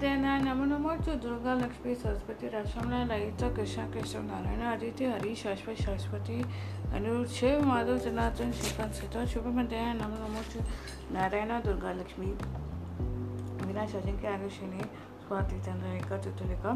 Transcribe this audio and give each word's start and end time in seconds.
देना 0.00 0.38
नमो 0.38 0.64
नमो 0.64 0.96
जो 0.96 1.14
दुर्गा 1.14 1.54
लक्ष्मी, 1.54 1.94
सरस्वती 1.94 2.48
रसमला 2.48 3.04
लयित 3.04 3.42
कृष्ण 3.56 3.90
कृष्ण 3.90 4.22
नारायण, 4.22 4.62
आदित्य, 4.62 5.06
हरि, 5.06 5.34
शाश्वत 5.34 5.76
सरस्वती 5.76 6.42
अनुरुद्ध, 6.92 7.30
शिव, 7.30 7.64
माधव, 7.64 7.98
सनातन, 7.98 8.52
श्रीकांत, 8.52 8.92
सीता 8.92 9.26
शुभ 9.26 9.46
मध्या 9.46 9.92
नमो 9.92 10.26
नमो 10.26 10.42
जो 10.42 10.60
नारायण, 11.14 11.48
दुर्गा, 11.48 11.92
लक्ष्मी। 11.92 12.26
बिना 13.66 13.86
शजन 13.86 14.18
के 14.24 14.84
स्वाति, 15.26 15.60
चंद्र 15.60 15.86
रेखा 15.86 16.18
चतुलेखा 16.18 16.72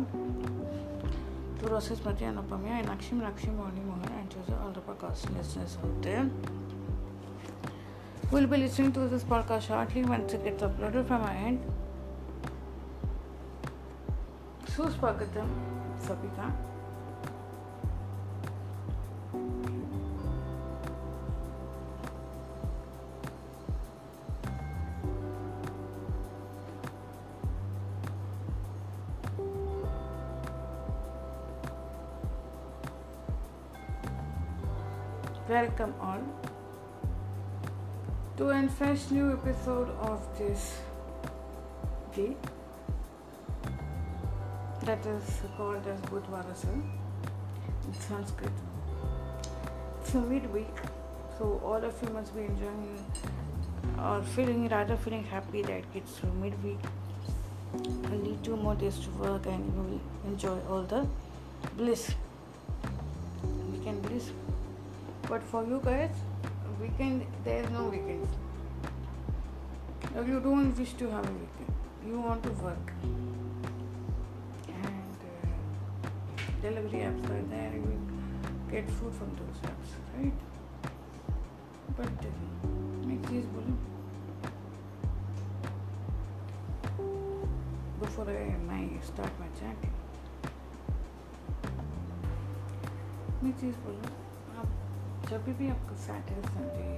तुरसी 1.60 2.24
अनुपमिया 2.24 2.78
एनाक्षी 2.78 3.16
मीनाक्षी 3.16 3.50
मोहनी 3.50 3.80
मोहन 3.80 4.18
एंड 4.18 4.30
जो 4.30 4.54
all 4.54 4.70
of 4.70 4.90
across 4.90 5.26
listeners 5.30 5.78
We'll 8.32 8.46
be 8.46 8.56
listening 8.56 8.92
to 8.92 9.06
this 9.08 9.24
podcast 9.24 9.62
shortly 9.62 10.02
once 10.04 10.34
it 10.34 10.44
gets 10.44 10.62
uploaded 10.62 11.06
from 11.06 11.22
our 11.22 11.36
end. 11.48 11.79
Welcome 35.48 35.94
all 36.00 36.22
to 38.38 38.48
a 38.50 38.68
fresh 38.68 39.10
new 39.10 39.32
episode 39.32 39.90
of 40.00 40.26
this 40.38 40.78
day 42.14 42.36
that 44.84 45.04
is 45.04 45.42
called 45.56 45.86
as 45.86 46.00
Budvarasa 46.10 46.72
in 46.72 47.94
Sanskrit. 48.08 48.52
It's 50.00 50.14
a 50.14 50.20
midweek, 50.20 50.74
so 51.38 51.60
all 51.62 51.84
of 51.84 51.94
you 52.02 52.08
must 52.14 52.34
be 52.34 52.42
enjoying 52.42 53.04
or 53.98 54.22
feeling 54.22 54.68
rather 54.68 54.96
feeling 54.96 55.24
happy 55.24 55.62
that 55.62 55.84
it's 55.94 56.22
midweek. 56.40 56.78
Only 58.10 58.38
two 58.42 58.56
more 58.56 58.74
days 58.74 58.98
to 59.00 59.10
work 59.10 59.46
and 59.46 59.64
you 59.74 59.82
will 59.82 60.00
enjoy 60.32 60.58
all 60.68 60.82
the 60.82 61.06
bliss. 61.76 62.14
We 63.72 63.84
can 63.84 64.00
bliss. 64.00 64.30
But 65.28 65.42
for 65.42 65.64
you 65.64 65.80
guys, 65.84 66.10
weekend 66.80 67.26
there 67.44 67.62
is 67.62 67.70
no 67.70 67.84
weekend. 67.88 68.26
You 70.26 70.40
don't 70.40 70.76
wish 70.76 70.94
to 70.94 71.10
have 71.10 71.24
a 71.24 71.32
weekend, 71.32 71.74
you 72.06 72.20
want 72.20 72.42
to 72.44 72.50
work 72.64 72.92
delivery 76.62 77.00
apps 77.00 77.24
are 77.30 77.42
there, 77.50 77.72
you 77.74 77.80
will 77.80 78.70
get 78.70 78.88
food 78.90 79.14
from 79.14 79.30
those 79.40 79.60
apps, 79.64 79.90
right? 80.14 80.38
But 81.96 82.26
uh, 82.26 83.06
make 83.06 83.22
these 83.28 83.46
बोलो 83.54 83.76
before 88.00 88.28
I 88.30 88.44
my 88.68 88.82
start 89.08 89.40
my 89.40 89.48
chat 89.60 89.88
मैं 93.42 93.52
चीज़ 93.60 93.76
बोलूँ 93.84 94.10
आप 94.60 95.28
जब 95.30 95.44
भी 95.58 95.68
आपका 95.74 95.96
Saturday 96.06 96.48
Sunday 96.56 96.88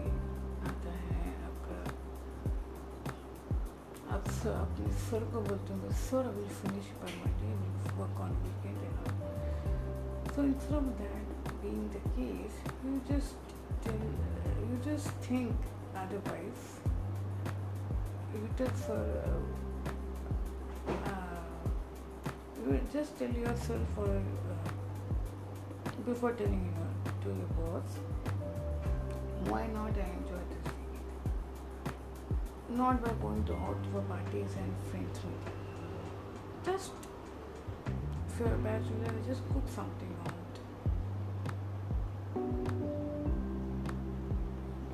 आता 0.70 0.94
है 1.02 1.34
आपका 1.48 1.78
आप 4.16 4.30
अपने 4.54 4.92
सर 5.08 5.30
को 5.34 5.40
बोलते 5.48 5.80
हो 5.82 5.90
sir 6.06 6.30
will 6.36 6.48
finish 6.60 6.90
by 7.02 7.20
Monday 7.24 7.52
work 8.00 8.20
on 8.26 8.32
weekend 8.46 8.82
and 8.82 8.98
all 8.98 9.21
So 10.34 10.40
instead 10.42 10.76
of 10.76 10.98
that 10.98 11.62
being 11.62 11.90
the 11.92 12.00
case, 12.16 12.54
you 12.84 13.02
just 13.06 13.34
tell, 13.84 13.92
you 13.94 14.78
just 14.82 15.08
think 15.28 15.54
otherwise. 15.94 16.80
You 18.32 18.48
just 18.56 18.84
for 18.86 19.04
uh, 20.88 20.90
uh, 20.90 21.42
you 22.66 22.80
just 22.90 23.18
tell 23.18 23.30
yourself 23.30 23.98
or 23.98 24.08
uh, 24.08 24.70
before 26.06 26.32
telling 26.32 26.64
your 26.78 27.12
to 27.24 27.28
your 27.28 27.50
boss, 27.58 27.90
why 29.50 29.66
not 29.66 29.90
I 29.98 30.08
enjoy 30.16 30.42
this 30.48 30.64
week? 30.72 31.06
Not 32.70 33.04
by 33.04 33.12
going 33.20 33.44
to 33.44 33.54
out 33.54 33.76
for 33.92 34.00
parties 34.00 34.56
and 34.56 34.72
friends. 34.90 35.18
Just 36.64 36.92
you're 38.38 38.54
a 38.54 38.58
bachelor, 38.58 39.12
just 39.26 39.42
cook 39.52 39.62
something 39.74 40.16
out. 40.26 40.54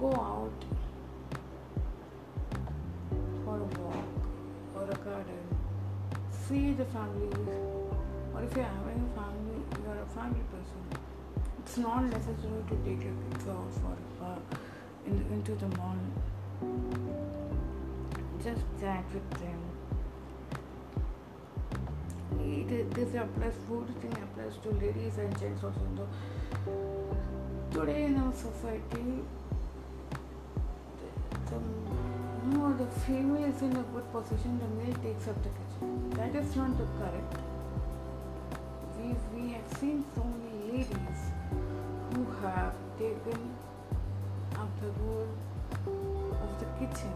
Go 0.00 0.12
out 0.12 0.64
for 3.44 3.56
a 3.56 3.68
walk 3.80 4.04
or 4.74 4.82
a 4.84 4.96
garden. 4.96 5.44
See 6.46 6.72
the 6.72 6.84
family. 6.86 7.28
Or 8.34 8.42
if 8.42 8.56
you're 8.56 8.64
having 8.64 9.08
a 9.08 9.20
family, 9.20 9.60
you're 9.84 10.02
a 10.02 10.06
family 10.14 10.44
person. 10.50 10.82
It's 11.60 11.76
not 11.78 12.04
necessary 12.04 12.62
to 12.68 12.76
take 12.84 13.02
your 13.04 13.14
kids 13.30 13.48
out 13.48 13.72
for 13.80 14.24
uh, 14.24 14.38
in, 15.06 15.24
into 15.32 15.54
the 15.54 15.68
mall. 15.76 15.96
Just 18.42 18.62
chat 18.80 19.04
with 19.12 19.30
them 19.40 19.77
this 22.98 23.14
applies 23.14 23.54
food 23.68 23.88
thing 24.00 24.14
applies 24.22 24.54
to 24.62 24.70
ladies 24.84 25.18
and 25.18 25.38
gents 25.38 25.62
also. 25.62 26.06
Today 27.70 28.04
in 28.04 28.16
our 28.16 28.32
society, 28.34 29.22
the, 31.50 31.58
no, 32.54 32.72
the 32.76 32.86
female 33.02 33.44
is 33.44 33.62
in 33.62 33.76
a 33.76 33.84
good 33.94 34.10
position, 34.12 34.58
the 34.62 34.70
male 34.78 34.96
takes 35.04 35.28
up 35.28 35.40
the 35.44 35.50
kitchen. 35.58 36.10
That 36.16 36.34
is 36.34 36.56
not 36.56 36.76
the 36.76 36.86
correct. 36.98 37.36
We, 38.96 39.14
we 39.34 39.52
have 39.52 39.78
seen 39.78 40.04
so 40.16 40.24
many 40.24 40.78
ladies 40.78 41.20
who 42.14 42.24
have 42.42 42.74
taken 42.98 43.40
up 44.56 44.80
the 44.80 44.90
role 45.02 45.28
of 46.42 46.58
the 46.58 46.66
kitchen. 46.80 47.12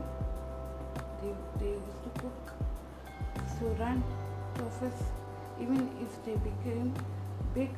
They, 1.21 1.35
they 1.59 1.71
used 1.73 2.05
to 2.05 2.21
cook, 2.21 2.53
so 3.59 3.67
run 3.81 4.05
office 4.61 5.03
even 5.63 5.89
if 6.01 6.15
they 6.25 6.35
became 6.45 6.93
big, 7.55 7.71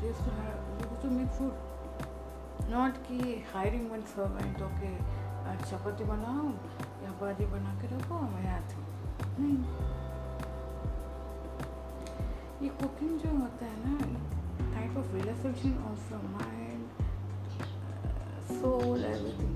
they 0.00 0.08
used 0.08 0.28
have 0.38 1.00
to 1.02 1.08
make 1.08 1.32
food. 1.32 1.52
Not 2.68 2.96
कि 3.06 3.42
hiring 3.52 3.88
one 3.90 4.04
servant 4.12 4.62
okay 4.68 4.94
आज 5.46 5.60
चपाती 5.70 6.04
बनाओ 6.04 6.46
या 7.02 7.10
भाजी 7.20 7.44
बना 7.52 7.74
के 7.80 7.86
रखो 7.94 8.20
मैं 8.30 8.48
आती 8.52 8.80
नहीं 9.38 9.58
ये 12.62 12.68
कुकिंग 12.80 13.18
जो 13.20 13.30
होता 13.36 13.66
है 13.66 13.76
ना 13.84 13.94
type 14.74 14.96
of 14.98 15.14
relaxation 15.16 15.76
of 15.90 16.14
mind 16.32 16.82
soul 18.50 19.04
everything 19.04 19.54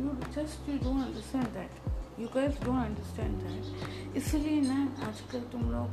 you 0.00 0.10
just 0.34 0.68
you 0.68 0.78
don't 0.78 1.04
understand 1.04 1.48
that 1.54 1.87
you 2.20 2.28
girls 2.34 2.62
don't 2.64 2.84
understand 2.84 3.42
that 3.42 4.16
इसलिए 4.16 4.60
ना 4.60 4.78
आजकल 5.08 5.40
तुम 5.52 5.70
लोग 5.72 5.90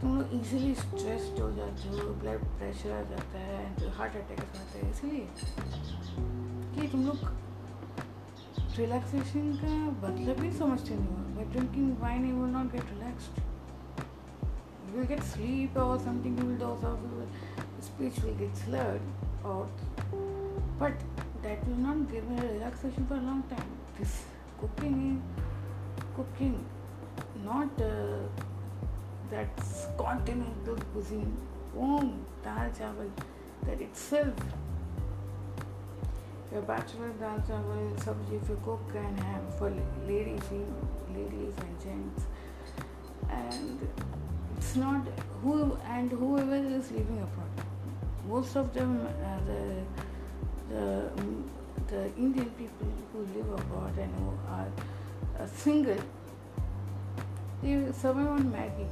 तुम 0.00 0.16
लोग 0.16 0.34
ईजिली 0.34 0.74
स्ट्रेस 0.74 1.30
हो 1.40 1.50
जाते 1.56 1.88
हो 1.88 2.12
ब्लड 2.22 2.44
प्रेशर 2.58 2.90
आ 2.92 3.02
जाता 3.10 3.38
है 3.40 3.74
तो 3.76 3.90
हार्ट 3.98 4.16
अटैक 4.16 4.40
आ 4.40 4.44
जाता 4.54 4.78
है। 4.78 4.90
इसलिए 4.90 5.26
कि 6.74 6.88
तुम 6.92 7.06
लोग 7.06 7.18
रिलैक्सेशन 8.78 9.52
का 9.62 9.74
मतलब 10.00 10.42
ही 10.44 10.50
समझते 10.52 10.94
नहीं 10.94 11.08
हो 11.08 11.22
but 11.36 11.52
drinking 11.52 11.96
wine 11.98 12.26
you 12.30 12.36
will 12.36 12.52
not 12.52 12.72
get 12.72 12.90
relaxed 12.90 13.40
you 14.88 14.96
will 14.96 15.06
get 15.06 15.22
sleep 15.30 15.76
और 15.76 15.98
something 16.00 16.38
you 16.40 16.46
will 16.46 16.58
doze 16.58 16.84
off 16.84 17.04
you 17.04 17.82
speech 17.84 18.20
will 18.24 18.36
get 18.38 18.54
slurred 18.64 19.44
और 19.46 19.64
but 20.82 21.08
that 21.42 21.64
will 21.64 21.78
not 21.78 22.10
give 22.12 22.36
relaxation 22.40 23.06
for 23.06 23.18
long 23.22 23.50
time 23.50 23.72
this 23.98 24.20
cooking 24.60 24.96
is 25.06 25.43
cooking, 26.16 26.64
not 27.44 27.80
uh, 27.80 28.18
that 29.30 29.48
continental 29.98 30.76
cuisine. 30.92 31.36
Boom, 31.74 32.24
dal 32.42 32.70
chawal, 32.78 33.10
that 33.66 33.80
itself. 33.80 34.34
Your 36.52 36.62
bachelor 36.62 37.10
dal 37.20 37.38
chawal, 37.48 37.82
sabji 38.04 38.40
if 38.40 38.48
you 38.48 38.58
cook 38.64 38.94
and 38.94 39.20
have 39.20 39.58
for 39.58 39.70
ladies, 40.06 40.50
ladies 41.16 41.54
and 41.66 41.80
gents, 41.82 42.22
and 43.28 43.88
it's 44.56 44.76
not 44.76 45.06
who 45.42 45.76
and 45.88 46.10
whoever 46.10 46.56
is 46.56 46.90
living 46.92 47.18
abroad. 47.22 47.66
Most 48.28 48.56
of 48.56 48.72
them, 48.72 49.06
uh, 49.06 49.38
the 49.46 49.62
the 50.74 51.10
the 51.88 52.06
Indian 52.16 52.50
people 52.50 52.86
who 53.12 53.26
live 53.36 53.50
abroad 53.60 53.98
and 53.98 54.14
who 54.20 54.30
are 54.48 54.68
uh, 55.38 55.46
single 55.46 55.96
they 57.64 57.90
survive 57.92 58.28
on 58.28 58.52
Maggie. 58.52 58.86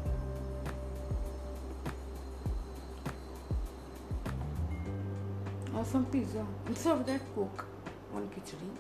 Or 5.77 5.85
some 5.85 6.07
pizza. 6.07 6.47
Instead 6.67 6.93
of 6.93 7.07
that, 7.07 7.21
cook 7.35 7.67
one 8.11 8.29
khichdi. 8.29 8.71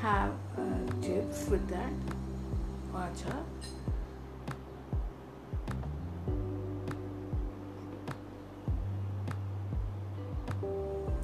Have 0.00 0.32
uh, 0.56 1.02
chips 1.02 1.48
with 1.48 1.68
that. 1.68 1.92
Or 2.92 3.00
achar. 3.00 3.42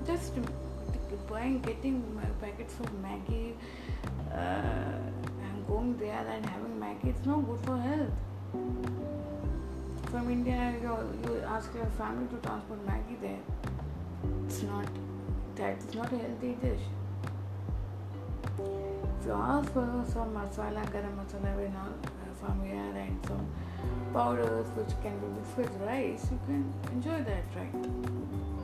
Just 0.05 0.35
buying, 1.41 1.61
getting 1.61 2.21
packets 2.41 2.75
of 2.81 2.93
Maggie 3.03 3.55
uh, 4.33 4.99
and 5.47 5.67
going 5.67 5.97
there 5.97 6.27
and 6.29 6.45
having 6.45 6.79
Maggie, 6.79 7.09
it's 7.11 7.25
not 7.25 7.47
good 7.47 7.61
for 7.65 7.79
health. 7.79 8.11
From 10.11 10.31
India, 10.31 10.75
you, 10.83 10.93
you 11.25 11.41
ask 11.47 11.73
your 11.75 11.87
family 11.99 12.27
to 12.29 12.37
transport 12.47 12.85
Maggie 12.87 13.17
there. 13.23 13.43
It's 14.47 14.63
not, 14.63 14.87
that's 15.55 15.95
not 15.95 16.13
a 16.13 16.19
healthy 16.19 16.57
dish. 16.61 16.81
You 19.25 19.33
ask 19.33 19.73
for 19.73 20.05
some 20.13 20.35
masala, 20.35 20.85
garam 20.93 21.15
masala, 21.21 21.51
and 21.67 21.77
all 21.77 21.95
uh, 22.05 22.35
from 22.41 22.65
here 22.65 22.93
and 23.05 23.27
some 23.27 23.47
powders 24.13 24.67
which 24.77 24.93
can 25.03 25.19
be 25.21 25.27
mixed 25.37 25.57
with 25.57 25.73
rice, 25.87 26.27
you 26.31 26.41
can 26.47 26.75
enjoy 26.93 27.23
that, 27.23 27.45
right? 27.57 28.60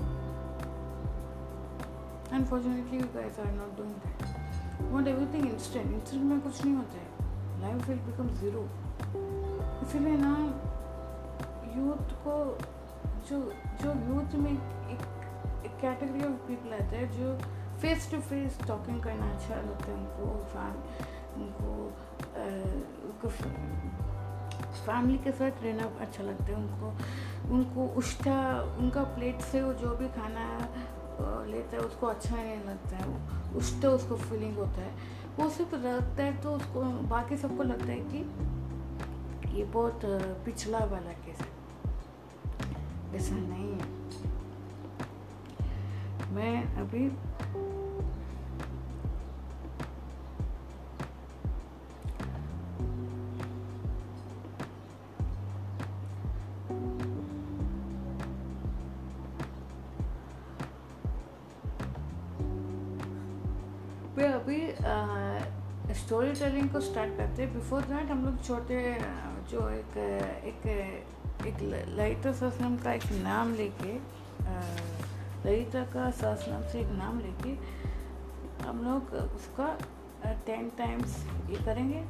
Unfortunately, 2.32 2.99
you 2.99 3.08
guys 3.14 3.38
are 3.38 3.52
not 3.52 3.76
doing 3.76 3.94
that. 4.02 4.26
want 4.93 5.08
everything 5.08 5.44
instant. 5.49 5.93
Instant 5.93 6.25
में 6.25 6.40
कुछ 6.40 6.64
नहीं 6.64 6.75
होता 6.76 6.99
है. 6.99 7.17
Life 7.61 7.88
will 7.88 7.99
become 8.06 8.28
zero 8.40 8.62
इसीलिए 9.82 10.17
ना 10.17 10.32
youth 11.76 12.12
को 12.25 12.34
जो 13.28 13.38
जो 13.82 13.93
यूथ 14.08 14.34
में 14.43 14.50
एक 14.50 15.78
कैटेगरी 15.81 16.25
ऑफ़ 16.26 16.37
पीपल 16.49 16.75
आते 16.75 16.96
हैं 16.96 17.11
जो 17.12 17.37
फेस 17.82 18.11
टू 18.11 18.20
फेस 18.29 18.58
टॉकिंग 18.67 19.02
करना 19.02 19.31
अच्छा 19.34 19.55
लगता 19.55 19.90
है 19.90 19.96
उनको 19.96 20.26
फैम 20.52 20.76
उनको 21.43 21.72
उनको 23.08 23.29
फैमिली 24.87 25.19
के 25.25 25.32
साथ 25.32 25.62
रहना 25.62 25.88
अच्छा 26.05 26.22
लगता 26.25 26.44
है 26.44 26.55
उनको 26.55 27.55
उनको 27.55 27.87
उष्टा 28.02 28.38
उनका 28.79 29.02
प्लेट 29.17 29.40
से 29.50 29.62
वो 29.62 29.72
जो 29.82 29.96
भी 29.96 30.08
खाना 30.20 30.46
लेता 31.20 31.76
है, 31.76 31.82
उसको 31.82 32.06
अच्छा 32.06 32.34
नहीं 32.36 32.64
लगता 32.64 32.96
है 32.96 33.54
उस 33.56 33.80
तो 33.82 33.90
उसको 33.90 34.16
फीलिंग 34.16 34.56
होता 34.56 34.80
है। 34.80 34.90
वो 35.38 35.48
सिर्फ़ 35.50 35.74
रखता 35.74 36.22
है 36.22 36.40
तो 36.42 36.52
उसको, 36.52 36.82
बाकी 37.08 37.36
सबको 37.36 37.62
लगता 37.62 37.86
है 37.86 38.00
कि 38.02 39.58
ये 39.58 39.64
बहुत 39.64 40.00
पिछला 40.44 40.78
वाला 40.78 41.12
केस 41.24 41.38
है। 41.40 41.48
ऐसा 43.14 43.34
नहीं 43.34 43.72
है। 43.72 43.94
मैं 46.30 46.54
अभी 46.76 47.08
स्टोरी 66.06 66.32
टेलिंग 66.32 66.69
को 66.70 66.81
स्टार्ट 66.81 67.17
करते 67.17 67.43
हैं। 67.43 67.53
बिफोर 67.55 67.82
दैट 67.82 68.11
हम 68.11 68.25
लोग 68.25 68.43
छोटे, 68.44 68.76
जो 69.50 69.69
एक 69.70 69.97
एक 70.47 70.67
एक 71.47 71.62
ललिता 71.62 72.32
सहस्रम 72.32 72.76
का 72.76 72.93
एक 72.93 73.06
नाम 73.23 73.55
लेके 73.55 73.94
ललिता 75.47 75.82
का 75.94 76.11
सहस्रम 76.12 76.62
से 76.73 76.81
एक 76.81 76.93
नाम 76.93 77.19
लेके 77.20 77.50
हम 78.67 78.85
लोग 78.85 79.12
उसका 79.35 79.67
टेन 80.47 80.70
टाइम्स 80.79 81.17
ये 81.50 81.64
करेंगे। 81.64 82.05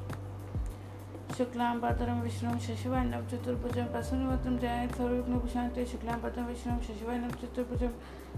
शुक्लाम 1.36 1.80
भद्रम 1.80 2.20
विष्णु 2.20 2.58
सर्वविघ्न 4.92 5.38
प्रशांति 5.38 5.86
शुक्लाम 5.86 6.20
भद्रम 6.20 6.44
विष्णु 6.44 6.80
शशिवाय 6.82 7.18
नव 7.18 7.30
चतुर्भुजम 7.42 7.92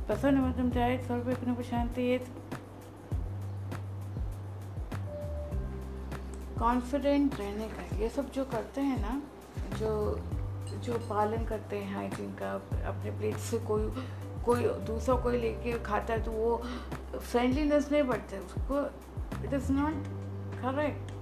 प्रसन्नवतम 0.06 0.70
जायत 0.70 1.04
सर्वविघ्न 1.04 1.54
प्रशांति 1.54 2.02
कॉन्फिडेंट 6.58 7.34
रहने 7.40 7.68
का 7.68 7.96
ये 7.96 8.08
सब 8.08 8.30
जो 8.32 8.44
करते 8.44 8.80
हैं 8.80 9.00
ना, 9.00 9.20
जो 9.78 9.90
जो 10.84 10.98
पालन 11.10 11.44
करते 11.44 11.76
हैं 11.76 11.94
हाइजीन 11.94 12.30
का, 12.40 12.52
अपने 12.88 13.10
प्लेट 13.18 13.36
से 13.50 13.58
कोई 13.68 13.90
कोई 14.44 14.64
दूसरा 14.86 15.14
कोई 15.22 15.38
लेके 15.40 15.72
खाता 15.84 16.12
है 16.14 16.22
तो 16.24 16.30
वो 16.32 16.56
फ्रेंडलीनेस 17.14 17.90
नहीं 17.92 18.02
बढ़ता 18.02 18.38
उसको। 18.38 18.80
इट 19.44 19.54
इज़ 19.54 19.72
नॉट 19.72 20.06
करेक्ट 20.62 21.12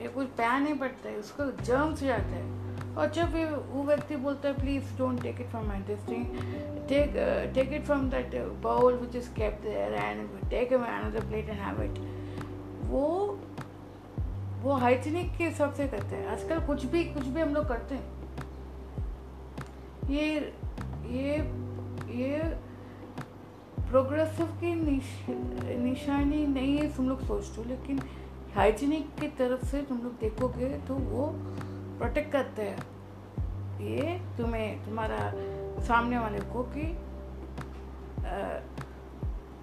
ये 0.00 0.08
कुछ 0.08 0.26
प्यार 0.36 0.60
नहीं 0.60 0.74
पड़ता 0.78 1.08
है, 1.08 1.16
उसको 1.16 1.44
जर्म्स 1.62 2.00
जाता 2.00 2.36
है। 2.36 2.62
और 2.94 3.10
जब 3.10 3.32
भी 3.32 3.44
वो 3.44 3.82
व्यक्ति 3.82 4.16
बोलता 4.16 4.48
है 4.48 4.54
please 4.54 4.96
don't 4.98 5.22
take 5.22 5.40
it 5.40 5.46
from 5.50 5.66
my 5.68 5.80
tasting 5.86 6.24
take 6.88 7.14
take 7.54 7.72
it 7.72 7.84
from 7.84 8.08
that 8.10 8.34
bowl 8.62 8.96
which 8.96 9.16
is 9.16 9.28
kept 9.34 9.66
and 9.66 10.48
take 10.50 10.72
plate 10.72 11.48
and 11.48 11.58
have 11.60 11.82
it 11.82 11.98
वो 12.90 13.06
वो 14.64 14.74
हाइजीनिक 14.74 15.36
के 15.36 15.44
हिसाब 15.44 15.72
से 15.74 15.86
करते 15.88 16.16
हैं। 16.16 16.26
आजकल 16.28 16.60
कुछ 16.66 16.84
भी 16.92 17.04
कुछ 17.04 17.24
भी 17.24 17.40
हम 17.40 17.54
लोग 17.54 17.68
करते 17.68 17.94
हैं। 17.94 18.04
ये 20.10 20.52
ये 21.10 21.36
ये 22.14 22.38
प्रोग्रेसिव 23.90 24.46
की 24.60 24.74
निश, 24.74 25.10
निशानी 25.80 26.46
नहीं 26.46 26.76
है 26.78 26.86
तुम 26.96 27.08
लोग 27.08 27.26
सोचते 27.26 27.60
हो 27.60 27.68
लेकिन 27.68 28.00
हाइजीनिक 28.54 29.14
की 29.20 29.28
तरफ़ 29.38 29.64
से 29.66 29.82
तुम 29.82 29.98
लोग 29.98 30.12
देखोगे 30.20 30.68
तो 30.88 30.94
वो 30.94 31.26
प्रोटेक्ट 31.98 32.32
करते 32.32 32.62
हैं। 32.62 32.78
ये 33.84 34.18
तुम्हें 34.38 34.84
तुम्हारा 34.84 35.18
सामने 35.86 36.18
वाले 36.18 36.40
को 36.52 36.62
कि 36.76 36.86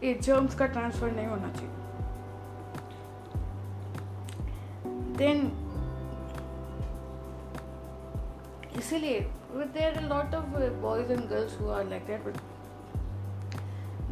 ये 0.08 0.14
जर्म्स 0.14 0.56
का 0.56 0.66
ट्रांसफ़र 0.68 1.12
नहीं 1.12 1.28
होना 1.28 1.50
चाहिए। 1.50 1.81
Then 5.22 5.40
इसीलिए 8.78 9.26
a 9.54 10.02
lot 10.10 10.34
of 10.34 10.56
uh, 10.56 10.70
boys 10.84 11.10
and 11.10 11.28
girls 11.30 11.54
who 11.60 11.70
are 11.70 11.84
like 11.84 12.08
that 12.08 12.24
but 12.24 12.38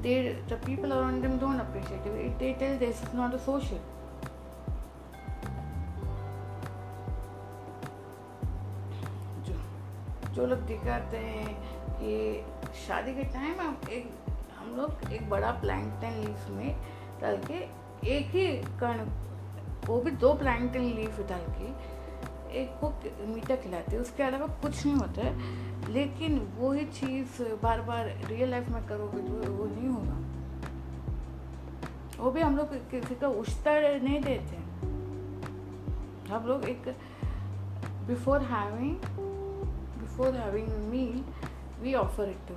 they 0.03 0.35
the 0.49 0.57
people 0.65 0.93
around 0.97 1.23
them 1.23 1.37
don't 1.43 1.59
appreciate 1.59 2.05
it 2.25 2.39
they 2.39 2.51
tell 2.59 2.77
this 2.83 3.01
is 3.05 3.13
not 3.21 3.37
a 3.37 3.39
social 3.45 3.87
जो 9.47 9.55
जो 10.35 10.45
लोग 10.45 10.65
दिखाते 10.73 11.17
हैं 11.17 11.55
कि 12.01 12.11
शादी 12.87 13.13
के 13.13 13.23
टाइम 13.37 13.61
हम 13.61 13.79
एक 13.97 14.11
हम 14.59 14.75
लोग 14.77 15.11
एक 15.13 15.29
बड़ा 15.29 15.51
प्लैंकटन 15.65 16.21
लीफ 16.25 16.49
में 16.57 16.69
डाल 17.21 17.37
के 17.49 17.63
एक 18.17 18.35
ही 18.35 18.47
कण 18.83 19.05
वो 19.87 19.99
भी 20.01 20.11
दो 20.11 20.33
प्लांटन 20.33 20.81
लीफ 20.81 21.19
डाल 21.29 21.45
के 21.59 21.67
एक 22.59 22.69
को 22.81 22.89
मीठा 23.27 23.55
खिलाते 23.55 23.91
हैं, 23.91 24.01
उसके 24.01 24.23
अलावा 24.23 24.47
कुछ 24.61 24.85
नहीं 24.85 24.95
होता 24.95 25.21
है। 25.21 25.91
लेकिन 25.91 26.39
वही 26.57 26.85
चीज़ 26.85 27.41
बार 27.63 27.81
बार 27.81 28.05
रियल 28.25 28.49
लाइफ 28.51 28.69
में 28.69 28.85
करोगे 28.87 29.21
तो 29.21 29.51
वो 29.53 29.65
नहीं 29.65 29.87
होगा। 29.87 30.17
वो 32.23 32.31
भी 32.31 32.41
हम 32.41 32.57
लोग 32.57 32.73
किसी 32.91 33.15
का 33.15 33.27
उछता 33.27 33.71
नहीं 33.81 34.21
देते 34.21 34.57
हम 36.29 36.45
लोग 36.47 36.63
एक 36.63 36.87
before 38.07 38.41
having 38.41 38.95
before 39.99 40.35
having 40.35 40.67
meal 40.89 41.23
we 41.81 41.93
offer 41.93 42.29
it 42.29 42.47
to 42.47 42.55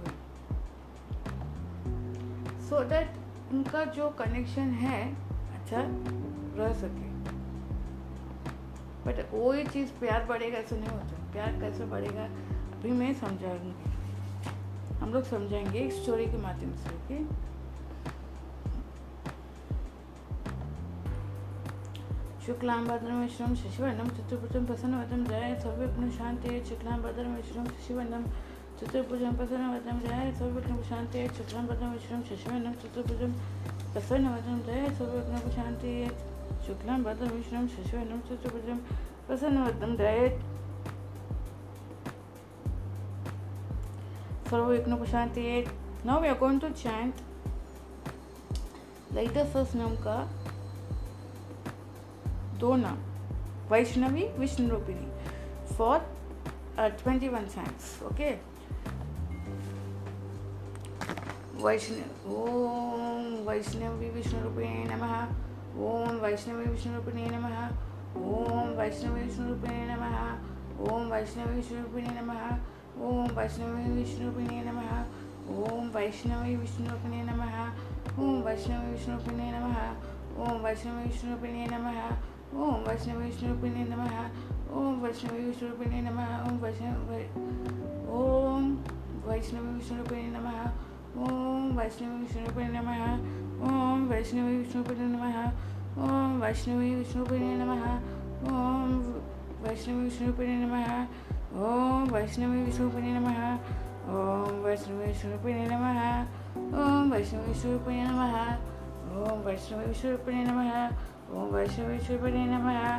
so 2.61 2.85
that 2.85 3.09
उनका 3.53 3.85
जो 3.85 4.09
कनेक्शन 4.11 4.69
है 4.83 5.01
अच्छा 5.55 5.81
रह 6.57 6.73
सके। 6.73 7.12
बट 9.07 9.31
ही 9.53 9.65
चीज़ 9.65 9.91
प्यार 9.91 10.25
बढ़ेगा, 10.25 10.59
ऐसे 10.59 10.77
नहीं 10.77 10.89
होता। 10.89 11.33
प्यार 11.33 11.61
कैसे 11.61 11.85
बढ़ेगा, 11.85 12.25
अभी 12.25 12.91
मैं 12.91 13.15
समझाऊँगी। 13.15 13.75
हम 14.97 15.13
लोग 15.13 15.25
समझाएँगे 15.25 15.79
एक 15.79 15.93
स्टोरी 15.93 16.27
के 16.27 16.37
माध्यम 16.37 16.73
से, 16.73 16.91
ओके? 16.91 17.53
शुक्लाम 22.47 22.87
शशिवर्णम, 23.55 24.09
चतुर्भुजम 24.09 24.67
प्रसन्न 24.67 25.25
जय 25.25 25.59
सर्वविघ्न 25.63 26.11
शांति 26.11 26.65
शुक्लाम 26.65 27.03
भद्रम 27.03 27.35
विष्णु 27.35 27.65
शशिवर्णम, 27.67 28.25
चतुर्भुजम 28.81 29.33
प्रसन्न 29.33 30.01
जय 30.01 30.33
सर्वविघ्न 30.39 30.83
शांति 30.83 31.29
शुक्लाम 31.29 31.67
भद्रम 31.67 31.93
विष्णु 31.93 32.23
शशिवर्णम, 32.23 32.73
चतुर्भुजम 32.73 33.33
प्रसन्न 33.93 34.63
जय 34.67 34.91
सर्वविघ्न 34.95 35.51
शांति। 35.51 36.32
शुक्लां 36.67 37.03
भद्रं 37.03 37.29
विष्णुं 37.29 37.67
शशिवर्णं 37.69 38.21
चतुर्भुजं 38.29 38.79
प्रसन्नवदनं 39.27 39.97
ध्यायेत्। 39.97 40.41
सर्वविघ्नोपशान्तिये 44.51 45.65
Now 46.05 46.21
we 46.21 46.27
are 46.27 46.35
going 46.35 46.59
to 46.61 46.69
chant 46.71 47.21
नाम 49.77 49.95
का 50.07 50.17
दो 52.61 52.75
नाम, 52.77 52.97
Vaishnavi, 53.71 54.25
Vishnu 54.39 54.69
Rupini 54.71 55.75
for 55.77 55.99
twenty 56.79 57.29
one 57.29 57.47
chants 57.47 58.03
okay 58.03 58.31
Vaishnav, 61.65 62.33
Om 62.35 63.25
Vaishnavi 63.49 64.11
विष्णुरूपिणे 64.11 64.85
नमः। 64.91 65.15
ओम 65.73 66.17
वैष्णवी 66.23 66.65
विष्णुरूपिणे 66.71 67.27
नमः 67.27 67.55
ओम 68.21 68.73
वैष्णवी 68.79 69.21
विष्णुरूपिणे 69.21 69.85
नमः 69.87 70.17
ओम 70.91 71.11
वैष्णवी 71.11 71.55
विष्णुरूपिणे 71.55 72.11
नमः 72.21 72.43
ओम 73.09 73.31
वैष्णवी 73.37 73.85
विष्णुरूपिणे 73.93 74.61
नमः 74.65 74.91
ओम 75.61 75.89
वैष्णवी 75.95 76.57
विष्णुरूपिणे 76.57 77.23
नमः 77.23 78.21
ओम 78.21 78.43
वैष्णवी 78.43 78.91
विष्णुरूपिणे 78.93 79.51
नमः 79.51 79.79
ओम 80.43 80.63
वैष्णवी 80.65 81.03
विष्णुरूपिणे 81.07 81.65
नमः 81.67 82.01
ओम 82.57 82.85
वैष्णवी 82.85 83.25
विष्णुरूपिणे 83.25 83.85
नमः 83.85 84.19
ओम 84.77 85.01
वैष्णवी 85.03 85.45
विष्णुरूपिणे 85.45 86.01
नमः 86.01 86.49
ओम 86.49 86.59
वैष्णव 86.59 87.13
ओम 88.21 88.77
वैष्णवी 89.27 89.75
विष्णुरूपिणे 89.75 90.29
नमः 90.29 90.65
ओम 91.19 91.77
वैष्णवी 91.79 92.21
विष्णुपे 92.21 92.65
नमः 92.65 93.42
ओम 93.63 94.07
वैष्णवी 94.11 94.57
विष्णुपे 94.57 94.95
नमः 94.99 95.37
ओम 96.05 96.41
वैष्णवी 96.41 96.95
विष्णुपे 96.95 97.39
नमः 97.39 97.85
ओम 98.53 98.95
वैष्णवी 99.63 100.05
विष्णुपे 100.05 100.47
नमः 100.47 100.89
ओम 101.67 102.09
वैष्णवी 102.13 102.63
विष्णुपे 102.65 103.01
नमः 103.13 103.39
ओम 104.15 104.63
वैष्णवी 104.63 105.05
विष्णुपे 105.05 105.55
नमः 105.69 106.01
ओम 106.75 107.11
वैष्णवी 107.13 107.47
विष्णुपे 107.47 108.03
नमः 108.03 108.35
ओम 109.23 109.45
वैष्णवी 109.45 109.87
विष्णुपे 109.87 110.45
नमः 110.45 110.75
ओम 111.39 111.55
वैष्णवी 111.55 111.93
विष्णुपे 111.93 112.45
नमः 112.47 112.99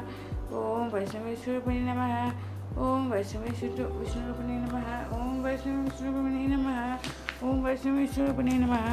ओम 0.59 0.87
वैष्णवी 0.93 1.29
विष्णुपे 1.29 1.79
नमः 1.79 2.31
ओम 2.77 3.09
वैष्णवी 3.11 3.49
विष्णु 3.49 3.85
विष्णुपे 3.99 4.43
नमः 4.43 5.17
ओम 5.17 5.43
वैष्णवी 5.43 5.83
विष्णुपे 5.83 6.47
नमः 6.47 7.47
ओम 7.47 7.63
वैष्णव 7.63 7.95
विष्णुपने 7.95 8.57
नमः 8.57 8.87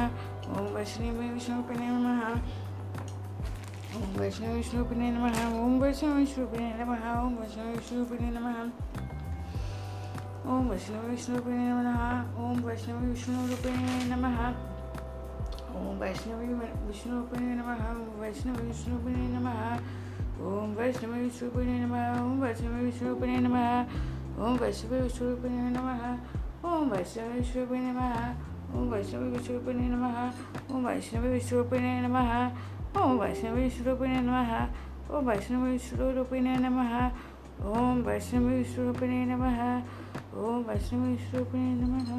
ఓం 0.49 0.65
వైష్ణవ 0.75 1.27
విష్ణుపినే 1.33 1.87
నమ 1.95 2.07
ఓం 3.95 4.09
వైష్ణవ 4.19 4.51
విష్ణుపినే 4.57 5.07
నమ 5.11 5.25
ఓం 5.57 5.73
వైష్ణవ 5.79 6.13
విష్ణుపినే 6.17 6.67
నమ 6.77 6.87
ఓం 7.25 7.33
వైష్ణవ 7.41 7.73
విష్ణుపినే 7.79 8.27
నమ 8.31 8.59
ఓం 10.45 10.67
వైష్ణవ 10.67 10.99
విష్ణుపినే 11.11 11.65
నమ 11.71 11.87
ఓం 12.45 12.57
వైష్ణవ 12.67 12.97
విష్ణురూపిణే 13.09 13.89
నమ 14.01 14.17
ఓం 15.77 15.97
వైష్ణవి 16.01 16.37
విష్ణురూపిణే 16.39 17.51
నమ 17.53 17.69
ఓం 17.99 18.11
వైష్ణవ 18.19 18.57
విష్ణుపిణే 18.61 19.25
నమ 19.27 19.47
ఓం 20.47 20.69
వైష్ణవ 20.79 21.13
విష్ణుపిణే 21.17 21.75
నమ 21.77 21.97
ఓం 22.23 22.31
వైష్ణవ 22.43 22.75
విష్ణుపిణే 22.81 23.37
నమ 23.39 23.57
ఓం 24.41 24.55
వైష్ణవ 24.61 24.99
విష్ణురూపిణే 25.03 25.65
నమ 25.69 25.89
ఓం 26.65 26.83
వైష్ణవ 26.93 27.29
విష్ణుపిణే 27.35 27.91
నమ 27.91 28.01
ओम 28.75 28.89
वैष्णव 28.91 29.23
विश्वरूपिणे 29.31 29.87
नमः 29.89 30.73
ओम 30.75 30.85
वैष्णव 30.87 31.23
विश्वरूपिणे 31.23 31.99
नमः 32.01 32.29
ओम 33.01 33.17
वैष्णव 33.19 33.55
विश्वरूपिणे 33.55 34.19
नमः 34.21 34.53
ओम 35.11 35.27
वैष्णव 35.27 35.63
विश्वरूपिणे 35.63 36.55
नमः 36.57 36.95
ओम 37.71 38.01
वैष्णव 38.05 38.47
विश्वरूपिणे 38.49 39.23
नमः 39.25 39.59
ओम 40.41 40.63
वैष्णव 40.67 41.03
विश्वरूपिणे 41.03 41.73
नमः 41.81 42.13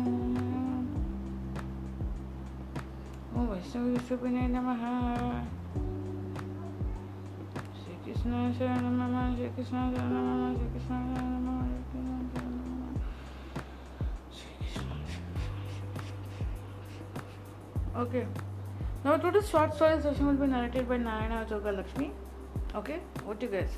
ओम 3.34 3.48
वैष्णव 3.48 3.84
विश्वरूपिणे 3.84 4.46
नमः 4.48 4.86
श्री 7.80 7.94
कृष्ण 8.04 8.52
शरण 8.58 8.94
मम 9.00 9.34
श्री 9.36 9.48
कृष्ण 9.56 9.90
शरण 9.94 10.16
मम 10.28 10.56
श्री 10.56 10.72
कृष्ण 10.72 11.04
शरण 11.14 11.38
मम 11.46 12.51
Okay. 17.94 18.26
Now 19.04 19.18
today's 19.18 19.50
short 19.50 19.74
story 19.74 20.00
session 20.00 20.26
will 20.26 20.34
be 20.34 20.46
narrated 20.46 20.88
by 20.88 20.96
Narayana 20.96 21.44
Joga 21.44 21.76
Lakshmi. 21.76 22.10
Okay, 22.74 23.00
what 23.24 23.38
do 23.38 23.44
you 23.44 23.52
guys? 23.52 23.68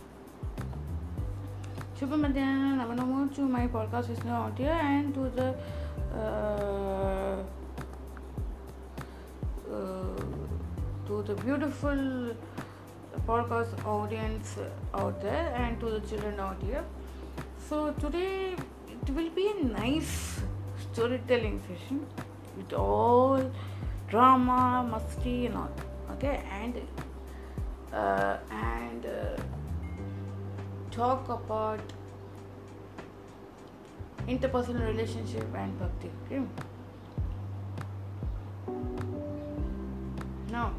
Shubha 1.99 2.19
Madhyana 2.25 2.77
Navanamo 2.81 3.35
to 3.35 3.41
my 3.41 3.67
podcast 3.67 4.09
listener 4.09 4.35
out 4.35 4.57
here 4.57 4.71
and 4.71 5.13
to 5.15 5.29
the 5.31 5.49
uh, 6.17 7.43
uh, 9.73 10.23
to 11.09 11.23
the 11.25 11.35
beautiful 11.43 12.37
podcast 13.27 13.85
audience 13.85 14.59
out 14.95 15.21
there 15.21 15.53
and 15.57 15.81
to 15.81 15.91
the 15.91 16.01
children 16.07 16.39
out 16.39 16.63
here. 16.63 16.85
So 17.69 17.91
today 17.95 18.55
it 18.93 19.11
will 19.11 19.31
be 19.31 19.49
a 19.59 19.65
nice 19.65 20.41
storytelling 20.93 21.61
session 21.67 22.07
with 22.57 22.73
all 22.75 23.51
drama, 24.09 24.87
musty, 24.89 25.47
and 25.47 25.57
all. 25.57 25.71
Okay, 26.13 26.43
and 26.51 26.81
uh, 27.93 28.37
and 28.51 29.07
uh, 29.07 29.43
talk 30.91 31.29
about 31.29 31.81
interpersonal 34.29 34.87
relationship 34.87 35.47
and 35.55 35.79
bhakti. 35.79 36.11
Okay. 36.27 36.43
Now, 40.51 40.73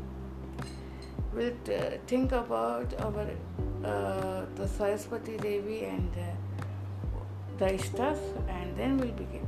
we'll 1.34 1.51
uh, 1.51 1.98
think 2.08 2.32
about 2.32 2.94
our 3.01 3.27
uh, 3.84 4.46
the 4.55 4.67
Saraswati 4.67 5.38
Devi 5.38 5.84
and 5.86 6.12
uh, 6.17 6.24
the 7.58 7.65
Ishtas, 7.65 8.20
and 8.48 8.77
then 8.77 8.98
we'll 8.98 9.12
begin. 9.12 9.45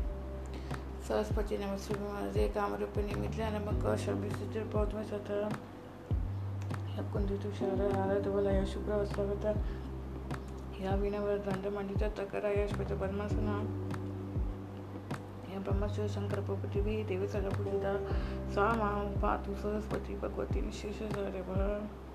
Saraswati 1.08 1.58
नमस्ते 1.58 2.48
कामरूपिणी 2.48 3.14
मिथिला 3.16 3.50
नमक 3.50 3.86
सर्विसिटर 3.96 4.64
पौधमे 4.64 5.04
सतरम 5.04 5.54
शकुंदितु 6.96 7.52
शारद 7.52 7.82
हारद 7.82 8.28
वल 8.28 8.48
या 8.48 8.66
शुक्र 8.68 9.54
या 10.82 10.96
विनवर 10.96 11.38
दंड 11.38 11.68
मंडित 11.76 12.04
तकर 12.18 12.46
या 12.58 12.68
श्वेत 12.68 12.92
ब्रह्मासना 12.94 13.56
शंकर 16.08 16.40
प्रपति 16.42 16.82
भी, 16.82 17.04
देवी 17.04 17.28
सर्वपुरिता 17.28 17.94
सा 18.52 18.74
माँ 18.74 19.00
पातु 19.22 19.56
सरस्वती, 19.56 20.16
भगवती 20.16 20.62
निशेष 20.62 21.00
सर्व 21.14 22.07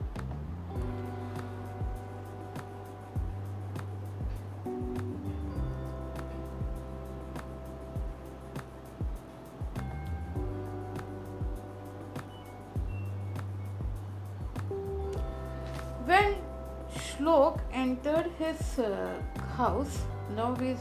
house, 19.57 20.02
now 20.35 20.55
we 20.55 20.76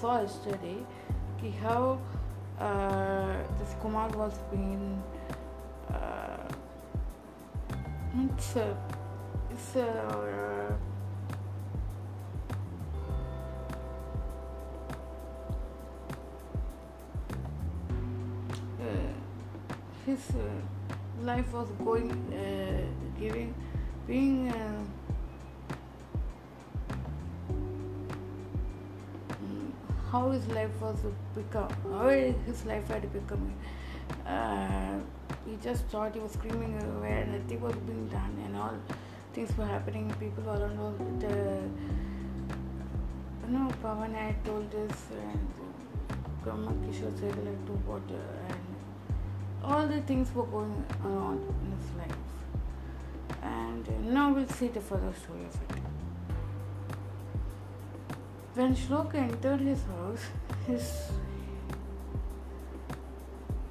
saw 0.00 0.20
yesterday 0.20 0.78
how 1.62 1.98
uh, 2.58 3.36
this 3.58 3.74
Kumar 3.80 4.08
was 4.10 4.32
being. 4.50 5.02
Uh, 5.92 6.36
it's, 8.24 8.56
uh, 8.56 8.74
it's 9.50 9.76
uh, 9.76 10.72
his 20.04 20.30
uh, 20.30 21.24
life 21.24 21.52
was 21.52 21.68
going, 21.84 22.10
uh, 22.32 23.20
giving, 23.20 23.54
being. 24.06 24.52
How 30.16 30.30
his 30.30 30.46
life 30.48 30.80
was 30.80 31.00
become, 31.34 31.72
how 31.92 32.08
his 32.08 32.64
life 32.64 32.88
had 32.88 33.12
become. 33.12 33.52
Uh, 34.26 34.98
he 35.46 35.56
just 35.62 35.84
thought 35.86 36.14
he 36.14 36.20
was 36.20 36.32
screaming 36.32 36.74
everywhere, 36.80 37.18
and 37.22 37.32
nothing 37.32 37.60
was 37.60 37.76
being 37.88 38.06
done 38.08 38.34
and 38.44 38.56
all 38.56 38.78
things 39.34 39.56
were 39.58 39.66
happening. 39.66 40.12
People 40.20 40.44
were 40.44 40.58
around. 40.68 41.20
The, 41.20 41.36
you 43.42 43.52
know, 43.52 43.66
Pavan 43.82 44.14
had 44.14 44.44
told 44.44 44.70
this 44.70 45.04
and 45.24 45.48
Brahma 46.42 46.72
Kishore 46.84 47.12
said 47.20 47.36
like 47.48 47.66
to 47.66 47.72
water 47.90 48.24
and 48.48 48.64
all 49.62 49.86
the 49.86 50.00
things 50.12 50.34
were 50.34 50.46
going 50.46 50.84
on 51.04 51.38
in 51.62 51.70
his 51.76 51.90
life. 52.00 52.24
And 53.42 54.14
now 54.14 54.32
we'll 54.32 54.48
see 54.48 54.68
the 54.68 54.80
further 54.80 55.12
story 55.22 55.44
of 55.44 55.75
it. 55.75 55.75
When 58.56 58.74
Shlok 58.74 59.14
entered 59.14 59.60
his 59.60 59.82
house, 59.82 60.22
his, 60.66 61.10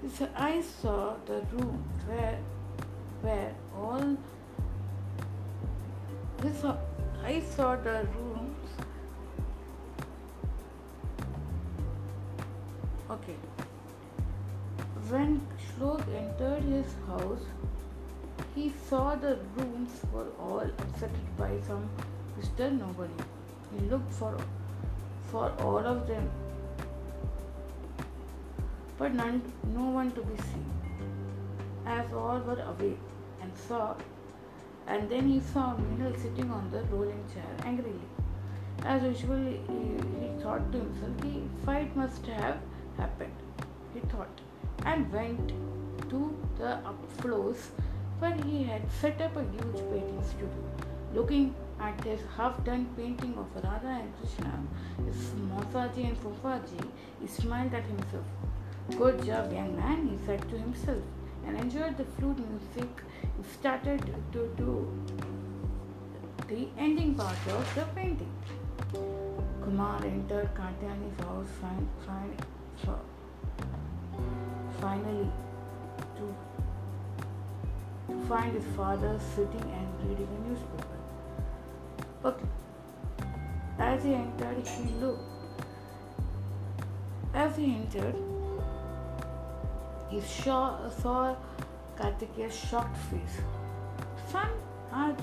his 0.04 0.22
eyes 0.38 0.64
saw 0.64 1.16
the 1.26 1.42
room 1.54 1.84
where, 2.06 2.38
where 3.24 3.56
all 3.76 4.16
his 6.44 6.64
eyes 7.24 7.48
saw 7.56 7.76
the 7.78 8.08
rooms. 8.16 8.70
Okay. 13.10 13.38
When 15.10 15.42
Shlok 15.66 16.04
entered 16.16 16.62
his 16.62 16.94
house, 17.08 17.48
he 18.54 18.72
saw 18.88 19.16
the 19.16 19.40
rooms 19.56 19.90
were 20.14 20.30
all 20.40 20.70
upset 20.78 21.10
by 21.40 21.60
some 21.66 21.90
Mr. 22.40 22.72
Nobody. 22.72 23.26
He 23.74 23.90
looked 23.90 24.14
for 24.14 24.38
for 25.32 25.52
all 25.60 25.86
of 25.86 26.08
them, 26.08 26.30
but 28.98 29.14
none, 29.14 29.42
no 29.74 29.86
one 29.90 30.12
to 30.12 30.22
be 30.22 30.38
seen, 30.38 30.66
as 31.86 32.12
all 32.14 32.40
were 32.40 32.62
away, 32.62 32.98
and 33.42 33.52
saw. 33.68 33.96
And 34.88 35.10
then 35.10 35.28
he 35.28 35.40
saw 35.40 35.76
Meenal 35.76 36.16
sitting 36.22 36.52
on 36.52 36.70
the 36.72 36.84
rolling 36.84 37.24
chair 37.34 37.52
angrily. 37.64 38.08
As 38.84 39.02
usual, 39.04 39.38
he, 39.38 39.60
he 40.20 40.30
thought 40.42 40.72
to 40.72 40.78
himself, 40.78 41.18
the 41.22 41.42
fight 41.66 41.96
must 41.96 42.26
have 42.28 42.60
happened. 42.98 43.34
He 43.94 44.00
thought, 44.02 44.42
and 44.86 45.12
went 45.12 45.54
to 46.10 46.38
the 46.60 46.80
upfloors 46.92 47.58
where 48.20 48.36
he 48.36 48.64
had 48.64 48.82
set 48.92 49.22
up 49.22 49.36
a 49.36 49.44
huge 49.44 49.82
painting 49.92 50.24
studio, 50.24 50.50
looking 51.14 51.56
at 51.80 52.04
his 52.04 52.22
half-done 52.38 52.88
painting 52.98 53.36
of 53.38 53.48
Radha 53.64 53.88
and 53.88 54.14
Krishna, 54.18 54.64
his 55.06 55.32
Mausaji 55.50 56.08
and 56.10 56.18
Fufaji, 56.22 56.88
he 57.22 57.28
smiled 57.28 57.74
at 57.74 57.84
himself. 57.84 58.26
Good 58.98 59.26
job, 59.26 59.52
young 59.52 59.76
man, 59.76 60.08
he 60.08 60.18
said 60.26 60.42
to 60.50 60.58
himself, 60.58 61.04
and 61.46 61.58
enjoyed 61.58 61.98
the 61.98 62.06
flute 62.06 62.40
music. 62.50 62.90
He 63.38 63.44
started 63.54 64.06
to 64.34 64.48
do 64.58 64.88
the 66.48 66.68
ending 66.78 67.16
part 67.16 67.48
of 67.48 67.76
the 67.76 67.84
painting. 67.96 68.32
Kumar 69.64 70.06
entered 70.06 70.50
Katyani's 70.56 71.20
house 71.24 71.48
fin- 71.60 71.90
fin- 72.06 72.38
finally 74.80 75.30
to 76.18 76.34
find 78.28 78.54
his 78.54 78.66
father 78.76 79.20
sitting 79.36 79.72
and 79.80 80.10
reading 80.10 80.28
a 80.38 80.50
newspaper. 80.50 80.95
But 82.26 82.40
as 83.78 84.04
he 84.04 84.16
entered, 84.16 84.68
he 84.68 84.90
looked. 85.00 85.22
As 87.36 87.56
he 87.56 87.66
entered, 87.66 88.16
he 90.10 90.22
saw, 90.22 90.90
saw 90.90 91.36
Kartikeya's 91.96 92.56
shocked 92.56 92.98
face. 93.12 93.38
Son, 94.32 94.58
आज 95.04 95.22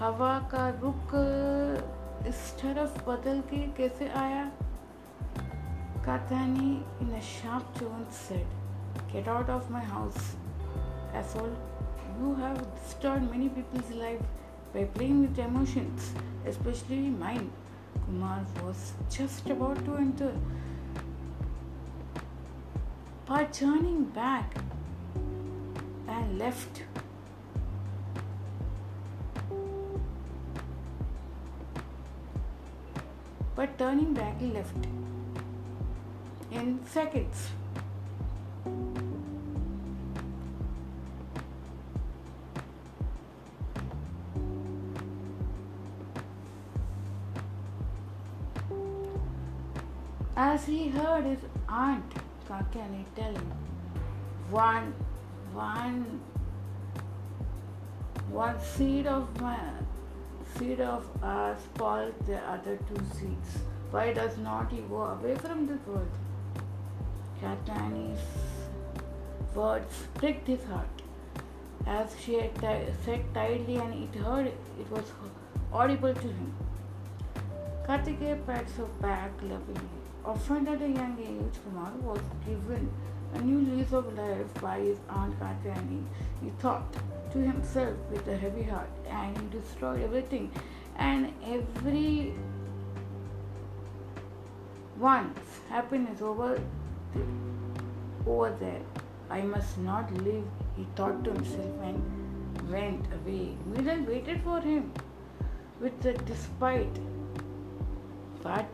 हवा 0.00 0.32
का 0.54 0.68
रुख 0.82 1.14
इस 2.32 2.42
तरफ़ 2.62 3.00
बदल 3.06 3.40
के 3.54 3.62
कैसे 3.78 4.10
आया 4.24 4.44
Katyani 6.04 6.82
in 7.00 7.14
a 7.14 7.22
sharp 7.22 7.72
tone 7.78 8.06
said, 8.10 8.46
Get 9.12 9.28
out 9.28 9.48
of 9.48 9.70
my 9.70 9.88
house, 9.96 10.34
asshole. 11.14 11.56
You 12.20 12.34
have 12.44 12.62
disturbed 12.80 13.30
many 13.30 13.48
people's 13.48 13.90
lives 14.04 14.41
by 14.74 14.84
playing 14.84 15.22
with 15.22 15.38
emotions, 15.38 16.12
especially 16.46 17.10
mine. 17.22 17.50
Kumar 18.06 18.44
was 18.64 18.92
just 19.10 19.48
about 19.50 19.84
to 19.84 19.96
enter. 19.96 20.32
By 23.26 23.44
turning 23.44 24.04
back 24.04 24.56
and 26.08 26.38
left. 26.38 26.82
But 33.54 33.78
turning 33.78 34.14
back, 34.14 34.36
left 34.40 34.86
in 36.50 36.80
seconds. 36.86 37.48
As 50.34 50.64
he 50.64 50.88
heard 50.88 51.24
his 51.24 51.40
aunt 51.68 52.14
tell 52.72 53.34
him, 53.34 53.52
one, 54.50 54.94
one, 55.52 56.20
one 58.30 58.58
seed 58.60 59.06
of 59.06 59.40
my 59.40 59.58
seed 60.56 60.80
of 60.80 61.06
us 61.22 61.62
spoils 61.64 62.14
the 62.26 62.38
other 62.38 62.78
two 62.88 63.04
seeds. 63.14 63.58
Why 63.90 64.14
does 64.14 64.38
not 64.38 64.72
he 64.72 64.78
go 64.88 65.02
away 65.02 65.34
from 65.36 65.66
this 65.66 65.86
world? 65.86 66.08
Katyani's 67.42 68.20
words 69.54 70.06
pricked 70.14 70.46
his 70.48 70.64
heart. 70.64 71.02
As 71.86 72.14
she 72.18 72.34
had 72.34 72.54
t- 72.54 72.92
said 73.04 73.22
tightly 73.34 73.76
and 73.76 74.04
it 74.04 74.18
heard, 74.18 74.46
it 74.46 74.90
was 74.90 75.12
audible 75.72 76.14
to 76.14 76.28
him. 76.28 76.54
Kartikeya 77.86 78.46
pats 78.46 78.76
her 78.76 78.86
back 79.00 79.30
lovingly. 79.42 80.01
Often 80.24 80.68
at 80.68 80.80
a 80.80 80.88
young 80.88 81.16
age, 81.18 81.58
Kumar 81.64 81.90
was 82.00 82.20
given 82.46 82.88
a 83.34 83.40
new 83.40 83.60
lease 83.60 83.92
of 83.92 84.16
life 84.16 84.54
by 84.60 84.78
his 84.78 84.98
aunt 85.08 85.38
Katyani. 85.40 86.04
He 86.42 86.50
thought 86.60 86.96
to 87.32 87.38
himself 87.38 87.96
with 88.10 88.28
a 88.28 88.36
heavy 88.36 88.62
heart 88.62 88.90
and 89.08 89.36
he 89.36 89.46
destroyed 89.48 90.02
everything 90.02 90.50
and 90.96 91.32
every 91.44 92.34
one's 94.98 95.60
happiness 95.68 96.22
over, 96.22 96.60
over 98.26 98.50
there. 98.60 98.82
I 99.30 99.42
must 99.42 99.78
not 99.78 100.12
live, 100.22 100.44
he 100.76 100.86
thought 100.94 101.24
to 101.24 101.32
himself 101.32 101.82
and 101.82 102.70
went 102.70 103.06
away. 103.12 103.56
Meenal 103.70 104.06
waited 104.06 104.42
for 104.42 104.60
him 104.60 104.92
with 105.80 106.06
a 106.06 106.12
despite, 106.12 106.98
but 108.42 108.66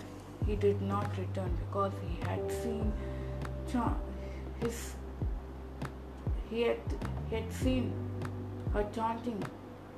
he 0.49 0.57
did 0.57 0.81
not 0.91 1.17
return 1.19 1.55
because 1.61 1.93
he 2.07 2.19
had 2.27 2.53
seen 2.63 2.93
his 4.61 4.95
he 6.51 6.63
had, 6.63 6.79
he 7.29 7.37
had 7.37 7.53
seen 7.53 7.93
her 8.73 8.85
taunting 8.95 9.43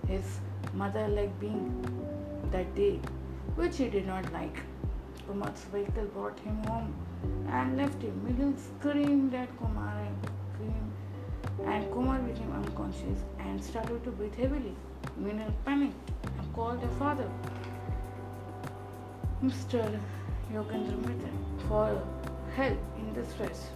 his 0.09 0.41
mother 0.75 1.07
like 1.09 1.39
being 1.39 1.69
that 2.51 2.75
day, 2.75 2.99
which 3.55 3.77
he 3.77 3.89
did 3.89 4.07
not 4.07 4.33
like. 4.33 4.59
Kumar's 5.27 5.61
vehicle 5.73 6.07
brought 6.07 6.39
him 6.41 6.57
home 6.65 6.93
and 7.49 7.77
left 7.77 8.03
him. 8.03 8.21
Meenal 8.27 8.55
screamed 8.67 9.35
at 9.35 9.57
Kumar 9.59 9.97
and 9.99 10.31
and 11.67 11.91
Kumar 11.93 12.19
became 12.21 12.53
unconscious 12.53 13.19
and 13.39 13.63
started 13.63 14.03
to 14.05 14.11
breathe 14.11 14.35
heavily. 14.35 14.75
Meenal 15.21 15.53
panicked 15.65 16.11
and 16.39 16.55
called 16.55 16.81
her 16.81 16.95
father. 16.99 17.29
Mr. 19.45 20.01
Yogendra 20.53 20.97
Mitra 21.07 21.31
for 21.69 22.03
help 22.57 22.79
in 22.99 23.13
distress. 23.15 23.71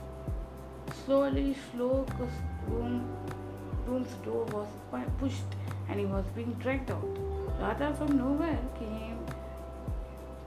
Slowly, 1.04 1.56
Shlok's 1.64 2.34
room, 2.68 3.08
room's 3.86 4.12
door 4.24 4.44
was 4.46 4.66
pushed 5.18 5.54
and 5.88 6.00
he 6.00 6.06
was 6.06 6.24
being 6.34 6.52
dragged 6.54 6.90
out. 6.90 7.18
Radha 7.60 7.94
from 7.94 8.16
nowhere 8.16 8.58
came, 8.78 9.18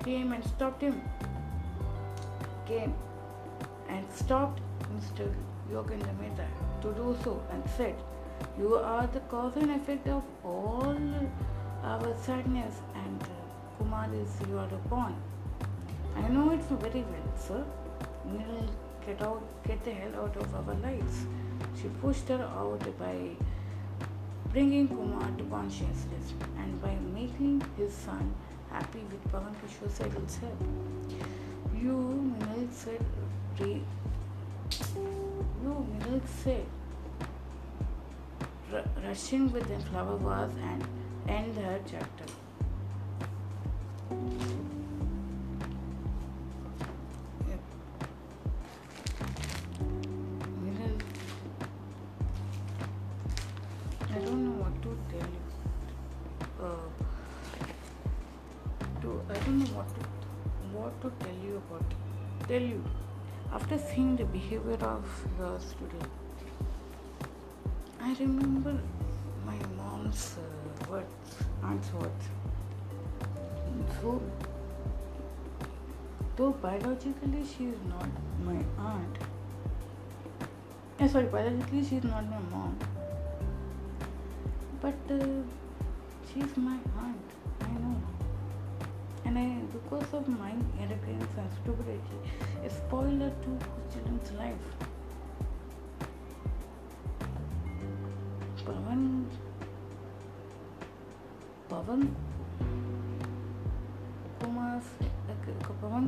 came 0.04 0.34
and 0.34 0.44
stopped 0.44 0.82
him. 0.82 1.02
Came 2.66 2.94
and 3.88 4.06
stopped 4.12 4.62
Mr. 4.96 5.34
Yogendra 5.72 6.20
Mehta 6.20 6.48
to 6.82 6.94
do 6.94 7.16
so 7.24 7.42
and 7.52 7.64
said, 7.78 7.96
You 8.60 8.76
are 8.76 9.08
the 9.08 9.22
cause 9.32 9.56
and 9.56 9.72
effect 9.72 10.08
of 10.08 10.24
all 10.44 10.98
our 11.84 12.16
sadness 12.22 12.82
and 12.96 13.22
uh, 13.24 13.28
Kumar 13.78 14.10
is 14.14 14.48
your 14.50 14.68
pawn. 14.90 15.16
I 16.18 16.28
know 16.30 16.52
it 16.52 16.62
very 16.64 17.02
well, 17.04 17.38
sir. 17.38 17.64
We'll 18.26 18.70
get 19.06 19.22
out, 19.22 19.44
get 19.66 19.84
the 19.84 19.92
hell 19.92 20.24
out 20.24 20.36
of 20.36 20.56
our 20.56 20.76
lives. 20.76 21.26
She 21.80 21.88
pushed 22.02 22.28
her 22.30 22.42
out 22.42 22.84
by 23.00 23.36
bringing 24.52 24.88
Kumar 24.88 25.30
to 25.38 25.44
consciousness 25.46 26.34
and 26.58 26.82
by 26.82 26.96
making 27.14 27.62
his 27.78 27.94
son 27.94 28.34
happy 28.72 29.04
with 29.12 29.32
Pavan 29.32 29.54
Kishore 29.62 29.92
Saigal's 29.98 30.38
help. 30.38 30.62
You, 31.82 32.34
Meenal 32.40 32.74
said, 32.74 33.06
re- 33.60 33.84
you, 35.64 35.88
Meenal 35.92 36.22
said, 36.44 36.66
rushing 39.06 39.52
with 39.52 39.68
the 39.68 39.80
flower 39.90 40.18
vase 40.18 40.56
and 40.62 40.84
end 41.30 41.58
her 41.58 41.80
chapter. 41.90 42.26
biologically 76.68 77.44
she 77.50 77.66
is 77.74 77.82
not 77.88 78.10
my 78.46 78.58
aunt. 78.86 79.18
Yeah, 81.00 81.08
sorry, 81.08 81.28
biologically 81.28 81.84
she 81.90 81.96
is 81.98 82.04
not 82.04 82.30
my 82.30 82.40
mom. 82.54 82.78
But 84.82 85.14
uh, 85.18 85.20
she 86.28 86.42
is 86.42 86.58
my 86.58 86.78
aunt. 87.04 87.38
I 87.62 87.72
know. 87.84 87.96
And 89.24 89.40
I, 89.44 89.46
because 89.78 90.14
of 90.14 90.28
my 90.28 90.52
arrogance 90.82 91.34
and 91.38 91.50
stupidity, 91.62 92.20
a 92.66 92.70
spoiler 92.70 93.32
to 93.46 93.58
children's 93.94 94.32
life. 94.34 94.68
Pavan, 98.66 99.26
Pavan 101.70 102.10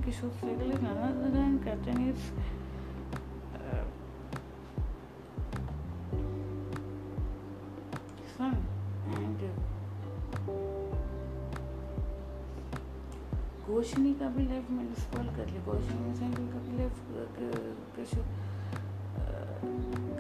Pawan 0.09 0.29
Kishore 0.29 0.29
Sehgal 0.41 0.71
is 0.71 0.81
none 0.81 0.97
other 0.97 1.29
than 1.31 1.59
Captain 1.63 1.99
is 2.09 2.21
uh, 3.55 3.83
घोषणी 13.69 14.13
का 14.19 14.27
भी 14.35 14.45
life 14.47 14.69
मैंने 14.71 14.95
स्पॉल 15.01 15.27
कर 15.35 15.45
लिया 15.49 15.63
घोषणी 15.63 16.13
सहगल 16.19 16.47
का 16.53 16.59
भी 16.65 16.77
life 16.77 16.93
किशोर 17.95 18.25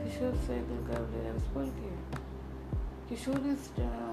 किशोर 0.03 0.35
सहगल 0.47 0.85
का 0.87 0.99
भी 1.05 1.23
life 1.23 1.41
spoil 1.49 1.69
किया 1.79 1.95
Kishore 3.09 3.39
uh, 3.79 4.09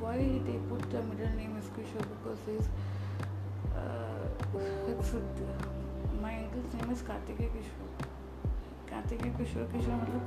why 0.00 0.18
they 0.46 0.58
put 0.68 0.90
the 0.90 1.02
middle 1.02 1.34
name 1.36 1.56
as 1.58 1.68
Kishore 1.76 2.06
because 2.12 2.38
his 2.46 2.68
my 6.22 6.34
uncle's 6.34 6.74
name 6.74 6.92
is 6.92 7.02
Kishore. 7.52 7.88
Kartikeya 8.90 9.30
Kishore 9.30 9.64
Kishore 9.64 9.94
मतलब 9.94 10.22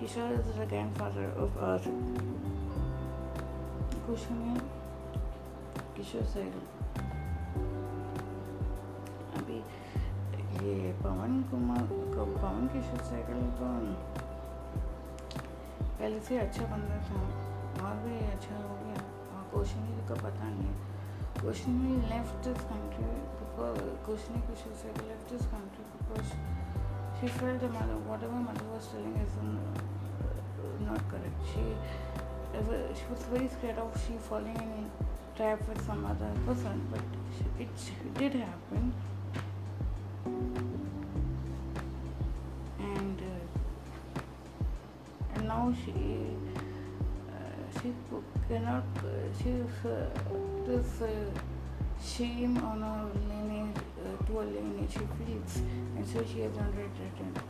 किशोर 0.00 0.66
ग्रैंड 0.66 0.94
फादर 0.94 1.26
ऑफ़ 1.42 1.58
अर्थ 1.58 1.84
कुछ 4.06 4.20
हमें 4.28 4.60
अभी 9.36 9.58
ये 10.66 10.92
पवन 10.92 11.42
कुमार 11.50 11.86
को 12.14 12.24
पवन 12.24 12.66
किशोर 12.72 13.00
साइकिल 13.04 13.40
तो 13.60 13.66
पहले 15.98 16.20
से 16.20 16.38
अच्छा 16.38 16.64
बंदा 16.64 16.96
था, 16.96 17.20
और 17.86 17.96
भी 17.96 18.14
अच्छा 18.18 18.56
हो 18.56 18.74
गया। 18.74 19.00
और 19.34 19.42
कोशिंग 19.54 19.84
तो 19.84 20.08
का 20.08 20.14
पता 20.14 20.48
नहीं। 20.48 20.68
है 20.68 20.91
Kushni 21.42 22.08
left 22.08 22.42
this 22.44 22.58
country 22.70 23.04
because 23.40 23.78
Kushner 24.06 24.40
Kushner 24.46 24.74
said 24.80 24.96
left 25.08 25.28
this 25.28 25.44
country 25.46 25.84
because 25.98 26.28
she 27.20 27.26
felt 27.26 27.60
the 27.60 27.68
mother 27.68 27.96
whatever 28.10 28.34
mother 28.34 28.64
was 28.72 28.86
telling 28.86 29.16
is 29.16 29.34
uh, 29.38 29.46
not 30.88 31.02
correct. 31.08 31.40
She 31.52 31.64
she 32.94 33.04
was 33.10 33.22
very 33.32 33.48
scared 33.48 33.78
of 33.78 33.90
she 34.06 34.14
falling 34.28 34.56
in 34.56 34.90
trap 35.36 35.66
with 35.68 35.84
some 35.84 36.04
other 36.04 36.30
person, 36.46 36.80
but 36.92 37.00
it 37.58 37.68
did 38.18 38.34
happen. 38.34 38.94
And 42.78 43.20
uh, 43.20 44.20
and 45.34 45.48
now 45.48 45.74
she 45.84 45.92
uh, 47.32 47.80
she 47.80 47.92
cannot 48.48 48.84
uh, 49.84 50.06
this 50.66 51.02
shame 52.02 52.56
on 52.58 52.82
her 52.82 53.10
lineage 53.28 53.76
to 54.26 54.38
her 54.38 54.44
lineage 54.44 54.92
she 54.92 55.06
feels 55.18 55.56
and 55.96 56.06
so 56.06 56.24
she 56.24 56.40
has 56.40 56.54
not 56.56 56.68
returned 56.76 57.40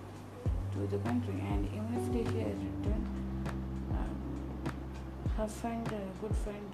to 0.73 0.87
the 0.87 0.99
country 0.99 1.35
and 1.41 1.67
even 1.67 1.91
if 1.99 2.05
she 2.13 2.39
has 2.41 2.57
returned 2.69 3.09
her 5.37 5.49
friend 5.49 5.89
good 6.21 6.37
friend 6.45 6.73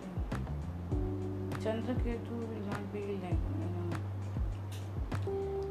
Chandraketu 1.62 2.38
will 2.51 2.64
not 2.71 2.92
be 2.92 3.01
like 3.23 3.42
you 3.61 3.68
know 3.75 3.88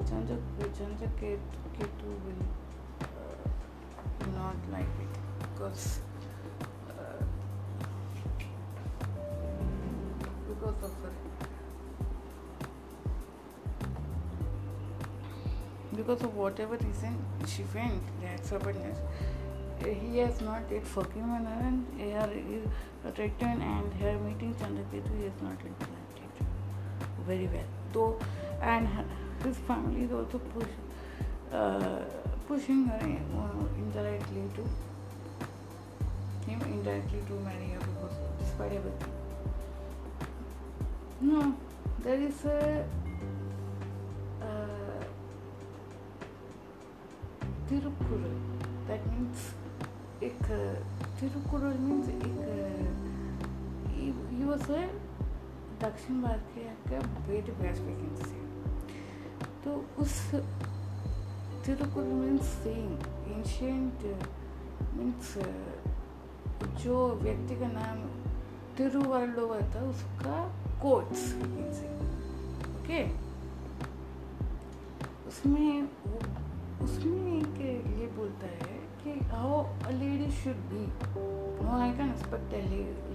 Chandra 0.10 0.38
Chandraketu 0.78 2.10
will 2.26 2.44
uh, 3.02 3.06
not 4.36 4.56
like 4.72 4.96
it. 5.06 5.14
Because 5.40 6.00
because 10.68 10.92
of 10.92 11.04
her 11.04 11.12
because 15.96 16.22
of 16.22 16.36
whatever 16.36 16.78
reason 16.78 17.14
she 17.54 17.64
went 17.74 18.02
that 18.22 18.46
stubbornness 18.46 18.98
uh, 19.00 19.88
he 19.88 20.18
has 20.18 20.42
not 20.42 20.62
yet 20.72 20.86
forgiven 20.86 21.46
her 21.52 21.60
and 21.68 21.86
her 22.12 22.28
return 23.24 23.62
and 23.62 23.94
her 24.02 24.14
meeting 24.26 24.54
Chandraketu 24.62 25.18
he 25.18 25.24
has 25.30 25.42
not 25.42 25.58
yet 25.64 25.80
planned 25.80 26.08
very 27.28 27.48
well 27.54 27.70
though 27.94 28.20
and 28.62 28.88
her, 28.88 29.06
his 29.44 29.58
family 29.58 30.04
is 30.04 30.12
also 30.12 30.40
push, 30.40 30.68
uh, 31.52 32.00
pushing 32.48 32.86
her 32.86 33.00
uh, 33.00 33.66
indirectly 33.78 34.44
to 34.56 34.64
him 36.50 36.62
indirectly 36.62 37.22
to 37.28 37.34
marry 37.50 37.70
her 37.76 37.80
because 37.80 38.18
despite 38.40 38.74
everything. 38.74 39.17
No, 41.20 41.56
there 42.04 42.22
is 42.22 42.46
a 42.46 42.86
uh. 44.42 45.04
That 48.88 49.06
means 49.12 49.54
एक 50.24 50.44
Thirukkural 51.20 51.78
means 51.78 52.08
एक 52.10 52.28
he 54.30 54.46
was 54.46 54.70
a 54.70 54.84
दक्षिण 55.82 56.22
भारतीय 56.22 56.70
का 56.90 57.00
वेद 57.28 57.50
Vyasa 57.60 57.80
vacancy 57.80 58.40
तो 59.64 59.74
उस 60.02 60.16
Thirukkural 61.66 62.14
means 62.14 62.46
saying 62.64 62.92
ancient 63.32 64.06
means 64.96 65.34
जो 66.84 66.96
व्यक्ति 67.22 67.56
का 67.60 67.68
नाम 67.74 68.08
तिरुवल्लुवर 68.78 69.62
था 69.76 69.82
उसका 69.90 70.40
कोट्स 70.82 71.34
ओके 72.78 73.04
उसमें 75.28 75.88
उसमें 76.84 77.32
एक 77.32 77.60
ये 78.00 78.08
बोलता 78.18 78.48
है 78.48 78.78
कि 79.04 79.20
how 79.30 79.64
a 79.64 79.92
lady 79.92 80.30
should 80.34 80.62
be 80.72 80.84
how 81.14 81.80
I 81.80 81.92
can 81.98 82.10
expect 82.10 82.54
a 82.54 82.62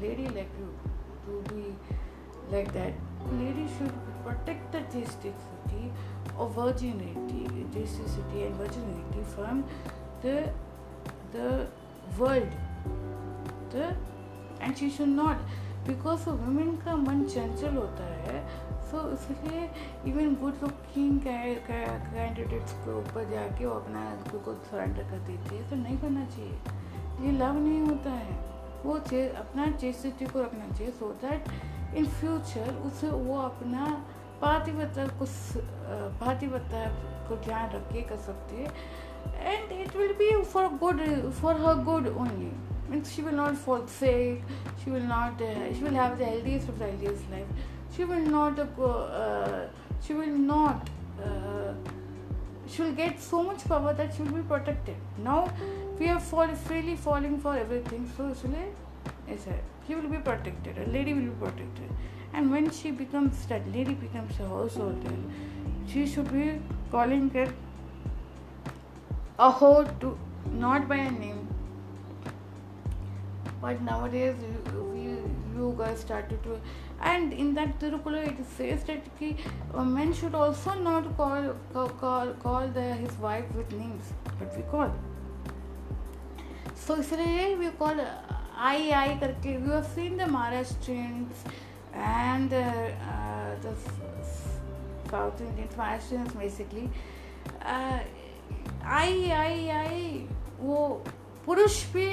lady 0.01 0.27
like 0.35 0.59
you 0.61 0.67
to 1.27 1.41
be 1.49 1.65
like 2.53 2.69
that 2.73 3.33
lady 3.33 3.69
should 3.79 3.99
protect 4.23 4.77
the 4.77 4.85
chastity 4.93 5.91
और 6.35 6.49
virginity 6.59 7.65
chastity 7.79 8.43
and 8.43 8.55
virginity 8.57 9.25
from 9.35 9.63
the 10.25 10.37
the 11.35 11.69
world 12.19 12.55
the 13.75 13.97
and 14.63 14.75
she 14.75 14.91
should 14.91 15.09
not 15.09 15.51
because 15.87 16.29
women 16.29 16.77
का 16.77 16.97
मन 16.97 17.23
चंचल 17.25 17.77
होता 17.77 18.05
है 18.05 18.41
so 18.91 18.99
so, 18.99 19.13
इसलिए 19.15 19.71
even 20.07 20.35
good 20.35 20.55
looking 20.63 21.21
candidates 21.21 22.73
के 22.73 22.93
ऊपर 22.99 23.29
जाके 23.31 23.67
वो 23.67 23.75
अपना 23.75 24.05
को 24.33 24.55
सरेंडर 24.71 25.03
कर 25.03 25.19
देती 25.19 25.57
है 25.57 25.69
तो 25.71 25.77
नहीं 25.77 25.99
करना 25.99 26.25
चाहिए। 26.25 27.27
ये 27.27 27.33
लव 27.33 27.59
नहीं 27.59 27.81
होता 27.81 28.11
है। 28.11 28.39
वो 28.85 28.99
चे, 28.99 29.29
अपना 29.29 29.71
चेस्टिटी 29.71 30.27
को 30.27 30.41
रखना 30.43 30.69
चाहिए 30.77 30.93
सो 30.93 31.13
दैट 31.23 31.95
इन 31.97 32.07
फ्यूचर 32.07 32.75
उसे 32.87 33.09
वो 33.09 33.39
अपना 33.41 33.87
पातिवता 34.43 35.07
को 35.19 35.27
पातिवता 36.21 36.85
को 37.29 37.37
ध्यान 37.45 37.71
रख 37.71 37.93
के 37.93 38.03
कर 38.03 38.17
सकते 38.17 38.57
हैं। 38.57 38.71
And 39.37 39.73
it 39.73 39.97
will 39.97 40.13
be 40.13 40.31
for 40.43 40.69
good 40.79 41.01
for 41.31 41.61
her 41.61 41.83
good 41.85 42.09
only 42.09 42.53
she 43.05 43.23
will 43.23 43.33
not 43.33 43.57
forsake 43.57 44.43
she 44.83 44.91
will 44.91 45.09
not 45.15 45.41
uh, 45.41 45.75
she 45.75 45.83
will 45.83 45.99
have 46.03 46.19
the 46.19 46.25
healthiest 46.25 46.69
of 46.69 46.79
the 46.79 46.87
healthiest 46.87 47.31
life. 47.31 47.47
She 47.97 48.05
will 48.05 48.25
not 48.35 48.59
uh, 48.59 48.85
uh 48.85 49.67
she 50.05 50.15
will 50.15 50.37
not 50.53 50.89
uh, 51.23 51.73
she 52.67 52.83
will 52.83 52.93
get 52.93 53.21
so 53.21 53.43
much 53.43 53.65
power 53.65 53.93
that 53.93 54.15
she 54.15 54.23
will 54.23 54.33
be 54.33 54.43
protected. 54.43 54.97
Now 55.19 55.53
we 55.99 56.09
are 56.09 56.21
fall, 56.21 56.55
freely 56.55 56.97
falling 56.97 57.39
for 57.39 57.57
everything. 57.57 58.11
So 58.17 58.35
she 58.41 58.49
will, 58.49 59.39
she 59.87 59.95
will 59.95 60.09
be 60.09 60.19
protected. 60.19 60.79
A 60.79 60.91
lady 60.91 61.15
will 61.15 61.31
be 61.31 61.39
protected. 61.47 61.91
And 62.35 62.51
when 62.51 62.71
she 62.71 62.91
becomes 62.91 63.47
that 63.47 63.71
lady 63.73 63.95
becomes 63.95 64.41
a 64.41 64.49
householder 64.49 65.17
she 65.87 66.07
should 66.07 66.33
be 66.33 66.61
calling 66.91 67.29
her 67.31 67.53
a 69.39 69.53
whore 69.53 69.89
to 70.01 70.17
not 70.53 70.89
by 70.89 70.97
a 70.97 71.11
name 71.11 71.49
but 73.62 73.82
nowadays 73.82 74.36
you, 74.42 74.84
you, 74.96 75.32
you 75.56 75.76
guys 75.78 76.00
started 76.00 76.42
to 76.44 76.60
and 77.02 77.34
in 77.34 77.54
that 77.54 77.80
Tirukula 77.80 78.28
it 78.28 78.46
says 78.58 78.84
that 78.86 79.04
ki, 79.20 79.38
uh, 79.74 79.84
men 79.84 80.14
should 80.14 80.36
also 80.36 80.74
not 80.74 81.16
call 81.18 81.56
call 81.74 81.90
call, 81.90 82.34
call 82.34 82.68
the, 82.68 82.82
his 82.82 83.12
wife 83.18 83.46
with 83.56 83.72
names 83.72 84.14
but 84.40 84.56
we 84.56 84.64
call 84.64 84.92
so 86.76 86.96
इसलिए 86.96 87.58
we 87.60 87.70
call 87.78 87.96
आई 88.58 88.90
आई 88.92 89.18
करके 89.20 89.60
you 89.64 89.72
have 89.72 89.88
seen 89.96 90.18
the 90.18 90.26
Maharashtrians 90.26 91.44
and 91.94 92.54
uh, 92.54 92.58
uh, 92.58 93.56
the 93.62 93.74
South 95.12 95.42
Indian 95.42 95.68
Maharashtrians 95.78 96.38
basically 96.40 96.90
uh, 97.62 98.00
आई 98.86 99.30
आई 99.32 99.68
आई 99.70 100.28
वो 100.60 100.78
पुरुष 101.46 101.84
भी 101.94 102.08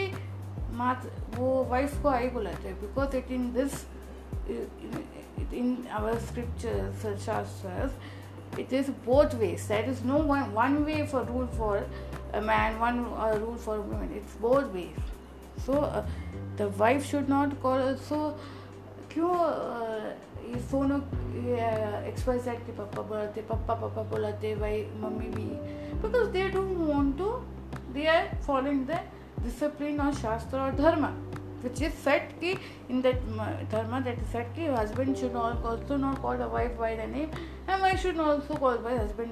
मात, 0.80 1.12
वो 1.38 1.64
wife 1.70 2.02
को 2.04 2.10
आई 2.10 2.30
बुलाते 2.30 2.68
हैं। 2.68 2.80
Because 2.82 3.16
it 3.18 3.32
in 3.32 3.52
this 3.54 3.86
in 5.54 5.78
our 5.92 6.18
scriptures 6.20 7.92
it 8.60 8.74
is 8.74 8.90
both 9.06 9.36
ways 9.40 9.68
that 9.68 9.90
is 9.90 10.04
no 10.06 10.18
one 10.54 10.78
way 10.86 11.02
for 11.08 11.26
rule 11.26 11.48
for 11.58 11.78
man 12.46 12.78
one 12.80 13.04
rule 13.40 13.58
for 13.58 13.78
women 13.80 14.14
it's 14.18 14.40
both 14.42 14.64
ways 14.74 15.62
so 15.66 15.74
the 16.58 16.74
wife 16.78 17.04
should 17.06 17.30
not 17.30 17.62
call 17.62 17.96
so 18.10 18.18
क्यों 19.14 19.36
ये 20.50 20.60
Sonu 20.70 20.96
express 20.96 22.48
act 22.48 22.66
के 22.66 22.72
पापा 22.72 23.02
बोलाते, 23.02 23.42
पापा 23.42 23.74
पापा 23.76 24.04
बोलाते 24.12 24.54
why 24.56 24.82
मम्मी 25.02 25.28
भी। 25.36 25.46
Because 26.02 26.30
they 26.32 26.48
don't 26.50 26.78
want 26.78 27.18
to 27.18 27.30
they 27.94 28.06
are 28.08 28.36
following 28.48 28.86
the 28.88 29.00
discipline 29.44 30.00
और 30.02 30.14
शास्त्र 30.14 30.58
और 30.58 30.76
धर्म 30.76 31.06
विच 31.64 31.82
इज़ 31.82 31.94
सेट 31.94 32.32
की 32.42 32.52
in 32.92 33.02
that 33.02 33.16
dharma 33.72 34.00
that 34.00 34.20
is 34.20 34.26
set 34.26 34.48
की 34.56 34.66
husband 34.66 35.16
should 35.16 35.36
also 35.36 35.96
not 35.98 36.22
call 36.22 36.38
wife 36.38 36.78
by 36.80 36.96
the 36.96 37.00
name 37.00 37.30
and 37.70 37.82
why 37.82 37.98
should 37.98 38.20
also 38.20 38.56
call 38.56 38.78
by 38.78 38.98
husband 38.98 39.32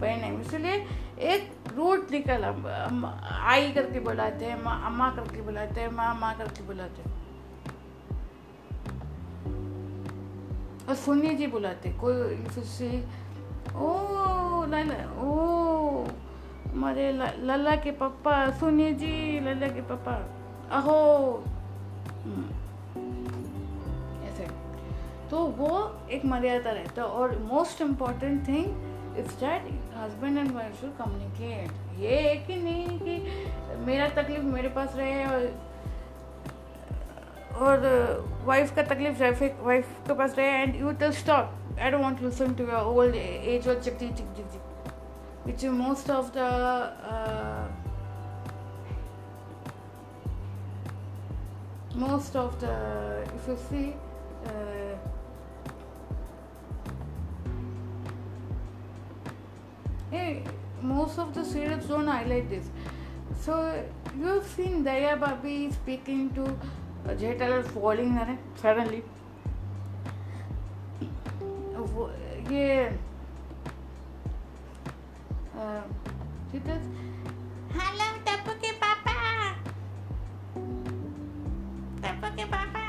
by 0.00 0.16
name 0.16 0.40
इसलिए 0.40 0.86
एक 1.32 1.50
root 1.76 2.10
निकल 2.10 2.44
आई 2.44 3.72
करके 3.72 4.00
बुलाते 4.00 4.44
हैं, 4.44 4.62
माँ, 4.62 4.86
अम्मा 4.86 5.10
करके 5.10 5.42
बुलाते 5.42 5.80
हैं, 5.80 5.90
माँ 5.90 6.14
माँ 6.14 6.36
करके 6.38 6.62
बुलाते 6.62 7.02
हैं। 7.02 7.20
और 10.88 10.94
सुनिए 10.94 11.34
जी 11.34 11.46
बुलाते 11.46 11.92
कोई 11.92 12.12
ओ 13.74 13.90
ओ 15.22 16.06
हमारे 16.72 17.10
लल्ला 17.12 17.74
के 17.76 17.90
पापा 18.00 18.34
सोनिया 18.60 18.90
जी 19.00 19.40
लल्ला 19.40 19.68
के 19.68 19.80
पापा 19.88 20.12
अहो। 20.76 20.94
ऐसे। 24.28 24.46
तो 25.30 25.44
वो 25.58 25.70
एक 26.10 26.24
मर्यादा 26.24 26.70
रहता 26.70 27.02
है 27.02 27.08
और 27.08 27.38
most 27.52 27.82
important 27.82 28.48
thing 28.48 29.18
is 29.18 29.34
that 29.40 29.68
husband 29.96 30.38
and 30.38 30.54
wife 30.54 30.80
should 30.80 30.96
communicate 30.98 32.00
ये 32.00 32.20
है 32.20 32.34
कि 32.46 32.56
नहीं 32.56 32.98
कि 33.00 33.14
मेरा 33.86 34.08
तकलीफ़ 34.22 34.44
मेरे 34.44 34.68
पास 34.78 34.96
रहे 34.96 35.24
और 35.26 35.70
और 37.60 37.78
वाइफ 38.44 38.74
का 38.76 38.82
तकलीफ़ 38.82 39.22
वाइफ 39.62 39.88
के 40.06 40.14
पास 40.14 40.34
रहे 40.38 40.62
and 40.62 40.76
you 40.76 40.92
tell 41.00 41.12
stop 41.12 41.78
I 41.80 41.90
don't 41.90 42.02
want 42.02 42.18
to 42.18 42.24
listen 42.24 42.54
to 42.54 42.64
your 42.64 42.94
old 42.96 43.14
age 43.14 43.68
और 43.68 43.80
चिक 43.80 43.98
चिक 43.98 44.14
चिक 44.16 44.36
चिक 44.36 44.60
which 45.44 45.62
most 45.64 46.10
of 46.10 46.32
the 46.32 46.44
uh, 46.44 47.68
most 51.94 52.36
of 52.36 52.60
the 52.60 53.24
if 53.34 53.48
you 53.48 53.58
see 53.68 53.94
uh, 54.46 54.96
hey, 60.10 60.44
most 60.80 61.18
of 61.18 61.34
the 61.34 61.44
serials 61.44 61.86
don't 61.86 62.06
highlight 62.06 62.50
this. 62.50 62.68
So 63.40 63.84
you've 64.18 64.46
seen 64.46 64.84
Daya 64.84 65.18
Babi 65.18 65.70
speaking 65.72 66.30
to 66.34 66.56
Jetala 67.16 67.64
falling 67.64 68.18
on 68.18 68.30
it 68.30 68.38
suddenly. 75.62 76.10
ये 76.54 76.60
hello 77.74 78.06
Tappu 78.26 78.52
के 78.62 78.70
पापा 78.82 79.12
टप्पू 82.02 82.30
के 82.36 82.44
पापा 82.54 82.82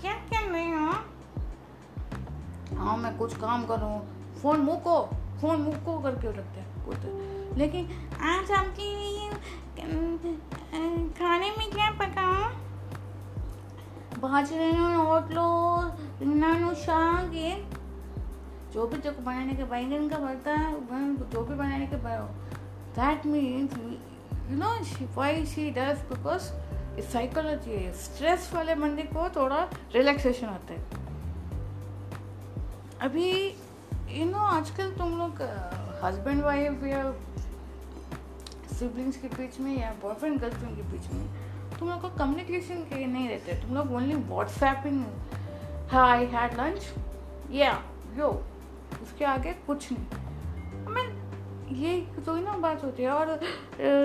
क्या 0.00 0.12
कर 0.30 0.50
रहे 0.50 0.70
हो 0.70 0.92
हाँ 2.78 2.96
मैं 2.96 3.16
कुछ 3.18 3.36
काम 3.36 3.64
कर 3.66 3.78
रहा 3.78 3.88
हूँ। 3.88 4.34
फ़ोन 4.42 4.60
मुको 4.60 4.96
फ़ोन 5.40 5.60
मुको 5.62 5.98
करके 6.02 6.28
रखते 6.28 6.60
हैं 6.60 6.84
कुछ 6.86 7.56
लेकिन 7.58 7.82
आज 8.30 8.50
आपके 8.58 8.88
लिए 8.96 9.30
खाने 11.18 11.50
में 11.58 11.70
क्या 11.70 11.90
पकाऊं? 12.00 12.50
बाजरे 14.20 14.70
ओटलो 14.98 15.48
रिंगनानो 16.20 16.74
शाग 16.84 17.34
जो 18.72 18.86
भी 18.86 18.98
जो 18.98 19.10
बनाने 19.20 19.54
के 19.54 19.64
बैंगन 19.64 20.08
का 20.08 20.18
बनता 20.18 20.52
है 20.52 20.72
जो 21.30 21.44
भी 21.44 21.54
बनाने 21.54 21.86
के 21.86 21.96
that 22.96 23.26
means 23.26 23.76
you 24.50 24.56
know 24.56 24.70
why 25.16 25.44
she 25.46 25.70
does 25.70 26.00
because 26.10 26.50
psychology 27.02 27.70
है 27.72 27.92
स्ट्रेस 27.96 28.50
वाले 28.54 28.74
बंदे 28.74 29.02
को 29.14 29.28
थोड़ा 29.36 29.62
रिलैक्सेशन 29.94 30.46
आता 30.46 30.74
है। 30.74 30.80
अभी 33.00 33.30
यू 34.10 34.24
नो 34.30 34.38
आजकल 34.38 34.90
तुम 34.92 35.18
लोग 35.18 35.42
हस्बैंड 36.04 36.42
वाइफ 36.44 36.84
या 36.84 37.02
सिबलिंग्स 38.78 39.16
के 39.16 39.28
बीच 39.28 39.58
में 39.60 39.76
या 39.78 39.90
बॉयफ्रेंड 40.02 40.40
गर्लफ्रेंड 40.40 40.76
के 40.76 40.82
बीच 40.90 41.12
में 41.12 41.26
तुम 41.78 41.88
लोग 41.88 42.02
का 42.02 42.08
कम्युनिकेशन 42.18 42.82
के 42.90 43.06
नहीं 43.06 43.28
रहते। 43.28 43.52
तुम 43.62 43.74
लोग 43.76 43.92
only 43.92 44.14
WhatsApping 44.14 45.04
hi 45.90 46.26
had 46.34 46.60
lunch 46.60 46.80
या 47.52 47.72
यो 48.18 48.30
उसके 49.08 49.24
आगे 49.24 49.52
कुछ 49.66 49.88
नहीं। 49.92 50.06
मैं 50.94 51.06
ये 51.76 52.00
तो 52.26 52.34
ही 52.34 52.42
ना 52.42 52.56
बात 52.58 52.84
होती 52.84 53.02
है 53.02 53.10
और 53.10 53.40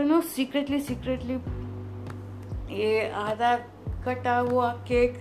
नो 0.07 0.21
सीक्रेटली 0.31 0.79
सीक्रेटली 0.81 1.35
ये 2.75 3.09
आधा 3.11 3.55
कटा 4.05 4.37
हुआ 4.37 4.71
केक 4.87 5.13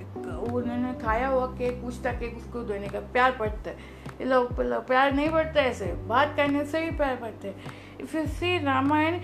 उन्होंने 0.52 0.92
खाया 1.00 1.28
हुआ 1.28 1.46
केक 1.58 1.80
पूछता 1.82 2.12
केक 2.20 2.36
उसको 2.36 2.62
देने 2.64 2.88
का 2.88 3.00
प्यार 3.12 3.36
पड़ता 3.38 3.70
है। 3.70 3.76
ये 4.20 4.24
लोग 4.26 4.52
प्यार 4.88 5.12
नहीं 5.12 5.30
पड़ता 5.30 5.60
ऐसे 5.60 5.92
बात 6.08 6.34
करने 6.36 6.64
से 6.66 6.84
ही 6.84 6.90
प्यार 6.96 7.16
पड़ता 7.16 7.48
है। 7.48 7.54
If 8.00 8.16
you 8.16 8.26
see 8.40 8.58
Ramayan 8.64 9.20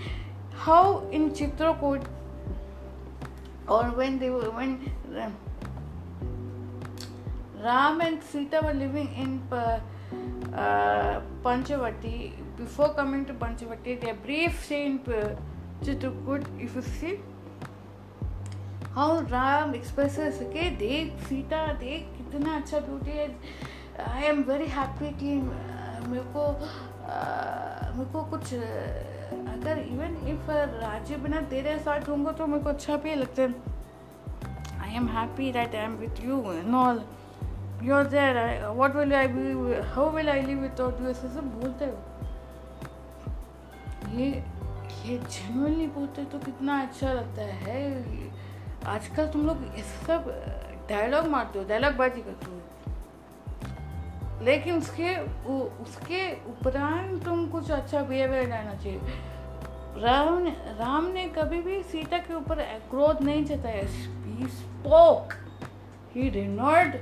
how 0.66 1.10
in 1.10 1.28
चित्रों 1.40 1.74
or 3.72 3.84
when 3.96 4.14
they 4.20 4.28
were 4.30 4.50
when 4.52 4.70
uh, 5.14 5.30
Ram 7.64 8.00
and 8.00 8.22
Sita 8.28 8.60
were 8.66 8.72
living 8.72 9.08
in 9.24 9.32
uh, 10.12 10.56
uh, 10.56 11.20
Panchavati. 11.42 12.32
Before 12.56 12.94
coming 12.94 13.24
to 13.26 13.34
Panchavati, 13.34 14.00
their 14.00 14.14
brief 14.14 14.64
stay 14.64 14.86
in 14.86 15.00
uh, 15.06 15.36
Chitrakoot, 15.82 16.44
if 16.60 16.74
you 16.74 16.82
see 16.82 17.20
how 18.94 19.20
Ram 19.20 19.74
expresses, 19.74 20.40
okay, 20.42 20.70
देख 20.78 21.12
सीता 21.28 21.66
देख 21.80 22.06
कितना 22.16 22.56
अच्छा 22.56 22.78
beauty 22.80 23.10
है 23.10 23.28
I 24.06 24.22
am 24.24 24.42
very 24.44 24.66
happy 24.70 25.10
कि 25.20 25.34
मेरे 26.08 26.24
को 26.34 26.42
मेरे 27.96 28.10
को 28.12 28.22
कुछ 28.30 28.52
अगर 28.54 29.78
इवन 29.78 30.16
इफ़ 30.32 30.50
राज्य 30.50 31.16
बिना 31.22 31.40
तेरे 31.50 31.78
साथ 31.78 32.08
होंगे 32.08 32.32
तो 32.38 32.46
मेरे 32.46 32.62
को 32.64 32.70
अच्छा 32.70 32.96
भी 33.04 33.14
लगता 33.14 33.42
है 33.42 33.54
I 34.82 34.94
am 34.96 35.08
happy 35.16 35.50
that 35.52 35.74
I 35.74 35.82
am 35.84 35.96
with 36.02 36.24
you 36.24 36.42
in 36.52 36.74
all 36.74 37.02
you 37.82 37.94
are 37.94 38.06
there 38.06 38.36
what 38.66 38.96
will 38.96 39.14
I 39.14 39.26
be 39.26 39.80
how 39.88 40.10
will 40.10 40.28
I 40.28 40.42
live 40.42 40.58
without 40.58 41.00
you 41.00 41.08
ऐसे 41.08 41.28
सब 41.28 41.50
बोलते 41.60 41.84
हो। 41.84 41.96
ये 44.14 44.28
ये 45.06 45.18
जेनुअनली 45.18 45.86
बोलते 45.86 46.24
तो 46.24 46.38
कितना 46.38 46.80
अच्छा 46.82 47.12
लगता 47.12 47.42
है। 47.42 47.80
आजकल 48.86 49.26
तुम 49.26 49.46
लोग 49.46 49.64
इस 49.78 49.86
सब 50.06 50.24
डायलॉग 50.88 51.26
मारते 51.26 51.58
हो 51.58 51.64
डायलॉग 51.64 51.94
बाजी 51.94 52.20
करते 52.20 52.46
हो। 52.46 52.56
लेकिन 54.44 54.76
उसके 54.76 55.16
उ, 55.46 55.52
उसके 55.82 56.32
उपरांत 56.50 57.24
तुम 57.24 57.46
कुछ 57.48 57.70
अच्छा 57.70 58.02
बिहेवियर 58.02 58.48
रहना 58.48 58.74
चाहिए। 58.74 59.00
राम 60.02 60.38
ने 60.38 60.50
राम 60.78 61.04
ने 61.04 61.24
कभी 61.28 61.60
भी 61.62 61.82
सीता 61.82 62.18
के 62.18 62.34
ऊपर 62.34 62.62
क्रोध 62.90 63.22
नहीं 63.22 63.44
जताया। 63.44 63.86
Spoke 64.48 65.32
he 66.14 66.28
did 66.30 66.50
not 66.50 66.94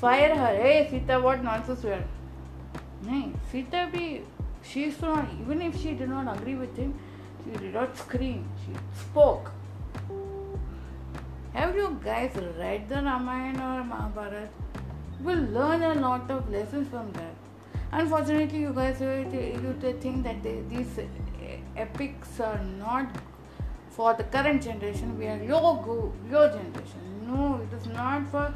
fire 0.00 0.38
her 0.38 0.60
hey 0.62 0.72
Sita 0.90 1.18
what 1.18 1.42
nonsense 1.44 1.84
where 1.84 2.08
नहीं 3.04 3.32
सीता 3.52 3.84
भी 3.94 4.08
she 4.68 4.84
is 4.84 4.96
not 5.00 5.34
even 5.40 5.60
if 5.62 5.76
she 5.80 5.92
did 5.98 6.08
not 6.12 6.28
agree 6.30 6.54
with 6.60 6.76
him 6.76 6.94
she 7.42 7.58
did 7.58 7.74
not 7.74 7.96
scream 7.96 8.38
she 8.62 8.72
spoke 9.02 9.50
have 11.52 11.76
you 11.80 11.88
guys 12.06 12.38
read 12.60 12.88
the 12.88 13.02
ramayana 13.08 13.68
or 13.74 13.84
mahabharat 13.90 14.50
you 15.18 15.26
will 15.28 15.44
learn 15.58 15.84
a 15.90 15.94
lot 16.06 16.32
of 16.38 16.50
lessons 16.56 16.88
from 16.94 17.12
that 17.18 17.94
unfortunately 18.00 18.64
you 18.64 18.72
guys 18.80 19.00
you 19.00 19.94
think 20.00 20.24
that 20.24 20.42
they, 20.42 20.56
these 20.68 20.98
epics 21.76 22.40
are 22.40 22.60
not 22.78 23.06
for 23.90 24.12
the 24.14 24.24
current 24.24 24.62
generation 24.62 25.18
we 25.18 25.26
are 25.26 25.42
your 25.42 25.62
your 26.30 26.48
generation 26.48 27.00
no 27.28 27.60
it 27.66 27.76
is 27.78 27.86
not 27.86 28.28
for 28.34 28.52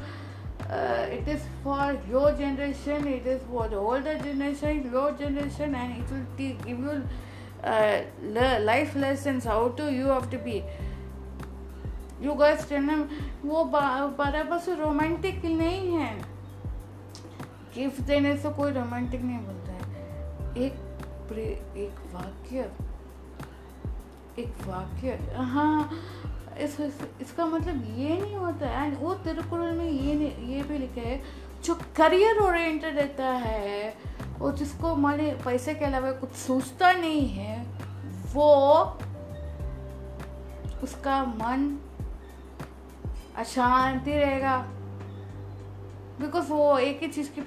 uh, 0.70 1.06
it 1.18 1.28
is 1.28 1.42
for 1.62 1.96
your 2.10 2.32
generation 2.32 3.06
it 3.06 3.26
is 3.26 3.40
for 3.50 3.68
the 3.68 3.76
older 3.76 4.18
generation 4.18 4.90
your 4.92 5.12
generation 5.12 5.74
and 5.74 6.02
it 6.02 6.10
will 6.10 6.26
te- 6.36 6.56
give 6.64 6.78
you 6.78 7.02
uh, 7.64 8.00
life 8.60 8.96
lessons 8.96 9.44
how 9.44 9.68
to 9.68 9.92
you 9.92 10.06
have 10.06 10.30
to 10.30 10.38
be 10.38 10.62
you 12.22 12.34
guys 12.34 12.72
वो 13.44 13.64
बराबर 14.18 14.58
से 14.64 14.74
romantic 14.74 15.44
नहीं 15.44 15.92
है 15.96 16.10
gift 17.74 18.00
देने 18.06 18.36
से 18.42 18.50
कोई 18.58 18.72
romantic 18.72 19.22
नहीं 19.22 19.38
बोलता 19.38 19.72
है 19.72 20.64
एक 20.64 20.84
एक 21.76 21.98
वाक्य 22.14 22.70
एक 24.38 24.66
वाक्य 24.66 25.18
हाँ 25.36 25.90
इस, 26.58 26.80
इसका 27.20 27.46
मतलब 27.46 27.84
ये 27.98 28.16
नहीं 28.22 28.36
होता 28.36 28.68
है। 28.68 28.90
वो 28.90 29.14
तिरुकुरल 29.14 29.72
में 29.72 29.88
ये 29.90 30.14
ये 30.54 30.62
भी 30.62 30.78
लिखा 30.78 31.00
है 31.00 31.22
जो 31.64 31.74
करियर 31.96 32.38
ओरिएंटेड 32.38 32.96
रहता 32.96 33.26
है 33.26 33.94
और 34.42 34.54
जिसको 34.56 34.94
माने 34.96 35.30
पैसे 35.44 35.74
के 35.74 35.84
अलावा 35.84 36.12
कुछ 36.12 36.32
सोचता 36.32 36.92
नहीं 36.92 37.28
है 37.28 37.62
वो 38.34 38.52
उसका 40.82 41.22
मन 41.24 41.78
अशांति 43.36 44.10
रहेगा। 44.10 44.56
बिकॉज़ 46.20 46.48
वो 46.48 46.78
एक 46.78 47.00
ही 47.02 47.08
चीज़ 47.08 47.30
के 47.30 47.42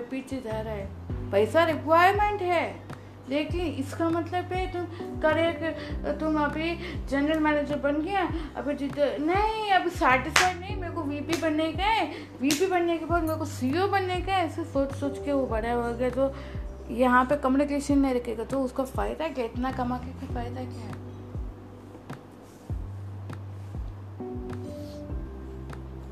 पीछे 0.00 0.40
जा 0.40 0.60
रहा 0.60 0.72
है। 0.72 1.30
पैसा 1.30 1.64
रिक्वायरमेंट 1.64 2.42
है। 2.42 2.85
लेकिन 3.28 3.60
इसका 3.60 4.08
मतलब 4.10 4.52
है 4.52 4.66
तुम 4.72 4.84
करे 5.20 6.14
तुम 6.20 6.38
अभी 6.40 6.74
जनरल 7.10 7.38
मैनेजर 7.40 7.78
बन 7.78 8.00
गया 8.02 8.22
अभी 8.56 8.72
नहीं, 9.24 9.70
अभी 9.70 9.90
सेटिस्फाइड 9.92 10.60
नहीं, 10.60 10.76
मेरे 10.76 10.92
को 10.94 11.02
वीपी 11.02 11.40
बनने 11.40 11.72
का 11.72 11.84
है। 11.84 12.06
वीपी 12.40 12.66
बनने 12.66 12.98
के 12.98 13.04
बाद 13.04 13.22
मेरे 13.22 13.38
को 13.38 13.44
सीईओ 13.46 13.88
बनने 13.88 14.20
का 14.20 14.32
है। 14.32 14.46
ऐसे 14.46 14.64
सोच 14.66 14.94
सोच 14.96 15.24
के 15.24 15.32
वो 15.32 15.46
बड़ा 15.46 15.72
हो 15.72 15.92
गया 15.94 16.10
तो 16.10 16.32
यहाँ 16.94 17.24
पे 17.24 17.36
कम्युनिकेशन 17.36 17.98
नहीं 17.98 18.14
रखेगा 18.14 18.44
तो 18.44 18.62
उसका 18.62 18.84
फ़ायदा 18.86 19.28
क्या? 19.28 19.44
इतना 19.44 19.72
कमा 19.72 19.98
के 19.98 20.26
फ़ायदा 20.26 20.60
क्या 20.62 20.82
है? 20.82 20.94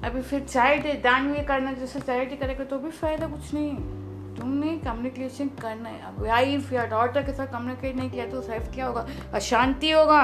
अभी 0.05 0.23
फिर 0.23 0.41
चाइल्ड 0.43 0.87
दानवी 1.03 1.45
करना, 1.45 1.73
जैसे 1.73 2.01
चाइल्ड 2.01 2.39
करेगा 2.41 2.65
तो 2.65 2.79
भी 2.79 2.91
फ़ायदा 2.93 3.27
कुछ 3.27 3.55
नहीं। 3.55 3.69
है 3.69 4.04
तुमने 4.37 4.77
कम्युनिकेशन 4.79 5.49
करना 5.61 5.89
है। 5.89 6.13
वाइफ 6.19 6.73
या 6.73 6.85
डॉटर 6.87 7.23
के 7.23 7.33
साथ 7.33 7.47
कम्युनिकेट 7.47 7.97
नहीं 7.97 8.11
किया 8.11 8.27
तो 8.27 8.41
वाइफ 8.41 8.71
क्या 8.75 8.87
होगा? 8.87 9.07
अशांति 9.35 9.91
होगा। 9.91 10.23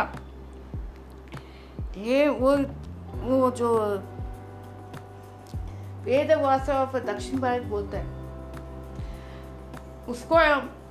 ये, 1.98 2.28
वो 2.28 2.56
वो 3.20 3.50
जो 3.50 3.70
वेद 6.04 6.32
ऑफ़ 6.32 6.96
दक्षिण 6.96 7.40
भारत 7.40 7.62
बोलता 7.62 7.98
है। 7.98 8.06
उसको 10.08 10.36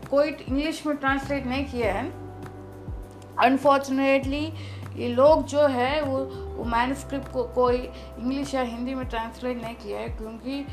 कोई 0.10 0.29
इंग्लिश 0.29 0.86
में 0.86 0.95
ट्रांसलेट 0.97 1.45
नहीं 1.45 1.65
किया 1.65 1.93
है। 1.93 2.12
अनफॉर्चुनेटली 3.39 4.53
ये 4.95 5.08
लोग 5.08 5.45
जो 5.45 5.65
है, 5.67 6.01
वो 6.01 6.17
वो 6.55 6.63
मैनस्क्रिप्ट 6.65 7.32
को 7.32 7.43
कोई 7.55 7.77
इंग्लिश 7.77 8.53
या 8.53 8.62
हिंदी 8.62 8.95
में 8.95 9.08
ट्रांसलेट 9.08 9.62
नहीं 9.62 9.75
किया 9.75 9.99
है, 9.99 10.08
क्योंकि 10.10 10.65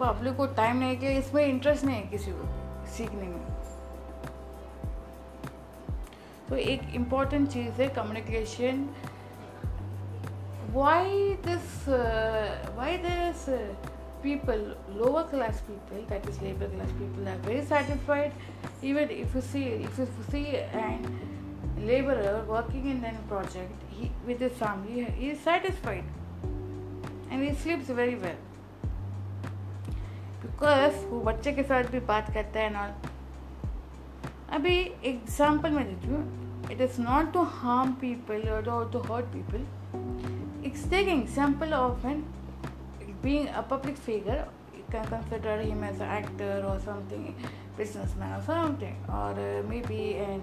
पब्लिक 0.00 0.36
को 0.36 0.46
टाइम 0.56 0.76
नहीं 0.76 0.96
है 0.96 1.18
इसमें 1.18 1.44
इंटरेस्ट 1.46 1.84
नहीं 1.84 1.96
है 1.96 2.06
किसी 2.08 2.32
को 2.32 2.86
सीखने 2.96 3.28
में। 3.28 3.38
तो 6.48 6.56
एक 6.56 6.94
इंपॉर्टेंट 6.94 7.48
चीज़ 7.48 7.80
है 7.82 7.88
communication 7.94 8.88
why 10.72 11.34
this 11.46 11.88
why 12.76 12.96
this 13.04 13.44
people 14.22 14.60
lower 14.96 15.22
class 15.30 15.60
people 15.68 16.04
that 16.08 16.28
is 16.28 16.40
labour 16.44 16.74
class 16.74 16.90
people 16.92 17.28
are 17.28 17.38
very 17.46 17.62
satisfied 17.66 18.84
even 18.84 19.10
if 19.16 19.36
you 19.36 19.40
see 19.42 19.62
if 19.74 20.00
you 20.00 20.06
see 20.30 20.44
and 20.56 21.06
labour 21.86 22.22
working 22.48 22.86
in 22.90 23.00
then 23.02 23.16
project 23.28 24.26
with 24.26 24.48
family 24.48 25.28
is 25.30 25.38
satisfied 25.44 26.04
and 27.32 27.42
he 27.42 27.54
sleeps 27.54 27.90
very 27.90 28.14
well 28.14 28.36
course 30.60 31.04
वो 31.10 31.20
बच्चे 31.22 31.52
के 31.52 31.62
साथ 31.62 31.84
भी 31.90 32.00
बात 32.06 32.32
करता 32.34 32.60
है 32.60 32.72
knoll 32.72 32.90
अभी 34.54 34.76
example 35.10 35.70
मैं 35.70 35.84
देती 35.86 36.08
हूँ। 36.08 36.70
It 36.72 36.80
is 36.80 37.00
not 37.02 37.32
to 37.32 37.42
harm 37.52 37.92
people 38.00 38.48
और 38.50 38.90
to 38.92 38.98
hurt 39.12 39.26
people 39.34 40.64
it's 40.66 40.88
take 40.90 41.08
example 41.08 41.72
of 41.74 42.06
an 42.06 42.24
being 43.22 43.46
a 43.46 43.60
public 43.70 43.96
figure 43.96 44.46
consider 44.94 45.60
him 45.60 45.84
as 45.84 46.02
actor 46.02 46.64
और 46.66 46.80
समथिंग 46.80 47.26
बिज़नेस 47.76 48.14
मैन 48.18 48.32
और 48.34 48.42
समथिंग 48.42 49.10
और 49.14 49.40
maybe 49.88 50.02
and 50.12 50.42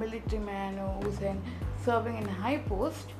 military 0.00 0.38
man 0.40 0.78
who 0.78 1.42
serving 1.84 2.16
in 2.18 2.28
high 2.38 2.56
post 2.68 3.16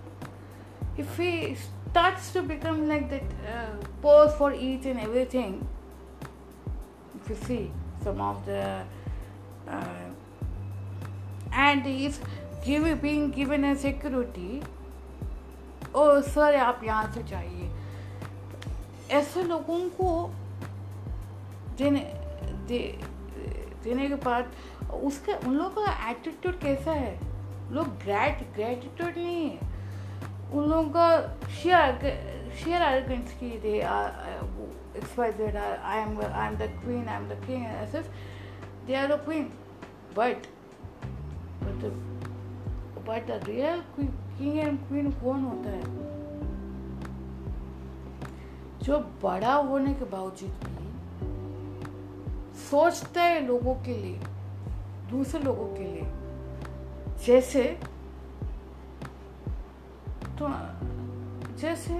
if 1.00 1.20
he 1.20 1.54
starts 1.98 2.32
to 2.32 2.42
become 2.42 2.88
like 2.88 3.06
that 3.10 3.22
uh, 3.52 3.74
pose 4.02 4.34
for 4.34 4.52
each 4.54 4.84
and 4.86 5.00
everything. 5.00 5.54
If 7.20 7.30
you 7.30 7.36
see 7.46 7.70
some 8.04 8.20
of 8.20 8.44
the 8.46 8.82
uh, 9.68 10.08
and 11.52 11.86
is 11.86 12.20
give, 12.64 13.02
being 13.02 13.30
given 13.30 13.64
a 13.64 13.76
security 13.76 14.62
ओ 15.96 16.20
sir 16.22 16.54
आप 16.56 16.80
यहाँ 16.84 17.12
से 17.12 17.22
चाहिए 17.28 17.70
ऐसे 19.18 19.42
लोगों 19.42 19.78
को 19.90 20.08
देने 21.78 22.00
दे, 22.68 22.78
देने 23.84 24.08
के 24.08 24.14
बाद 24.26 24.52
उसका 25.04 25.36
उन 25.46 25.54
लोगों 25.54 25.86
का 25.86 26.10
एटीट्यूड 26.10 26.58
कैसा 26.60 26.92
है 26.92 27.18
लोग 27.72 27.88
ग्रेट 28.04 28.42
ग्रेटिट्यूड 28.56 29.16
नहीं 29.16 29.48
है 29.48 29.67
उन 30.52 30.64
लोगों 30.64 30.90
का 30.90 31.06
शेयर 31.48 31.98
शेयर 32.64 32.82
आरगेंट्स 32.82 33.32
की 33.32 33.50
they 33.58 33.80
are 33.80 34.10
the 36.54 36.68
queen 36.84 37.08
I 37.08 37.16
am 37.16 37.28
the 37.28 37.42
king 37.46 37.64
they 38.86 38.94
are 38.94 39.16
the 39.16 39.18
queen 39.24 39.44
but 40.16 40.46
but 41.62 41.84
but 43.08 43.48
real 43.48 43.80
king 43.96 44.58
and 44.58 44.78
queen 44.78 45.10
कौन 45.12 45.44
होता 45.44 45.70
है? 45.70 45.82
जो 48.82 48.98
बड़ा 48.98 49.54
होने 49.54 49.94
के 49.94 50.04
बावजूद 50.04 50.50
भी 50.50 50.88
सोचते 52.70 53.20
है 53.20 53.46
लोगों 53.46 53.74
के 53.74 53.94
लिए, 53.94 54.18
दूसरे 55.10 55.40
लोगों 55.42 55.66
के 55.66 55.84
लिए, 55.84 56.02
जैसे 57.26 57.80
तो 60.40 60.48
जैसे 61.56 61.94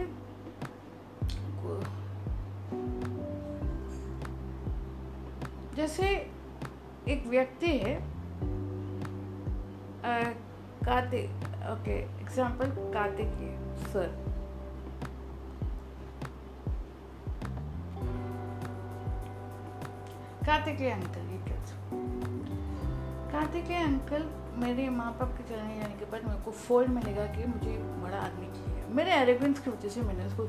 जैसे 5.77 6.09
एक 7.09 7.27
व्यक्ति 7.27 7.79
है 7.79 7.95
Kartik, 10.85 11.31
okay 11.73 11.99
example 12.23 12.71
Kartik 12.95 13.29
sir 13.93 14.07
Kartikeya 20.47 20.91
uncle 20.91 21.29
ये 23.71 23.83
अंकल 23.83 24.48
मेरे 24.59 24.89
माँ 24.91 25.13
बाप 25.19 25.37
के 25.39 25.43
चलने 25.49 25.75
जाने 25.81 25.95
के 25.95 26.05
बाद 26.05 26.25
मेरे 26.25 26.41
को 26.43 26.51
फोल्ड 26.51 26.89
में 26.89 27.03
लगा 27.03 27.27
कि 27.27 27.45
मुझे 27.47 27.77
बड़ा 28.03 28.19
आदमी 28.19 28.47
चाहिए। 28.49 28.85
मेरे 28.95 29.13
एरोगेंस 29.13 29.59
की 29.61 29.71
वजह 29.71 29.89
से 29.89 30.01
मैंने 30.03 30.25
उसको 30.27 30.47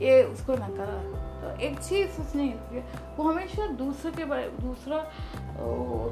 ये 0.00 0.22
उसको 0.24 0.54
नकारा। 0.54 0.98
तो 1.40 1.50
एक 1.60 1.78
चीज़ 1.78 2.20
उसने 2.20 2.46
किया 2.48 2.82
वो 3.16 3.30
हमेशा 3.30 3.66
दूसरे 3.76 4.10
के 4.12 4.24
बारे, 4.24 4.48
दूसरा 4.60 4.98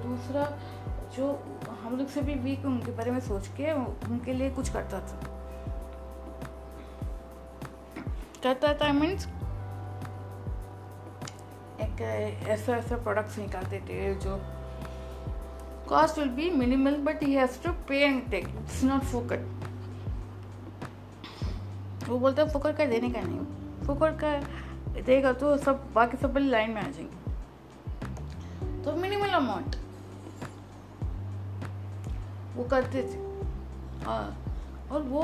दूसरा 0.04 0.44
जो 1.16 1.26
हम 1.82 1.96
लोग 1.98 2.08
से 2.08 2.20
भी 2.22 2.34
वीक 2.34 2.64
उनके 2.66 2.92
बारे 2.92 3.10
में 3.10 3.20
सोच 3.20 3.48
के 3.56 3.72
उनके 3.72 4.32
लिए 4.32 4.50
कुछ 4.50 4.68
करता 4.72 5.00
था। 5.00 5.20
करता 8.42 8.72
था 8.74 8.92
मीन्स 8.92 9.26
एक 11.80 12.00
ऐसा 12.48 12.76
ऐसा 12.76 12.96
प्रोडक्ट्स 12.96 13.38
निकालते 13.38 13.78
थे 13.80 14.14
जो 14.14 14.36
cost 15.89 16.18
will 16.18 16.28
be 16.28 16.51
minimal 16.51 16.97
but 16.97 17.22
he 17.22 17.34
has 17.34 17.62
to 17.62 17.72
pay 17.89 17.99
and 18.05 18.30
take 18.30 18.49
it's 18.49 18.82
not 18.84 19.03
फोकट 19.03 19.41
वो 22.09 22.18
बोलता 22.18 22.43
है, 22.43 22.53
फोकट 22.53 22.76
का 22.76 22.84
देने 22.86 23.11
का 23.11 23.20
नहीं 23.20 23.86
फोकट 23.86 24.18
का 24.20 25.01
देगा 25.03 25.32
तो 25.32 25.57
सब, 25.57 25.93
बाकी 25.95 26.16
सब 26.16 26.36
लाइन 26.39 26.70
में 26.70 26.80
आ 26.82 26.89
जाएँगे। 26.89 27.16
तो 28.84 28.93
मिनिमल 28.93 29.28
अमाउंट 29.28 29.76
वो 32.57 32.64
करते 32.64 33.03
थे। 33.03 33.18
हाँ। 34.05 34.36
और 34.93 35.03
वो 35.03 35.22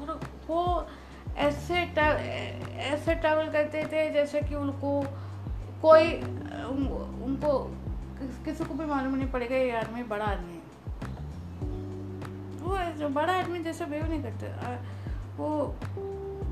और 0.00 0.20
वो 0.48 0.86
ऐसे 1.36 1.74
ऐसे 1.74 3.14
ट्रैवल 3.14 3.50
करते 3.52 3.84
थे 3.84 4.10
जैसे 4.10 4.40
कि 4.40 4.54
उनको 4.54 4.90
कोई, 5.82 6.12
उनको 7.24 7.50
किस, 8.44 8.60
को 8.60 8.74
भी 8.74 8.84
मालूम 8.86 9.14
नहीं 9.14 9.30
पड़ेगा 9.30 9.56
ये 9.56 9.70
आदमी 9.76 10.02
बड़ा 10.04 10.24
आदमी 10.24 10.52
है। 10.52 10.60
वो 12.60 12.76
जो 12.98 13.08
बड़ा 13.08 13.32
आदमी 13.32 13.58
जैसे 13.58 13.84
बिहेव 13.84 14.08
नहीं 14.08 14.22
करते। 14.22 14.46
वो 15.36 15.48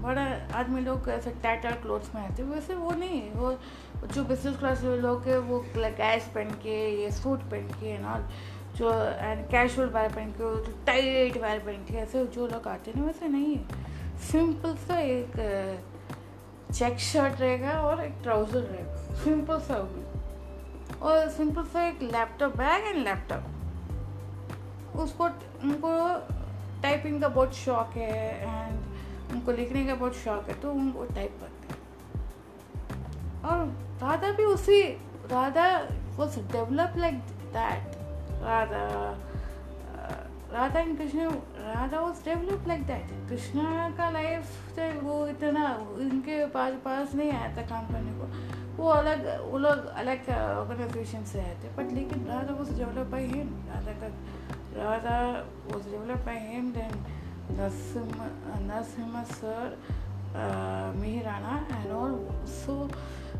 बड़ा 0.02 0.24
आदमी 0.54 0.80
लोग 0.80 1.08
ऐसे 1.08 1.30
टाइट 1.42 1.66
क्लोथ्स 1.82 2.14
में 2.14 2.20
आते 2.22 2.42
वैसे 2.42 2.74
वो 2.74 2.90
नहीं 2.90 3.30
वो 3.30 3.52
जो 4.12 4.24
बिज़नेस 4.24 4.56
क्लास 4.58 4.82
लोग 5.02 5.24
है 5.28 5.38
वो 5.38 5.58
गैस 5.76 6.30
पहन 6.34 6.50
के 6.62 6.76
ये 7.02 7.10
सूट 7.10 7.40
पहन 7.50 7.68
के 7.80 7.96
और 8.04 8.28
जो 8.76 8.92
एंड 8.92 9.46
कैजुअल 9.50 9.88
वायर 9.90 10.12
पहन 10.12 10.30
के 10.40 10.72
टाइट 10.86 11.36
वायर 11.42 11.58
पहन 11.58 11.84
के 11.84 11.94
ऐसे 11.98 12.24
जो 12.26 12.46
लोग 12.46 12.68
आते 12.68 12.90
हैं 12.90 13.06
वैसे 13.06 13.28
नहीं 13.28 13.54
है। 13.56 13.62
सिंपल 14.30 14.74
सा 14.86 14.98
एक 15.00 15.32
चेक 16.72 16.98
शर्ट 16.98 17.40
रहेगा 17.40 17.80
और 17.82 18.04
एक 18.04 18.14
ट्राउज़र 18.22 18.60
रहेगा। 18.60 18.96
सिंपल 19.24 19.60
सा 19.60 19.74
होगी। 19.74 20.15
और 21.06 21.28
सिंपल 21.30 21.64
सा 21.64 21.86
एक 21.88 22.02
लैपटॉप, 22.02 22.56
बैग 22.56 22.86
एंड 22.86 23.04
लैपटॉप। 23.04 24.96
उसको 24.98 25.24
उनको 25.64 25.90
टाइपिंग 26.82 27.20
का 27.22 27.28
बहुत 27.28 27.54
शौक 27.54 27.96
है 27.96 28.16
एंड 28.40 29.32
उनको 29.32 29.52
लिखने 29.52 29.84
का 29.86 29.94
बहुत 29.94 30.14
शौक 30.14 30.48
है 30.48 30.54
तो 30.60 30.72
उनको 30.72 31.04
टाइप 31.14 31.38
करते 31.40 31.68
हैं। 31.68 31.78
और 33.42 33.66
राधा 34.02 34.30
भी 34.32 34.44
उसी, 34.44 34.82
Radha 35.32 35.66
was 36.16 36.38
develop 36.52 36.94
like 36.96 37.14
that 37.54 37.96
Radha 38.42 38.84
Radha 40.52 40.80
and 40.80 40.96
Krishna, 40.98 41.20
Radha 41.20 42.00
was 42.00 42.24
develop 42.24 42.64
like 42.68 42.82
that 42.86 43.10
Krishna 43.28 43.88
का 43.98 44.10
लाइफ 44.10 44.78
वो 45.02 45.26
इतना, 45.26 45.74
उनके 45.94 46.44
पास 46.46 46.74
पास 46.84 47.14
नहीं 47.14 47.30
आया 47.32 47.56
था 47.56 47.62
काम 47.68 47.86
करने 47.86 48.12
को। 48.12 48.24
वो 48.76 48.88
अलग 48.88 49.28
वो 49.50 49.58
लोग 49.58 49.86
अलग 50.02 50.30
ऑर्गेनाइजेशन 50.30 51.24
से 51.24 51.40
आए 51.40 51.56
थे 51.64 51.68
बट 51.76 51.92
लेकिन 51.92 52.26
Radha 52.26 52.54
was 52.54 52.72
develop 52.78 53.06
by 53.12 53.26
him 53.26 53.54
Radha 53.68 53.92
का 54.00 54.08
Radha 54.80 55.18
was 55.72 55.88
develop 55.90 56.26
by 56.26 56.38
him 56.48 56.72
then 56.72 56.92
Narasimha 57.60 59.22
sir 59.36 59.78
Mihirana 60.36 61.64
and 61.70 61.92
all. 61.92 62.18
So, 62.44 62.88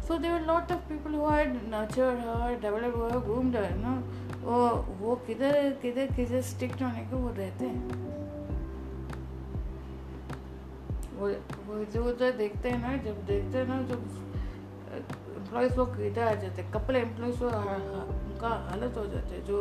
so 0.07 0.19
there 0.19 0.33
were 0.33 0.39
a 0.39 0.47
lot 0.47 0.71
of 0.71 0.89
people 0.89 1.13
who 1.13 1.29
had 1.29 1.69
nurtured 1.69 2.21
her, 2.21 2.57
developed 2.63 2.97
her, 2.97 3.21
groomed 3.21 3.57
वो 4.47 4.59
वो 5.01 5.15
किधर 5.27 5.71
किधर 5.83 6.07
किधर 6.17 6.41
स्टिक्ट 6.49 6.83
होने 6.83 7.01
के 7.11 7.17
वो 7.17 7.31
रहते 7.37 7.65
हैं। 7.65 7.83
वो 11.19 11.29
वो 11.67 11.79
इधर 11.83 12.01
उधर 12.01 12.31
देखते 12.37 12.71
हैं 12.71 12.81
ना 12.83 12.97
जब 13.05 13.25
देखते 13.27 13.59
हैं 13.59 13.67
ना 13.69 13.81
जब 13.83 14.01
एम्प्लॉयज़ 15.47 15.77
लोग 15.77 16.01
इधर 16.01 16.23
आ 16.23 16.35
जाते 16.35 16.63
हैं। 16.63 16.71
कपल 16.73 16.97
एम्प्लॉयज़ 16.97 17.41
लोग 17.41 17.55
उनका 17.55 18.49
हालत 18.71 18.97
हो 18.99 19.05
जाते 19.07 19.35
हैं 19.35 19.45
जो 19.45 19.59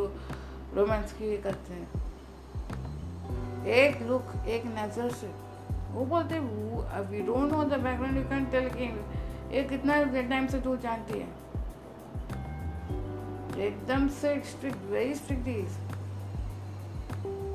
रोमांस 0.74 1.12
की 1.12 1.24
ये 1.24 1.36
करते 1.36 1.74
हैं। 1.74 3.64
एक 3.74 4.02
लुक 4.02 4.32
एक 4.46 4.66
नज़र 4.66 5.10
से। 5.10 5.30
वो 5.92 6.04
बोलते 6.06 6.38
we 7.10 7.20
don't 7.22 7.52
know 7.52 7.62
the 7.64 7.78
background 7.84 8.16
you 8.16 8.24
can 8.24 8.44
tell 8.46 8.68
कि 8.70 8.84
ये 9.56 9.62
कितना 9.64 10.02
टाइम 10.28 10.46
से 10.46 10.60
तू 10.60 10.76
जानती 10.76 11.18
है? 11.18 11.28
एकदम 13.66 14.08
से 14.18 14.34
strict 14.46 14.90
very 14.90 15.14
strict 15.14 15.48
is 15.48 15.78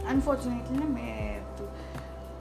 unfortunately 0.07 0.77
ना 0.77 0.86
मैं 0.86 1.43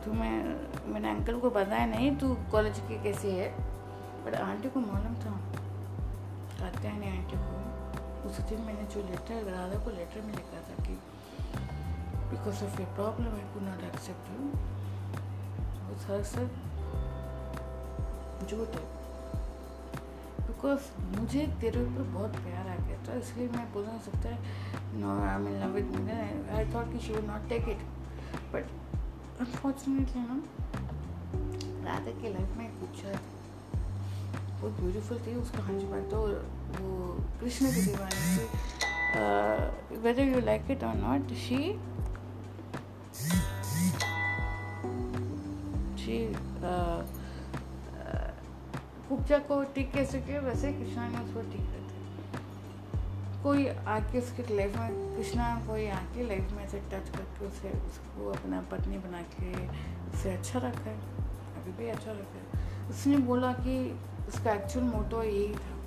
तुम्हें 0.04 0.92
मैंने 0.92 1.10
अंकल 1.10 1.38
को 1.38 1.50
बताया 1.50 1.86
नहीं 1.86 2.16
तू 2.18 2.34
कॉलेज 2.52 2.78
की 2.88 3.02
कैसी 3.02 3.30
है? 3.30 3.52
बट 4.24 4.34
आंटी 4.36 4.68
को 4.68 4.80
मालूम 4.80 5.14
था। 5.14 5.40
कात्यायनी 6.60 7.06
आंटी 7.16 7.36
को। 7.38 8.28
उस 8.28 8.40
दिन 8.48 8.60
मैंने 8.62 8.84
जो 8.94 9.02
लेटर 9.02 9.50
राधा 9.52 9.78
को 9.84 9.90
लेटर 9.90 10.20
में 10.26 10.34
लिखा 10.34 10.60
था 10.68 10.82
कि 10.84 10.94
because 12.30 12.64
of 12.64 12.80
your 12.80 12.90
problem 12.94 13.34
I 13.34 13.46
could 13.54 13.62
not 13.62 13.84
accept 13.84 14.24
you 14.30 14.48
वो 15.86 15.94
सर 16.06 16.22
सर 16.32 16.46
झूठ 18.46 18.76
है 18.76 18.84
बिकॉज़ 20.46 20.84
मुझे 21.18 21.46
तेरे 21.60 21.84
ऊपर 21.86 22.02
बहुत 22.12 22.36
प्यार 22.44 22.68
आ 22.68 22.76
गया 22.76 22.98
था, 23.06 23.14
इसलिए 23.18 23.48
मैं 23.48 23.72
बोल 23.72 23.84
नहीं 23.86 24.00
सकता 24.00 24.30
no 25.00 25.18
I 25.24 25.38
mean 25.44 25.60
love 25.62 25.76
it 25.78 26.50
I 26.56 26.72
thought 26.74 26.92
कि 26.92 26.98
she 27.06 27.14
would 27.14 27.26
not 27.26 27.48
take 27.48 27.68
it 27.68 27.82
but 28.54 28.64
unfortunately 29.40 30.22
ना, 30.22 30.42
राधा 31.84 32.20
की 32.20 32.32
लाइफ 32.32 32.56
में 32.56 32.68
कुछ 32.80 33.04
बहुत 34.60 34.80
ब्यूटीफुल 34.80 35.18
थी, 35.26 35.34
उसका 35.36 35.62
हंस 35.64 35.82
पर 35.90 36.00
तो 36.10 36.18
वो 36.76 36.88
कृष्ण 37.40 37.72
की 37.74 37.82
दीवानी 37.82 38.20
थी। 38.36 38.44
वेदर 39.98 40.22
यू 40.24 40.40
लाइक 40.40 40.70
इट 40.70 40.84
और 40.84 40.94
नॉट 40.96 41.32
शी 41.38 41.60
शी 46.00 46.18
उपजा 49.10 49.38
को 49.38 49.62
टिक 49.74 49.92
कैसे 49.92 50.18
किया, 50.20 50.40
वैसे 50.40 50.72
कृष्णा 50.72 51.08
ने 51.08 51.18
उसको 51.18 51.40
टिक 51.52 51.60
करते 51.62 51.78
कोई 53.42 53.66
आके 53.68 54.18
उसके 54.18 54.42
लाइफ 54.56 54.76
में, 54.76 55.16
कृष्णा 55.16 55.44
कोई 55.66 55.86
आके 55.90 56.26
लाइफ 56.28 56.52
में 56.52 56.62
ऐसे 56.64 56.78
टच 56.90 57.08
करके 57.16 57.46
उसे, 57.46 57.68
उसको 57.88 58.30
अपना 58.30 58.60
पत्नी 58.70 58.98
बना 58.98 59.22
के 59.32 59.52
उसे 60.10 60.32
अच्छा 60.32 60.58
रखा 60.58 60.90
है, 60.90 60.96
अभी 61.56 61.72
भी 61.78 61.88
अच्छा 61.90 62.10
रखा 62.10 62.38
है। 62.38 62.88
उसने 62.90 63.16
बोला 63.26 63.52
कि 63.60 63.74
उसका 64.30 64.52
एक्चुअल 64.52 64.84
मोटो 64.86 65.22
यही 65.22 65.54
था। 65.54 65.78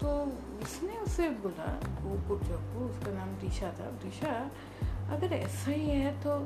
तो 0.00 0.08
उसने 0.62 0.96
उसे 0.98 1.28
बोला, 1.28 1.66
वो 2.02 2.16
कुर्जो 2.28 2.56
को 2.56 2.84
उसका 2.86 3.12
नाम 3.12 3.28
दिशा 3.40 3.66
था। 3.66 3.90
दिशा, 4.02 4.32
अगर 5.10 5.32
ऐसा 5.32 5.70
ही 5.70 5.88
है 5.90 6.20
तो 6.22 6.38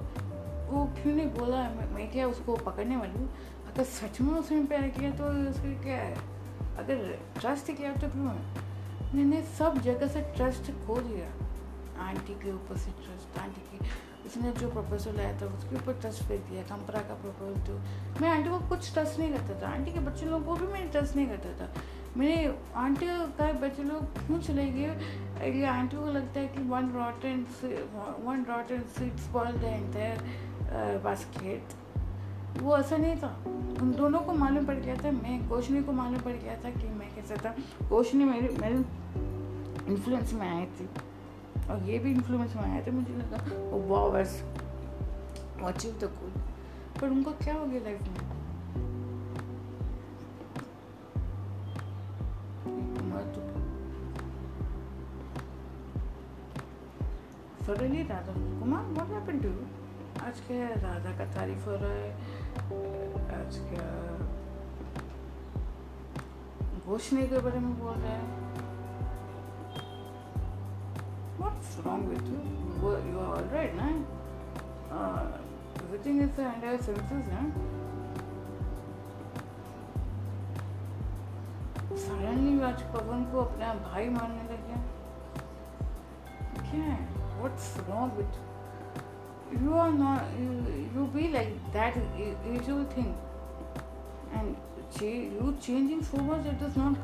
वो 0.73 0.85
क्यों 0.87 1.15
नहीं 1.15 1.27
बोला? 1.27 1.63
मैं 1.95 2.11
क्या 2.13 2.27
उसको 2.29 2.57
पकड़ने 2.57 2.97
वाली 2.97 3.19
हूँ? 3.19 3.29
अगर 3.73 3.85
सच 3.85 4.21
में 4.21 4.33
उसने 4.35 4.65
प्यार 4.65 4.89
किया 4.89 5.11
तो 5.11 5.25
उसके 5.51 5.75
क्या 5.83 5.97
है? 5.97 6.15
अगर 6.79 7.19
ट्रस्ट 7.41 7.73
किया 7.73 7.93
तो 7.93 8.09
क्यों 8.09 8.29
है? 8.29 8.71
मैंने 9.15 9.43
सब 9.59 9.79
जगह 9.79 10.09
से 10.09 10.21
ट्रस्ट 10.37 10.71
खो 10.87 11.01
दिया। 11.01 11.27
आंटी 12.05 12.35
के 12.35 12.53
ऊपर 12.53 12.77
से 12.77 12.91
ट्रस्ट 12.91 13.39
आंटी 13.39 13.61
की 13.61 13.85
उसने 14.27 14.53
जो 14.53 14.69
प्रपोजल 14.71 15.17
लाया 15.17 15.41
था, 15.41 15.47
उसके 15.49 15.77
ऊपर 15.77 16.01
ट्रस्ट 16.01 16.23
फेंक 16.25 16.45
दिया 16.51 16.63
कंपरा 16.67 17.01
का 17.09 17.15
प्रपोजल 17.23 17.61
तो 17.67 18.21
मैं 18.21 18.31
आंटी 18.31 18.51
को 18.51 18.59
कुछ 18.69 18.93
ट्रस्ट 18.95 19.19
नहीं 19.19 19.33
करता 19.33 19.61
था। 19.63 19.73
आंटी 19.73 19.93
के 19.93 20.01
बच्चे 20.01 20.27
लोगों 20.27 20.45
को 20.47 20.55
भी 20.57 20.73
मैं 20.73 20.91
ट्रस्ट 20.91 21.17
नहीं 21.17 21.27
करता 21.27 21.53
था। 21.61 21.73
मेरे 22.17 22.55
आंटी 22.77 23.07
का 23.07 23.53
बच्चे 23.61 23.83
लोग 23.83 24.27
क्यों 24.27 24.39
चले 24.41 24.65
गए? 24.73 25.51
ये 25.51 25.67
आंटी 25.67 25.97
को 25.97 26.07
लगता 26.13 26.41
है 26.41 26.49
कि 26.49 26.63
one 26.71 26.91
rot 26.95 27.25
and 27.25 27.47
one 28.25 28.45
rot 28.49 28.71
and 28.71 28.85
seats 28.99 29.29
ball 29.33 29.53
the 29.53 29.65
entire 29.65 30.99
basket 31.05 32.61
वो 32.61 32.77
ऐसा 32.79 32.97
नहीं 32.97 33.17
था। 33.17 33.29
उन 33.83 33.93
दोनों 33.99 34.21
को 34.21 34.33
मालूम 34.35 34.67
पड़ 34.67 34.75
गया 34.77 34.97
था। 34.97 35.11
मैं 35.13 35.49
कोशनी 35.49 35.83
को 35.83 35.93
मालूम 35.93 36.21
पड़ 36.21 36.33
गया 36.33 36.55
था 36.65 36.71
कि 36.71 36.89
मैं 36.89 37.15
कैसा 37.15 37.37
था। 37.45 37.55
कोशनी 37.89 38.25
मेरे 38.25 38.49
मेरे 38.61 38.75
इन्फ्लुएंस 39.87 40.33
में 40.33 40.49
आई 40.49 40.65
थी। 40.79 40.89
और 41.71 41.83
ये 41.83 41.99
भी 41.99 42.11
इन्फ्लुएंस 42.11 42.57
में 42.57 42.63
आया 42.63 42.87
था 42.87 42.91
मुझे 42.91 43.15
लगा 43.15 43.71
वो 43.71 43.81
बॉवर्स 43.81 44.43
वॉचिंग 45.61 45.95
द 45.95 46.05
कूल 46.05 46.43
पर 47.01 47.09
उनको 47.09 47.31
क्या 47.31 47.55
हो 47.55 47.67
गया 47.67 47.81
लाइफ 47.81 48.03
में? 48.03 48.33
सडनली 57.67 58.03
तो 58.05 58.15
Radha 58.15 58.33
Kumar 58.33 58.85
what 58.85 59.09
happen 59.09 59.39
to 59.41 59.49
आज 60.27 60.41
के 60.41 60.75
राधा 60.75 61.19
का 61.19 61.25
तारीफ़ 61.35 61.65
हो 61.65 61.75
रहा 61.75 61.91
है। 61.91 62.11
आज 63.41 63.57
क्या? 63.57 63.87
घोषणे 66.87 67.23
के 67.23 67.39
बारे 67.39 67.59
में 67.59 67.79
बोल 67.79 67.93
रहा 67.93 68.13
है। 68.13 68.72
What's 71.42 71.78
wrong 71.86 72.08
with 72.10 72.26
you? 72.26 72.42
You 73.10 73.20
are 73.20 73.36
alright, 73.38 73.76
na? 73.76 73.90
Uh, 74.92 75.26
everything 75.84 76.22
is 76.22 76.40
under 76.40 76.78
senses, 76.78 77.28
na? 77.34 77.42
Suddenly 81.98 82.60
आज 82.64 82.82
पवन 82.94 83.24
को 83.32 83.40
अपना 83.42 83.74
भाई 83.84 84.10
मानने 84.16 84.44
लगे 84.50 84.76
क्या 86.58 86.82
है 86.84 86.98
what's 87.38 87.70
wrong 87.90 88.18
with 88.18 89.64
you 89.64 89.78
are 89.84 89.92
not 89.92 90.38
you 90.96 91.06
be 91.16 91.28
like 91.34 91.56
that 91.76 91.98
usual 92.48 92.86
thing 92.98 93.14
and 94.34 94.56
you 95.02 95.56
changing 95.62 96.04
so 96.04 96.18
much 96.18 96.46
it 96.46 96.62
is 96.62 96.76
not 96.76 97.04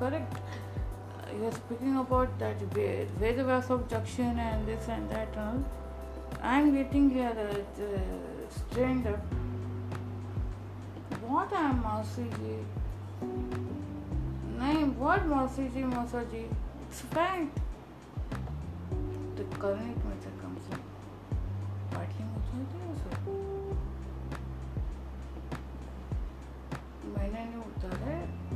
Correct 1.29 1.41
you're 1.43 1.53
speaking 1.53 1.97
about 1.97 2.39
that 2.39 2.59
Vedavas 3.20 3.70
Jackson 3.89 4.39
and 4.39 4.66
this 4.66 4.89
and 4.89 5.11
that 5.11 5.29
and 5.37 5.37
all. 5.37 5.64
I'm 6.43 6.74
getting 6.74 7.11
here 7.11 7.33
uh, 7.37 7.91
strained 8.51 9.07
up. 9.07 9.20
What 11.26 11.53
am 11.53 11.83
Mausi 11.83 12.26
ji? 12.39 12.59
नहीं 14.59 14.97
what 14.97 15.29
Mausi 15.29 15.72
ji, 15.74 15.83
Mausa 15.83 16.24
ji? 16.31 16.45
It's 16.89 17.01
fact. 17.01 17.59
The 19.37 19.45
current 19.59 20.05
method 20.05 20.35
comes 20.43 20.64
in. 20.72 20.81
Party 21.95 22.24
में 22.24 22.35
उठाते 22.37 22.79
हैं 22.79 22.91
मैंने 27.14 27.45
नहीं 27.45 27.61
उतारा 27.61 28.16
उसकी 28.16 28.47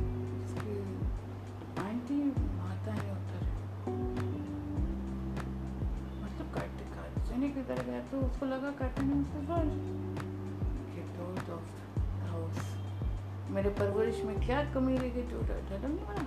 नहीं 7.43 7.53
किधर 7.53 7.83
गया 7.83 7.99
तो 7.99 8.17
उसको 8.17 8.45
लगा 8.45 8.71
काटने 8.71 9.13
हाउस 12.29 12.57
मेरे 13.49 13.69
परवरिश 13.69 14.23
में 14.23 14.45
क्या 14.45 14.73
कमी 14.73 14.97
रह 14.97 15.09
गई 15.09 15.21
तो 15.21 15.41
डर 15.41 15.87
नहीं 15.87 16.05
बना 16.05 16.25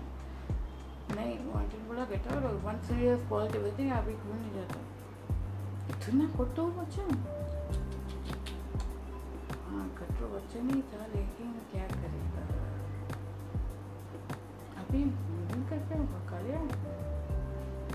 नहीं 1.14 1.39
वांटेड 1.55 1.81
बोला 1.89 2.03
आउट 2.03 2.45
और 2.45 2.55
वन 2.55 2.83
सीरियस 2.83 3.21
पॉजिटिव 3.31 3.79
थिंग 3.79 3.93
अभी 3.93 4.12
क्यों 4.12 4.35
नहीं 4.35 4.55
जाता? 4.55 4.81
इतना 5.89 6.25
कट्टो 6.25 6.67
बच्चा। 6.67 7.03
हाँ 9.69 9.89
कट्टो 9.99 10.27
बच्चा 10.27 10.61
नहीं 10.62 10.83
था, 10.83 11.07
लेकिन 11.07 11.53
क्या 11.73 11.87
करेगा? 11.89 12.43
अभी 14.79 15.05
करते 15.71 15.95
पका 15.95 16.41
लिया। 16.41 16.76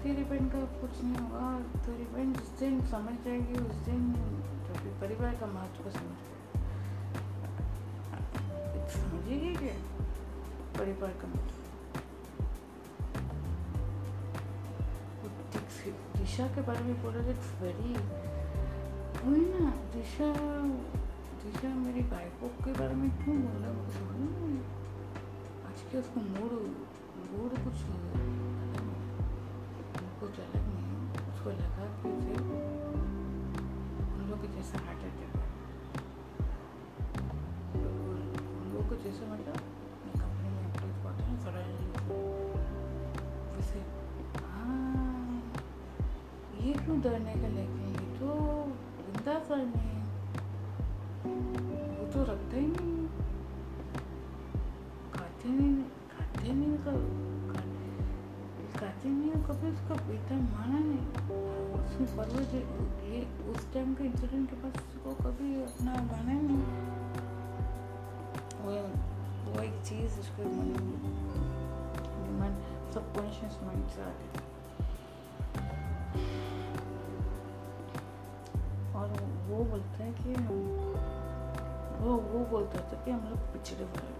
तेरी 0.03 0.23
बहन 0.23 0.47
का 0.49 0.59
कुछ 0.81 1.03
नहीं 1.03 1.15
होगा 1.15 1.47
तेरी 1.85 2.05
बहन 2.13 2.31
जिस 2.33 2.49
दिन 2.59 2.79
समझ 2.87 3.13
जाएगी, 3.25 3.53
उस 3.61 3.75
दिन 3.87 4.11
तो 4.67 4.73
फिर 4.73 4.93
परिवार 5.01 5.35
का 5.35 5.47
महत्व 5.47 5.83
को 5.83 5.89
समझ 5.91 6.17
समझेगी 8.93 9.53
क्या? 9.55 9.75
परिवार 10.79 11.13
का 11.21 11.27
महत्व। 11.27 11.59
दिशा 16.17 16.47
के 16.47 16.61
बारे 16.61 16.83
में 16.83 17.01
बोला 17.03 17.21
इट्स 17.29 17.53
वेरी 17.61 17.93
वही 19.21 19.45
ना, 19.53 19.69
दिशा 19.93 20.33
दिशा 21.43 21.69
मेरी 21.75 22.01
गायकों 22.09 22.49
के 22.65 22.71
बारे 22.79 22.95
में 22.95 23.09
क्यों 23.23 23.37
बोला? 23.37 23.71
मुझे 23.71 23.93
समझ 23.95 24.29
आज 25.69 25.79
के 25.91 25.97
उसको 25.97 26.19
मूड 26.29 26.51
मूड 27.31 27.51
कुछ 27.65 27.77
कुछ 30.31 30.39
अलग 30.39 30.65
नहीं 30.65 30.97
उसको 31.29 31.49
लगा 31.51 31.85
कि 32.01 32.09
उसे 32.09 32.35
उन 34.09 34.27
लोग 34.29 34.41
के 34.41 34.47
जैसा 34.53 34.77
हार्ट 34.85 35.01
अटैक 35.07 35.33
उन 37.79 38.69
लोग 38.73 38.87
को 38.89 38.99
जैसे 39.03 39.25
मतलब 39.31 39.57
मैं 40.05 40.13
कंपनी 40.21 40.51
में 40.53 40.61
एम्प्लॉज 40.61 40.93
पाते 41.03 41.23
हैं 41.23 41.35
सडनली 41.43 41.87
वैसे 43.49 43.83
हाँ 44.45 45.35
ये 46.61 46.73
क्यों 46.79 46.99
डरने 47.01 47.35
का 47.41 47.49
वो 79.61 79.65
बोलता 79.69 80.03
है 80.03 80.11
कि 80.11 80.33
वो 82.03 82.11
वो 82.29 82.39
बोलता 82.51 82.79
था 82.91 82.97
कि 83.05 83.11
हम 83.11 83.25
लोग 83.29 83.41
पिछड़े 83.53 83.83
हुए 83.83 84.05
हैं 84.05 84.19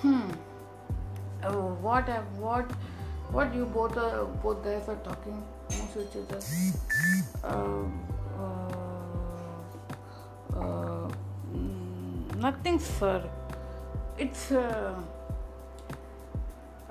hmm 0.00 0.26
are 4.88 4.98
talking 5.06 5.38
most 5.76 5.96
each 6.02 6.16
other 6.22 6.40
uh, 7.52 7.86
uh, 8.42 8.76
uh, 10.60 11.08
nothing 12.44 12.78
sir 12.78 13.18
it's 14.18 14.44
uh, 14.52 14.94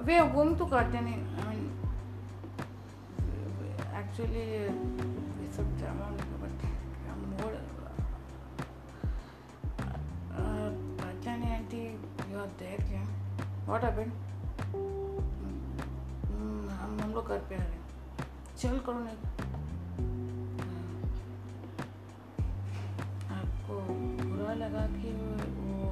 we 0.07 0.15
are 0.15 0.29
going 0.29 0.55
to 0.63 0.65
garden 0.75 1.07
i 1.07 1.47
mean 1.49 1.65
actually 4.01 4.49
we 4.49 5.14
What 13.75 13.83
happened? 13.83 14.11
हम 16.71 16.99
हम 17.01 17.11
लोग 17.13 17.27
घर 17.27 17.39
पे 17.39 17.55
आ 17.55 17.57
रहे 17.57 17.67
हैं 17.67 17.85
चल 18.57 18.77
करो 18.79 18.99
नहीं 18.99 19.17
आपको 23.37 23.79
बुरा 24.23 24.53
लगा 24.53 24.83
कि 24.87 25.11
वो 25.57 25.89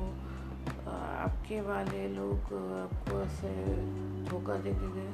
आपके 0.92 1.62
वाले 1.62 2.08
लोग 2.08 2.54
आपको 2.80 3.22
ऐसे 3.22 3.52
धोखा 4.30 4.56
दे 4.58 4.74
के 4.74 4.92
गए 4.94 5.12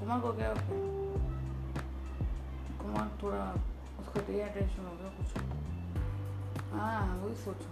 कुमार 0.00 0.20
को 0.20 0.28
हो 0.28 0.34
कुमार 2.82 3.08
थोड़ा 3.22 3.44
उसको 4.00 4.26
डिहाइड्रेशन 4.32 4.84
हो 4.86 4.92
गया 5.00 5.10
कुछ। 5.18 5.30
हाँ 6.72 7.16
वही 7.16 7.34
सोचो। 7.34 7.70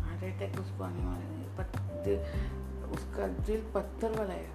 हार्ट 0.00 0.24
अटैक 0.24 0.60
उसको 0.60 0.84
आने 0.84 1.06
वाले 1.06 1.24
नहीं 1.24 1.39
पर 2.08 2.90
उसका 2.92 3.26
दिल 3.44 3.60
पत्थर 3.74 4.18
वाला 4.18 4.34
है। 4.34 4.48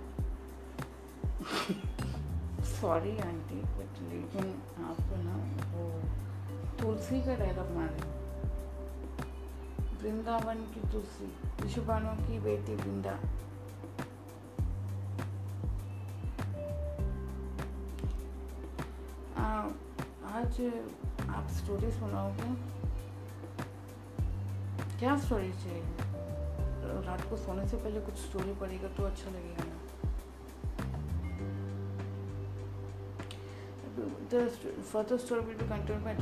सॉरी 2.72 3.18
आंटी 3.20 3.62
बट 3.62 4.02
लेकिन 4.02 4.50
आप 4.86 4.98
तो 5.02 5.16
ना 5.16 5.36
वो 5.74 5.86
तुलसी 6.80 7.22
का 7.22 7.36
डायलॉग 7.36 7.72
मारे। 7.72 8.14
वृंदावन 10.02 10.56
की 10.74 10.82
तुलसी 10.92 11.32
विशुबानों 11.64 12.16
की 12.18 12.40
बेटी 12.40 12.76
वृंदा। 12.76 13.20
आज 20.36 20.60
आप 21.30 21.48
स्टोरी 21.48 21.92
सुनाओगे 21.92 22.50
क्या 25.00 25.18
स्टोरी 25.18 25.52
चाहिए? 25.54 26.05
रात 27.06 27.30
को 27.30 27.38
सोने 27.38 27.68
से 27.68 27.78
पहले 27.78 28.00
कुछ 28.02 28.16
स्टोरी 28.18 28.54
पढ़ेगा 28.62 28.88
तो 28.98 29.04
अच्छा 29.04 29.30
लगेगा 29.30 29.64
ना। 29.64 29.74
The 34.30 34.40
further 34.92 35.18
story 35.18 35.42
will 35.48 35.58
be 35.58 35.66
continued 35.66 36.04
by 36.04 36.14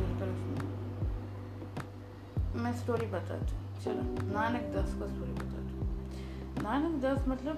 मैं 2.55 2.73
स्टोरी 2.79 3.05
बताती 3.05 3.55
हूँ। 3.55 3.61
चलो, 3.83 4.01
नानक 4.33 4.65
दास 4.73 4.93
का 4.99 5.07
स्टोरी 5.07 5.31
बताती 5.31 5.73
हूँ। 5.77 5.85
नानक 6.63 7.01
दास 7.01 7.27
मतलब 7.27 7.57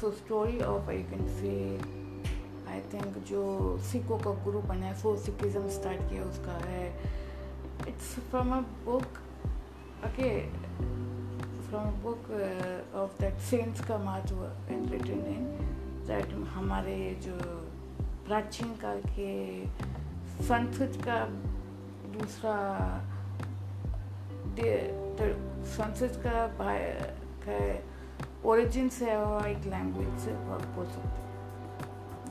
so 0.00 0.10
story 0.10 0.60
of 0.60 0.88
I 0.90 1.02
can 1.10 1.26
say 1.40 1.52
I 2.70 2.80
think 2.92 3.18
जो 3.28 3.42
सिखों 3.90 4.18
का 4.18 4.30
गुरु 4.44 4.60
बना 4.62 4.86
है 4.86 4.94
सो 5.00 5.16
सिखिज्म 5.26 5.68
स्टार्ट 5.68 6.00
किया 6.10 6.22
उसका 6.24 6.56
है। 6.64 6.86
It's 7.88 8.14
from 8.30 8.48
a 8.52 8.60
book 8.84 9.06
okay 10.06 10.30
from 11.68 11.90
book 12.02 12.30
of 12.94 13.20
that 13.20 13.38
saints 13.40 13.80
का 13.80 13.98
महत्व 13.98 14.36
इन 14.72 14.86
दैट 16.06 16.32
हमारे 16.48 16.96
जो 17.22 17.36
प्राचीन 18.26 18.72
काल 18.74 19.00
के 19.08 19.32
संस्कृत 20.44 21.02
का 21.04 21.18
दूसरा 22.18 22.56
संस्कृत 25.76 26.22
का 26.26 26.34
ओरिजिन 28.48 28.88
से 28.88 29.06
एक 29.50 29.66
लैंग्वेज 29.66 30.18
से 30.20 30.32
बोल 30.76 30.86
सकते 30.86 31.24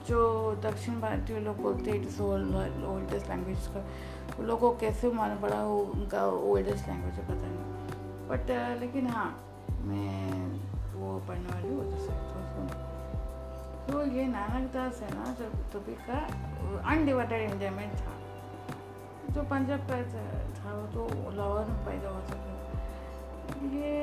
जो 0.07 0.19
दक्षिण 0.63 0.99
भारतीय 1.01 1.39
लोग 1.39 1.61
बोलते 1.61 1.91
हैं 1.91 2.01
इट्स 2.01 2.19
ओल्डेस्ट 2.21 3.29
लैंग्वेज 3.29 3.67
का, 3.67 3.81
लोगों 4.43 4.71
को 4.71 4.77
कैसे 4.79 5.11
मालूम 5.11 5.37
पड़ा 5.37 5.63
वो 5.63 5.77
उनका 5.77 6.25
ओल्डेस्ट 6.25 6.87
लैंग्वेज 6.87 7.13
है, 7.13 7.23
पता 7.25 7.47
नहीं। 7.47 7.74
बट 8.29 8.45
uh, 8.51 8.79
लेकिन 8.79 9.07
हाँ 9.07 9.29
मैं 9.85 10.21
वो 10.93 11.07
पढ़ने 11.27 11.49
वाली 11.49 11.67
हूँ 11.67 11.83
जैसे 11.91 12.11
तो, 12.31 12.37
तो 13.87 14.05
ये 14.11 14.25
नानक 14.27 14.71
दास 14.73 15.01
है 15.01 15.09
ना 15.15 15.25
जब 15.39 15.51
तभी 15.73 15.95
का 16.07 16.19
अनडिवाइडेड 16.91 17.41
इंजॉयमेंट 17.51 17.93
था। 18.01 18.13
जो 19.33 19.43
पंजाब 19.51 19.81
का 19.91 19.97
था 20.57 20.73
वो 20.73 20.85
तो 20.93 21.01
लाहौर 21.37 21.65
में 21.69 21.79
पैदा 21.85 22.09
हो 22.09 22.21
सके 22.31 22.51
ये 23.77 23.93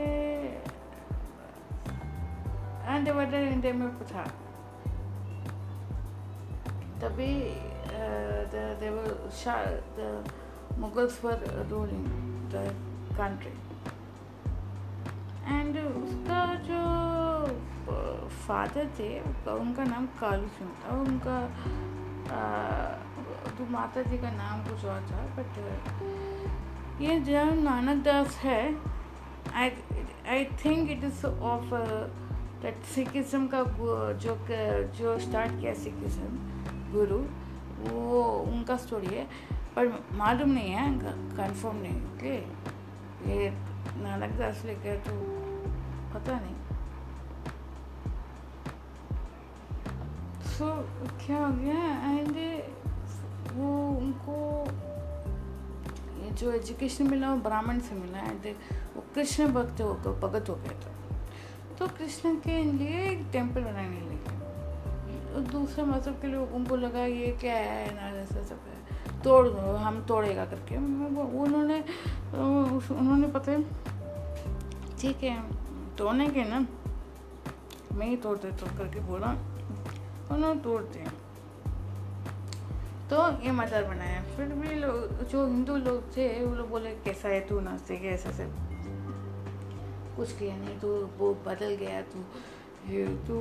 अनडिवाइडेड 2.94 3.74
में 3.74 3.90
था। 4.14 4.24
तभी 7.02 7.32
the 9.96 10.06
Mughals 10.82 11.16
were 11.22 11.38
ruling 11.70 12.06
the 12.50 12.62
country 13.16 13.52
and 15.46 15.78
उसका 15.78 16.44
जो 16.64 16.80
फादर 18.28 18.86
थे 18.98 19.20
उनका 19.50 19.84
नाम 19.84 20.06
कालू 20.06 20.48
सिंह 20.48 20.70
था। 20.70 20.96
उनका 20.96 21.38
तो 23.58 23.64
माता 23.70 24.02
जी 24.02 24.18
का 24.18 24.30
नाम 24.30 24.62
कुछ 24.64 24.84
और 24.84 25.00
था 25.00 25.20
बट 25.36 27.00
ये 27.02 27.18
जो 27.20 27.44
नानक 27.62 28.04
दास 28.04 28.36
है 28.36 28.76
I 29.54 29.70
I 30.28 30.44
think 30.64 30.90
it 30.90 31.04
is 31.04 31.26
of 31.26 31.74
that 32.62 32.82
Sikhism 32.84 33.46
का 33.54 33.62
जो 34.12 34.36
जो 34.98 35.18
स्टार्ट 35.18 35.60
किया 35.60 35.74
सिखिज्म 35.74 36.92
गुरु, 36.92 37.18
वो, 37.90 38.22
उनका 38.22 38.76
स्टोरी 38.76 39.06
है। 39.06 39.24
पर 39.76 39.86
मालूम 40.12 40.50
नहीं 40.50 40.70
है 40.70 40.98
कंफर्म 41.36 41.76
नहीं 41.76 42.00
ओके 42.02 42.36
ये 43.30 43.50
नानक 44.02 44.38
दास 44.38 44.62
लेकर 44.64 44.96
तो 45.06 45.12
पता 46.14 46.38
नहीं। 46.38 46.56
सो 50.52 50.66
so, 50.66 51.26
क्या 51.26 51.38
हो 51.38 51.52
गया? 51.54 51.82
एंड 52.10 52.36
वो 53.52 53.70
उनको 53.98 54.36
जो 56.32 56.52
एजुकेशन 56.52 57.06
मिला 57.06 57.30
वो 57.30 57.36
ब्राह्मण 57.40 57.78
से 57.80 57.94
मिला। 57.94 58.18
एंड 58.20 58.54
वो 58.96 59.04
कृष्ण 59.14 59.46
भक्त 59.52 59.80
हो 59.80 59.94
भगत 59.94 60.48
हो 60.48 60.54
गया 60.54 60.80
था 60.80 60.90
तो 61.78 61.86
कृष्ण 61.88 62.34
के 62.36 62.62
लिए 62.64 63.08
एक 63.10 63.26
टेंपल 63.32 63.60
बनाने 63.60 64.00
लगे 64.00 64.20
दूसरे 65.50 65.84
मज़हब 65.84 66.20
के 66.20 66.28
लोगों 66.28 66.64
को 66.64 66.76
लगा 66.76 67.04
ये 67.04 67.26
क्या 67.40 67.54
है? 67.54 67.94
ना 67.94 68.08
ऐसा 68.20 68.42
सब 68.44 68.60
है। 68.66 69.20
तोड़ 69.22 69.46
दो 69.48 69.74
हम 69.76 70.04
तोड़ेगा 70.06 70.44
करके। 70.44 70.76
उन्होंने 70.76 71.78
उन्होंने 72.34 73.28
पता 73.28 73.56
ठीक 75.00 75.22
है, 75.22 75.36
तोड़ने 75.98 76.28
के 76.30 76.44
ना, 76.44 76.66
मैं 77.92 78.06
ही 78.06 78.16
तोड़ते 78.16 78.50
तो 78.52 78.66
करके 78.78 79.00
बोला, 79.06 79.30
उन्होंने 80.30 80.60
तोड़ 80.60 80.82
दिया 80.82 81.10
तो 83.10 83.16
ये 83.44 83.52
मटर 83.52 83.84
बनाया। 83.84 84.22
फिर 84.36 84.46
भी 84.60 84.74
लोग, 84.74 85.22
जो 85.30 85.46
हिंदू 85.46 85.76
लोग 85.76 86.16
थे, 86.16 86.28
वो 86.44 86.54
लोग 86.54 86.68
बोले, 86.70 86.90
कैसा 87.04 87.28
है 87.28 87.40
तू 87.48 87.60
नाचते 87.60 87.96
के 87.96 88.08
ऐसा 88.08 88.30
से 88.32 88.46
कुछ 90.16 90.32
किया 90.38 90.56
नहीं 90.56 90.78
तो 90.78 90.88
वो 91.18 91.34
बदल 91.46 91.74
गया, 91.80 92.00
तू 92.02 92.18
तू 93.26 93.34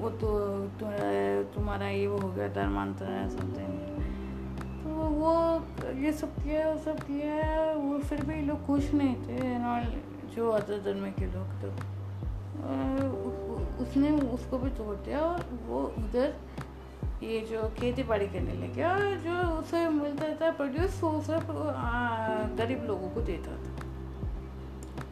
वो 0.00 0.08
तो 0.20 0.28
तुम्हारा 1.54 1.88
ये 1.88 2.06
वो 2.06 2.18
हो 2.18 2.28
गया 2.28 2.48
धर्मांतर 2.54 3.06
है 3.06 3.28
समथिंग 3.30 4.03
तो 4.84 4.90
वो 4.90 5.32
ये 6.00 6.12
सब 6.12 6.34
किया, 6.34 6.68
वो 6.70 6.78
सब 6.78 6.98
किया, 7.00 7.72
वो 7.72 7.98
फिर 7.98 8.24
भी 8.24 8.40
लोग 8.40 8.66
खुश 8.66 8.90
नहीं 8.94 9.14
थे 9.24 9.38
जो 10.34 10.50
अदर 10.50 10.80
धर्म 10.84 11.10
के 11.10 11.26
लोग 11.26 11.48
थे 11.62 11.68
उसने 13.82 14.10
उसको 14.30 14.58
भी 14.58 14.70
तोड़ 14.70 14.96
दिया 14.96 15.20
और 15.20 15.44
वो 15.66 15.80
उधर 15.98 16.34
ये 17.22 17.40
जो 17.40 17.62
खेती 17.78 18.02
बाड़ी 18.02 18.26
करने 18.26 18.54
लगे 18.54 18.84
और 18.84 19.00
जो 19.24 19.34
उसे 19.58 19.88
मिलता 19.88 20.28
था 20.34 20.50
प्रोड्यूस 20.50 21.02
वो 21.02 21.20
सब 21.20 21.52
गरीब 22.58 22.84
लोगों 22.84 23.08
को 23.10 23.20
देता 23.20 23.56
था। 23.56 23.83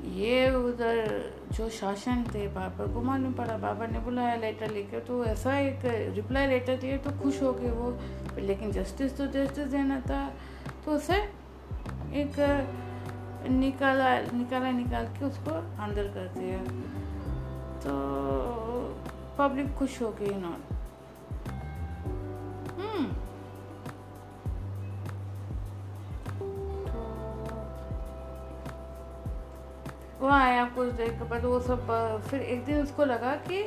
ये 0.05 0.50
उधर 0.50 1.30
जो 1.53 1.68
शासन 1.70 2.24
थे 2.34 2.48
बाबर 2.48 2.92
को 2.92 3.03
मालूम 3.03 3.32
पड़ा। 3.32 3.57
बाबर 3.57 3.88
ने 3.88 3.98
बुलाया 3.98 4.36
लेटर 4.36 4.70
लेकर 4.70 4.98
तो 4.98 5.24
ऐसा 5.24 5.59
एक 5.59 5.80
रिप्लाई 6.14 6.46
लेटर 6.46 6.76
दिया 6.76 6.96
तो 6.96 7.11
खुश 7.22 7.42
हो 7.42 7.53
गए 7.53 7.70
वो। 7.70 7.98
लेकिन 8.40 8.72
जस्टिस 8.72 9.16
तो 9.16 9.26
जस्टिस 9.26 9.64
देना 9.64 10.00
था। 10.00 10.32
तो 10.84 10.92
उसे 10.92 11.14
एक 12.12 12.32
निकाला 13.50 14.18
निकाला, 14.18 14.70
निकाल 14.70 15.05
के 15.05 15.24
उसको 15.24 15.50
अंदर 15.82 16.05
कर 16.05 16.28
दिया। 16.28 16.59
तो 17.80 17.92
पब्लिक 19.38 19.74
खुश 19.74 20.03
हो 20.03 20.11
गई 20.11 20.26
इन्होंने। 20.26 20.74
हम्म। 22.82 23.22
वो 30.23 30.29
आया 30.29 30.64
कुछ 30.64 30.89
देर 30.89 31.09
के 31.09 31.25
बाद 31.25 31.45
वो 31.45 31.61
सब 31.61 31.87
फिर 32.31 32.41
एक 32.41 32.64
दिन 32.64 32.83
उसको 32.83 33.05
लगा 33.05 33.35
कि 33.47 33.62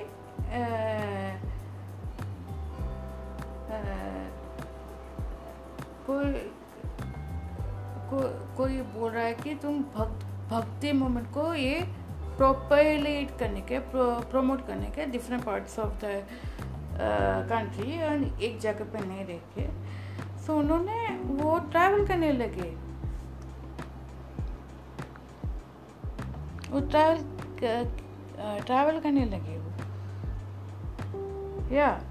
कोई 6.08 6.32
को, 8.10 8.20
कोई 8.58 8.78
बोल 8.94 9.12
रहा 9.12 9.24
है 9.24 9.34
कि 9.34 9.56
तुम 9.56 9.80
भक्त 9.96 10.26
भक्ति 10.52 10.92
मूवमेंट 10.92 11.28
को 11.34 11.54
ये 11.54 11.82
प्रोपरलेट 12.38 13.38
करने 13.40 13.62
के 13.62 13.80
प्रो, 13.80 14.06
प्रमोट 14.32 14.66
करने 14.68 14.88
के 14.88 15.06
different 15.06 15.44
parts 15.44 15.80
of 15.80 15.94
the 16.06 16.26
country 17.52 17.92
and 17.92 18.42
एक 18.42 18.60
जगह 18.60 18.86
पे 18.94 19.06
नहीं 19.06 19.40
के 19.58 19.68
सो 20.46 20.58
उन्होंने 20.58 21.08
वो 21.34 21.58
ट्रैवल 21.72 22.08
करने 22.08 22.32
लगे। 22.32 22.85
वो 26.76 26.82
ट्रैवल 26.82 27.20
ट्रैवल 28.60 29.00
करने 29.00 29.26
लगे 29.26 29.58
वो। 29.58 29.70
या 31.76 32.02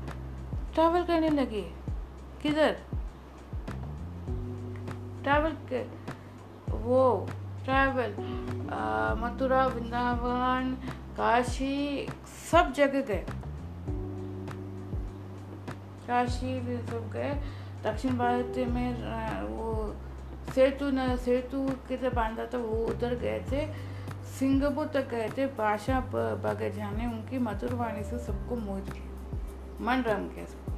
ट्रैवल 0.75 1.03
करने 1.05 1.29
लगे। 1.29 1.63
किधर? 2.43 2.77
ट्रैवल 5.23 5.53
वो 6.75 7.29
ट्रैवल 7.65 8.11
मथुरा, 9.21 9.67
वृंदावन, 9.67 10.75
काशी, 11.17 12.07
सब 12.53 12.73
जगह 12.73 13.01
गए। 13.01 13.27
काशी 16.07 16.61
भी 16.61 16.77
सब 16.87 17.11
गए। 17.11 17.35
दक्षिण 17.85 18.19
भारत 18.19 18.53
में 18.69 18.91
वो, 19.43 19.95
सेतु 20.55 20.85
न, 20.85 21.17
सेतु 21.17 21.69
किधर 21.89 22.11
बांधा 22.11 22.47
था, 22.47 22.59
वो 22.59 22.87
उधर 22.87 23.15
गए 23.15 23.41
थे। 23.53 23.94
सिंगापुर 24.35 24.87
तक 24.95 25.09
गए 25.11 25.29
थे 25.37 25.47
भाषा 25.57 26.01
बगैर 26.13 26.75
ने 26.93 27.07
उनकी 27.07 27.39
मधुर 27.39 27.75
वाणी 27.75 28.03
से 28.05 28.19
सबको 28.19 28.57
मोहित 28.57 28.87
मन 29.81 30.03
रम 30.07 30.29
गया 30.29 30.47
सबको। 30.47 30.73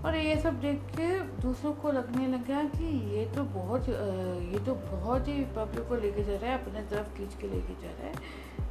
और 0.00 0.16
ये 0.16 0.36
सब 0.40 0.60
देख 0.60 0.78
के 0.96 1.08
दूसरों 1.42 1.72
को 1.72 1.90
लगने 1.92 2.26
लगा 2.28 2.62
कि 2.68 2.86
ये 3.14 3.24
तो 3.34 3.42
बहुत 3.54 3.88
ये 3.88 4.58
तो 4.66 4.74
बहुत 4.74 5.28
ही 5.28 5.44
पब्लिक 5.56 5.88
को 5.88 5.94
लेके 5.96 6.22
जा 6.24 6.36
रहा 6.36 6.50
है, 6.50 6.58
अपने 6.58 6.80
तरफ़ 6.90 7.08
खींच 7.16 7.34
के 7.40 7.46
लेके 7.48 7.74
जा 7.82 7.90
रहा 7.90 8.06
है। 8.06 8.12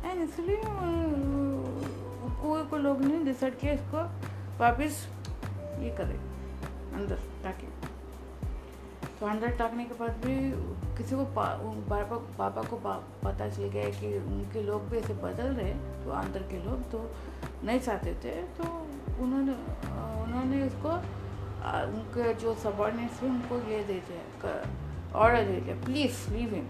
एंड 0.06 0.22
इसलिए 0.24 0.62
कोई 2.42 2.64
को 2.64 2.78
लोग 2.78 3.02
ने 3.02 3.24
डिसाइड 3.24 3.60
किया 3.60 3.74
इसको 3.74 4.04
वापस 4.60 5.08
ये 5.80 5.90
करें, 5.98 6.20
अंदर, 6.96 7.20
ताकि 7.44 7.68
तो 9.20 9.26
अंदर 9.26 9.50
टाकने 9.60 9.84
के 9.86 9.94
बाद 10.00 10.12
भी 10.26 10.36
किसी 10.98 11.16
को 11.16 11.24
पापा 11.36 12.18
पापा 12.38 12.62
को 12.62 12.76
पा, 12.76 12.94
पता 13.24 13.50
चल 13.50 13.68
गया 13.70 13.90
कि 14.00 14.14
उनके 14.18 14.64
लोग 14.64 14.90
भी 14.90 14.98
ऐसे 14.98 15.14
बदल 15.24 15.54
रहे 15.60 15.74
तो 16.04 16.12
अंदर 16.20 16.44
के 16.52 16.64
लोग 16.66 16.90
तो 16.92 17.00
नहीं 17.64 17.80
चाहते 17.80 18.14
थे 18.24 18.36
तो 18.58 18.70
उन्होंने 19.24 19.54
उन्होंने 20.24 20.62
उसको 20.68 20.94
उनके 21.98 22.34
जो 22.42 22.56
सबॉर्डिनेट्स 22.64 23.22
थे 23.22 23.28
उनको 23.28 23.60
ये 23.72 23.84
दे 23.84 24.02
दिया 24.10 24.54
ऑर्डर 25.16 25.44
दे 25.46 25.60
दिया 25.62 25.76
please 25.86 26.30
leave 26.34 26.54
him 26.56 26.68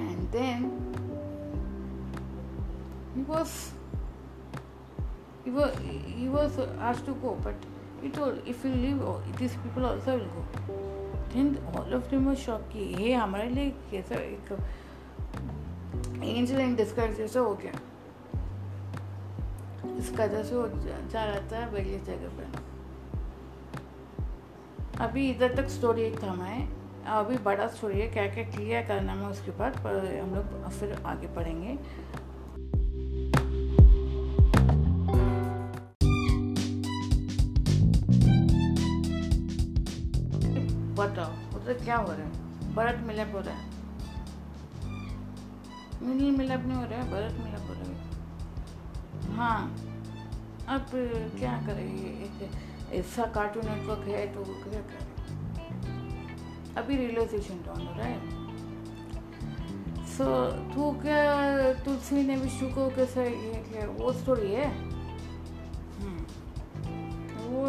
and 0.00 0.28
then 0.30 0.68
he 3.14 3.22
was 3.22 3.72
he 5.44 5.50
was 5.50 5.74
he 6.16 6.28
was 6.28 6.58
asked 6.80 7.08
he 8.02 8.08
told 8.10 8.34
if 8.46 8.64
you 8.64 8.72
leave 8.74 9.00
oh, 9.02 9.20
these 9.38 9.56
people 9.62 9.84
also 9.86 10.16
will 10.16 10.30
go. 10.34 10.42
Then 11.34 11.48
all 11.74 11.92
of 11.94 12.08
them 12.10 12.26
were 12.26 12.36
shocked 12.36 12.72
कि 12.72 12.80
ये 13.02 13.12
हमारे 13.14 13.48
लिए 13.48 13.70
कैसा 13.90 14.14
एक 14.14 14.52
एंजल 16.22 16.60
इन 16.60 16.74
डिस्गाइज 16.76 17.16
जैसा 17.16 17.40
हो 17.40 17.54
गया. 17.62 17.72
इस 19.98 20.10
कदर 20.10 20.42
से 20.44 20.54
वो 20.56 20.68
जा 21.12 21.24
रहा 21.24 21.40
था 21.52 21.66
वेगली 21.70 21.98
जगह 22.06 22.28
पर। 22.38 22.46
अभी 25.04 25.30
इधर 25.30 25.54
तक 25.56 25.68
स्टोरी 25.68 26.02
एक 26.02 26.22
थमा 26.22 26.44
है। 26.44 26.68
अभी 27.18 27.36
बड़ा 27.44 27.66
स्टोरी 27.66 28.00
है 28.00 28.06
क्या 28.08 28.26
क्या 28.34 28.44
क्लियर 28.50 28.82
करना 28.86 29.12
है 29.12 29.26
उसके 29.26 29.50
बाद 29.58 29.72
पर 29.84 29.94
हम 30.18 30.34
लोग 30.34 30.70
फिर 30.70 31.02
आगे 31.06 31.26
पढ़ेंगे। 31.36 31.78
बताओ, 41.00 41.32
उधर 41.56 41.74
क्या 41.84 41.96
हो 41.96 42.12
रहा 42.12 42.26
है? 42.26 42.74
भरत 42.74 43.04
मिलाप 43.06 43.34
हो 43.34 43.40
रहा 43.40 43.54
है। 43.54 43.68
मिल 46.02 46.30
मिलाप 46.36 46.60
नहीं 46.60 46.78
हो 46.78 46.84
रहा 46.84 47.00
है 47.00 47.10
भरत 47.10 47.38
मिलाप 47.40 47.68
हो 47.68 47.72
रहा 47.72 47.84
है। 47.84 49.34
हाँ 49.36 49.60
अब 50.68 50.86
क्या 51.38 51.52
करें 51.66 51.88
ऐसा 52.92 53.24
कार्टून 53.24 53.66
नेटवर्क 53.66 54.08
है 54.08 54.26
तो 54.34 54.44
क्या 54.44 54.80
करें? 54.82 55.06
अभी 56.76 56.96
रियलाइजेशन 56.96 57.62
डाउन 57.66 57.86
हो 57.86 57.94
रहा 57.94 58.06
है। 58.06 58.18
सो 60.06 60.24
तू 60.74 60.90
क्या, 61.02 61.72
तुलसी 61.84 62.22
ने 62.22 62.36
विष्णु 62.36 62.68
को 62.68 62.88
कैसा 62.90 63.22
ये 63.22 63.64
क्या? 63.68 63.86
वो 63.90 64.12
स्टोरी 64.12 64.52
है? 64.52 64.68
हम्म। 66.00 66.18
वो 67.44 67.60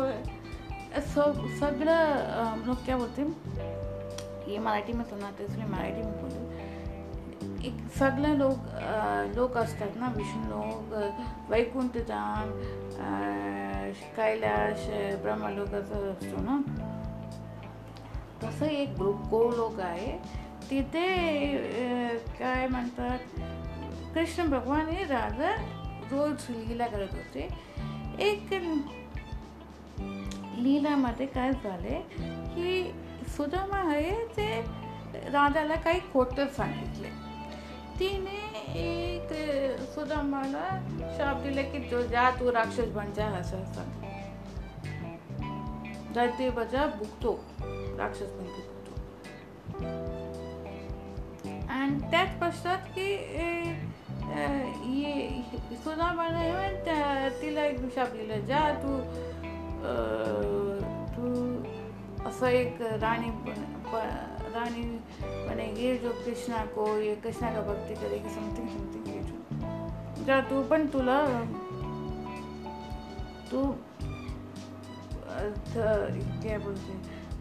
सब 0.91 1.45
सगळं 1.59 2.63
लोक 2.65 2.77
क्या 2.85 2.95
बोलते 2.97 3.21
हे 3.21 4.51
ये 4.51 4.59
मराठी 4.59 4.93
में 4.93 5.03
सुनाते 5.03 5.43
इसलिए 5.43 5.65
मराठी 5.65 6.01
बोलू 6.01 6.49
एक 7.67 7.77
सगळे 7.97 8.37
लोक 8.37 8.67
लोक 9.35 9.57
असतात 9.57 9.95
ना 9.95 10.11
विष्णू 10.15 10.49
लोक 10.49 11.49
वैकुंठधाम 11.51 12.51
कैलाश 14.17 14.87
ब्रह्मलोक 15.21 15.73
असं 15.75 16.11
असतो 16.11 16.41
ना 16.41 16.59
तसं 18.43 18.65
एक 18.65 18.95
ग्रुप 18.97 19.27
गो 19.29 19.43
लोक 19.55 19.79
आहे 19.79 20.17
तिथे 20.69 21.07
काय 22.39 22.67
म्हणतात 22.67 23.39
कृष्ण 24.13 24.49
भगवान 24.49 24.89
हे 24.89 25.03
राजा 25.03 25.55
रोज 26.11 26.49
लीला 26.49 26.87
करत 26.87 27.13
होते 27.13 27.47
एक 28.19 28.49
लीलामध्ये 30.57 31.25
काय 31.25 31.51
झाले 31.53 31.99
की 32.55 32.91
सुदामा 33.35 33.77
आहे 33.89 34.11
ते 34.37 34.49
राधाला 35.31 35.75
काही 35.75 35.99
खोटं 36.13 36.47
सांगितले. 36.57 37.09
तिने 37.99 38.39
एक 38.79 39.33
सुदामाला 39.93 40.67
शाप 41.17 41.41
दिले 41.43 41.63
की 41.63 41.79
जो 41.89 42.01
जा 42.07 42.29
तू 42.39 42.51
राक्षस 42.51 42.89
बन 42.95 43.11
जा 43.15 43.25
असं 43.39 43.65
सांग 43.73 43.99
दैत्य 46.13 46.49
बजा 46.49 46.85
भुगतो. 46.97 47.33
राक्षस 47.97 48.31
बनते 48.31 48.61
भुगतो. 48.61 48.93
आणि 51.71 51.99
त्याच 52.11 52.29
पश्चात 52.41 52.87
की 52.95 53.09
ये 54.97 55.13
सुदामाने 55.83 56.49
तिला 57.41 57.65
एक 57.65 57.79
शाप 57.95 58.11
दिला 58.13 58.39
जा 58.47 58.69
तू 58.83 58.97
तू 59.83 61.23
असं 62.27 62.47
एक 62.47 62.81
रानी 63.01 63.29
रानी 64.53 64.83
बनेगी 65.23 65.97
जो 65.97 66.09
कृष्णा 66.25 66.65
को, 66.75 66.85
ये 66.99 67.15
कृष्णा 67.23 67.51
का 67.53 67.61
भक्ति 67.67 67.93
करेगी 67.95 68.29
समथिंग 68.29 68.67
समथिंग 68.69 69.07
ये 69.07 69.21
जो। 69.23 70.41
तू 70.49 70.61
पण 70.69 70.87
तुला 70.93 71.17
तू 73.51 73.63
काय 75.73 76.57
बोलते 76.57 76.93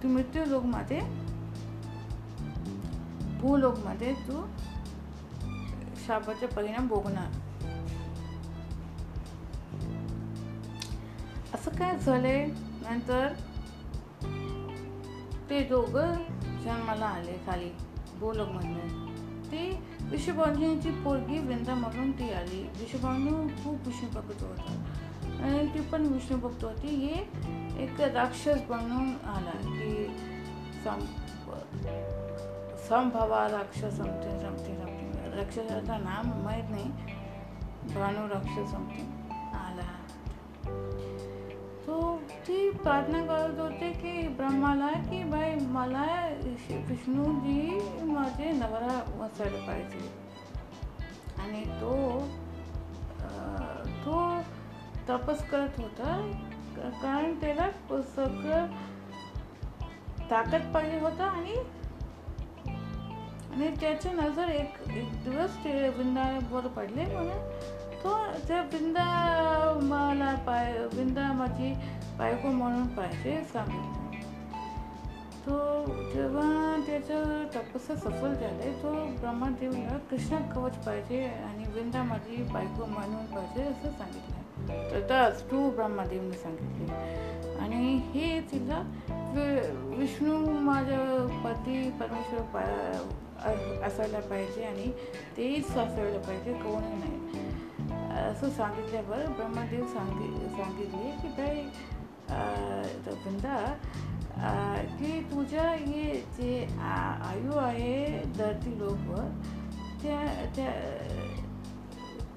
तू 0.03 0.09
मृत्यू 0.09 0.45
लोकमध्ये 0.47 1.01
भूलोकमध्ये 3.41 4.13
तू 4.29 4.43
शापाचे 6.07 6.47
परिणाम 6.47 6.89
भोगणार। 6.89 7.31
असं 11.55 11.71
काय 11.71 11.97
झालंय 11.99 12.45
नंतर 12.83 13.33
ते 15.51 15.61
दोघं 15.61 16.13
जन्माला 16.65 17.07
आले 17.07 17.37
खाली 17.47 17.71
बोलकमधून 18.21 19.09
ती 19.45 19.71
विश्वभाऊजींची 20.01 20.91
पोरगी 21.05 21.39
वृंदा 21.39 21.75
म्हणून 21.75 22.11
ती 22.11 22.31
आली 22.33 22.63
विश्वभाऊनी 22.79 23.31
खूप 23.65 23.87
विष्णू 23.87 24.09
भक्त 24.15 24.43
होता 24.43 24.73
आणि 25.43 25.67
ती 25.67 25.81
पण 25.83 26.07
विष्णू 26.07 26.37
भक्त 26.39 26.65
होती 26.65 26.95
हे 26.97 27.83
एक 27.85 28.01
राक्षस 28.01 28.63
बनून 28.69 29.15
आला 29.27 29.59
की 29.61 30.07
संभवा 32.89 33.47
राक्षस 33.49 33.97
समथिंग 33.97 34.39
समथिंग 34.39 34.77
समथिंग 34.77 35.35
राक्षसाचं 35.35 36.05
नाम 36.05 36.33
माहीत 36.45 36.71
नाही 36.71 37.95
भानू 37.95 38.29
राक्षस 38.29 38.71
समथिंग 38.73 39.20
ती 42.47 42.59
प्रार्थना 42.73 43.19
करत 43.27 43.59
होते 43.61 43.91
की 43.93 44.13
ब्रह्माला 44.37 44.89
की 45.09 45.23
बाई 45.25 45.55
मला 45.73 46.05
विष्णूजी 46.89 47.79
माझे 48.07 48.51
नवरा 48.53 48.95
वसायला 49.19 49.67
पाहिजे. 49.67 50.09
आणि 51.43 51.65
तो 51.81 51.95
तो 54.05 54.21
तपस 55.09 55.45
करत 55.51 55.81
होता. 55.81 56.15
कारण 57.03 57.35
त्याला 57.41 57.69
सगळं 58.17 58.67
ताकद 60.31 60.73
पाहिजे 60.75 60.99
होता 61.01 61.25
आणि 61.27 61.55
आणि 63.51 63.69
त्याच्या 63.81 64.13
नजर 64.13 64.49
एक 64.49 64.75
एक 64.89 65.13
दिवस 65.25 65.57
ते 65.65 65.89
वृंदावर 65.89 66.67
पडले. 66.67 67.05
म्हणून 67.05 67.49
तो 68.03 68.17
त्या 68.49 68.61
वृंदा 68.63 69.07
मला 69.83 70.35
पाय 70.47 70.79
वृंदा 70.93 71.33
माझी 71.33 71.73
बायको 72.21 72.49
म्हणून 72.49 72.87
पाहिजे 72.87 73.35
सांगितलं 73.53 74.09
तो 75.45 75.85
जेव्हा 76.13 76.77
त्याचं 76.87 77.45
तपस्या 77.55 77.97
सफल 77.97 78.35
झाले 78.35 78.71
तो 78.83 78.93
ब्रह्मदेवला 79.21 79.97
कृष्ण 80.11 80.39
कवच 80.51 80.77
पाहिजे 80.87 81.23
आणि 81.25 81.65
वृंदा 81.75 82.03
माझी 82.03 82.43
बायको 82.53 82.87
म्हणून 82.87 83.25
पाहिजे 83.27 83.63
असं 83.63 83.93
सांगितलं 83.99 84.91
तर 84.91 85.07
तस 85.11 85.43
तू 85.51 85.71
ब्रह्मदेवने 85.71 86.37
सांगितले. 86.39 87.57
आणि 87.59 87.97
हे 88.13 88.41
तिला 88.53 88.81
विष्णू 89.97 90.37
माझ्या 90.61 90.99
पती 91.45 91.79
परमेश्वर 92.01 92.41
असायला 93.87 94.21
पाहिजे 94.21 94.65
आणि 94.65 94.91
तेच 95.37 95.71
असायला 95.71 96.19
पाहिजे 96.27 96.53
कोणी 96.63 96.97
नाही. 96.97 97.49
असं 98.21 98.51
सांगितल्यावर 98.51 99.27
ब्रह्मदेव 99.29 99.87
सांगि 99.87 100.49
सांगितले 100.57 101.11
की 101.23 101.29
बाई 101.39 101.63
वृंदा 102.31 103.57
की 104.99 105.21
तुझ्या 105.31 105.71
हे 105.71 106.05
जे 106.37 106.67
आयु 106.81 107.59
आहे 107.59 108.09
धरती 108.39 108.79
लोकवर 108.79 109.29
त्या 110.03 110.21
त्या 110.57 110.71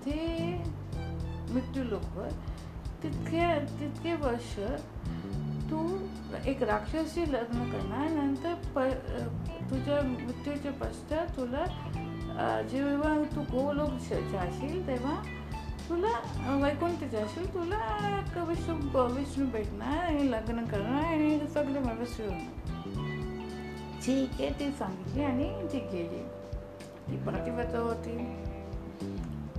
ते 0.06 0.18
मृत्यू 1.54 1.84
लोकवर 1.84 2.30
तितके 3.04 3.48
तितके 3.80 4.14
वर्ष 4.16 4.56
तू 5.70 5.80
एक 6.46 6.64
राक्षसी 6.64 7.32
लग्न 7.32 7.70
करणार 7.72 8.10
नंतर 8.10 8.54
प 8.76 8.80
तुझ्या 9.70 10.02
मृत्यूच्या 10.02 10.72
पश्चात 10.82 11.38
तुला 11.38 11.66
जेव्हा 12.72 13.16
तू 13.36 13.42
गोलोक 13.52 13.94
जाशील 14.32 14.88
तेव्हा 14.88 15.22
तुला 15.90 16.12
वैकुंठ 16.64 17.16
असेल 17.16 17.54
तुला 17.54 18.20
विष्णू 18.48 19.02
विष्णू 19.18 19.46
भेटणार 19.46 19.98
आणि 19.98 20.32
लग्न 20.32 20.66
करणार 20.66 21.04
आणि 21.04 21.40
सगळे 21.54 21.80
मला 21.80 22.04
होणार 22.24 22.64
ठीक 24.06 24.30
आहे 24.40 24.50
ती 24.50 24.72
सांगितली 24.72 25.24
आणि 25.24 25.68
ती 25.74 25.80
गेली. 25.80 26.24
ती 27.08 27.18
प्रतिव्रता 27.18 27.80
होती. 27.80 28.18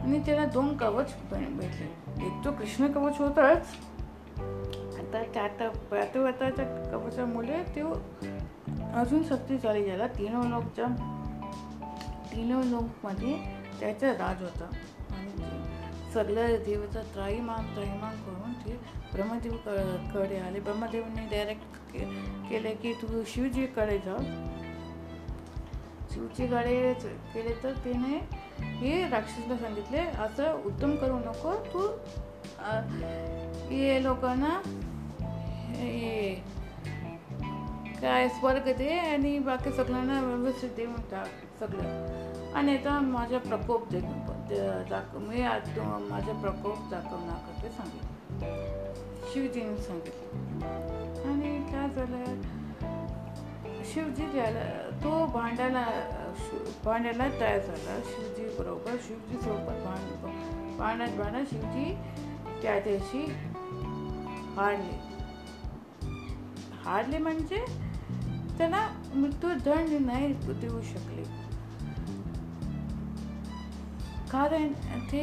आणि 0.02 0.18
त्याला 0.26 0.44
दोन 0.44 0.76
कवच 0.76 1.14
भेटले. 1.30 2.26
एक 2.26 2.44
तो 2.44 2.52
कृष्ण 2.52 2.92
कवच 2.92 3.18
होताच. 3.18 3.66
आता 4.98 5.22
त्या 5.34 5.68
प्रतिव्रताच्या 5.68 6.90
कवचामुळे 6.90 7.62
तो 7.62 7.92
अजून 8.94 9.22
शक्ती 9.22 9.58
झाली. 9.58 9.84
ज्याला 9.84 10.06
तीन 10.06 10.42
लोकच्या 10.42 10.86
तीन 12.32 12.60
लोकमध्ये 12.64 13.38
त्याचा 13.80 14.10
राज 14.10 14.42
होता. 14.42 14.64
सगळं 16.14 16.34
सगळ्या 16.34 16.56
देवाचा 16.64 17.00
त्राईमान 17.14 17.66
त्राईमान 17.74 18.16
करून 18.24 18.52
ते 18.64 18.76
ब्रह्मदेवकडे 19.12 20.36
आले. 20.38 20.60
ब्रह्मदेवने 20.60 21.26
डायरेक्ट 21.30 21.92
केले 22.50 22.74
की 22.82 22.92
तू 23.02 23.22
शिवजीकडे 23.26 23.98
जा. 24.04 24.16
शिवजीकडे 26.12 26.92
केले 27.34 27.54
तर 27.62 27.72
तिने 27.84 28.18
हे 28.78 29.08
राक्षसला 29.10 29.56
सांगितले 29.58 29.98
असं 29.98 30.62
उत्तम 30.66 30.94
करू 30.96 31.18
नको. 31.18 31.54
तू 31.72 31.86
हे 33.70 34.02
लोकांना 34.02 34.60
हे 35.70 36.34
काय 38.00 38.28
स्वर्ग 38.28 38.72
दे 38.78 38.88
आणि 38.98 39.38
बाकी 39.38 39.72
सगळ्यांना 39.72 40.20
व्यवस्थित 40.22 40.70
देऊन 40.76 41.00
टाक 41.10 41.60
सगळं. 41.60 42.33
आणि 42.54 42.76
आता 42.76 42.98
माझा 43.00 43.38
प्रकोप 43.38 43.88
दे 43.90 44.00
दाखव 44.90 45.18
मी 45.18 45.42
आज 45.42 45.78
माझा 46.10 46.32
प्रकोप 46.40 46.90
दाखवणार 46.90 47.62
ते 47.62 47.68
सांगितलं. 47.68 48.92
शिवजीने 49.32 49.76
सांगितलं. 49.76 50.66
आणि 51.28 51.58
काय 51.72 51.88
झालं? 51.88 52.42
शिवजी 53.84 54.26
ज्याला 54.26 54.64
तो 55.04 55.24
भांडायला 55.26 55.84
भांडायला 56.84 57.28
तयार 57.40 57.58
झाला. 57.58 57.98
शिवजी 58.04 58.56
बरोबर 58.58 58.96
शिवजी 59.02 59.40
सोबत 59.42 59.82
भांड 59.84 60.76
भांडत 60.78 61.16
भांडत 61.18 61.50
शिवजी 61.50 61.94
त्या 62.62 62.78
दिवशी 62.80 63.24
हारले. 64.56 64.98
हारले 66.84 67.18
म्हणजे 67.18 67.64
त्याला 68.58 68.88
मृत्यूदंड 69.14 70.00
नाही 70.06 70.32
देऊ 70.34 70.80
शकले. 70.82 71.43
कारण 74.34 74.72
ते 75.10 75.22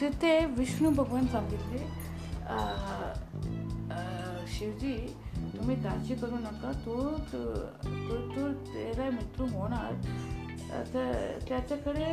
तिथे 0.00 0.38
विष्णू 0.56 0.90
भगवान 0.94 1.26
सांगितले 1.26 1.78
शिवजी, 4.48 4.92
तुम्ही 5.54 5.76
काळजी 5.82 6.14
करू 6.14 6.36
नका 6.40 6.70
तो 6.84 6.94
तो 7.32 7.38
तो 8.34 8.48
त्याला 8.66 9.08
मृत्यू 9.10 9.46
होणार. 9.52 9.92
तर 10.94 11.38
त्याच्याकडे 11.48 12.04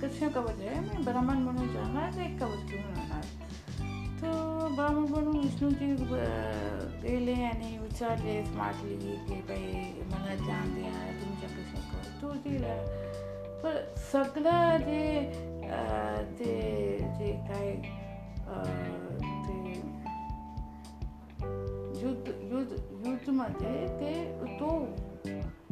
कृष्ण 0.00 0.28
कवच 0.28 0.60
आहे, 0.60 0.80
मी 0.80 1.02
ब्राह्मण 1.02 1.38
म्हणून 1.38 1.68
जाणार, 1.74 2.18
एक 2.20 2.38
कवच 2.40 2.64
घेऊन 2.68 2.96
येणार. 2.98 3.24
तर 4.22 4.74
ब्राह्मण 4.74 5.08
म्हणून 5.10 5.36
विष्णूजी 5.36 5.94
गेले 7.02 7.34
आणि 7.44 7.76
विचारले 7.78 8.44
स्मार्टली 8.46 8.96
की 9.28 9.40
बाई, 9.48 9.92
मला 10.12 10.34
ज्ञान 10.44 10.74
द्या 10.74 11.10
तुमच्या 11.20 11.48
कृष्ण 11.48 11.86
कवच 11.90 12.22
तो 12.22 12.32
दिला. 12.48 12.74
पण 13.62 13.76
सगळं 14.12 14.76
जे 14.78 15.47
ते 16.38 16.52
जे 17.18 17.32
काय 17.48 17.70
ते 19.46 19.72
युद्ध 22.00 22.28
युद्ध 22.52 22.72
युद्धमध्ये 23.06 23.86
ते 24.00 24.12
तो 24.60 24.68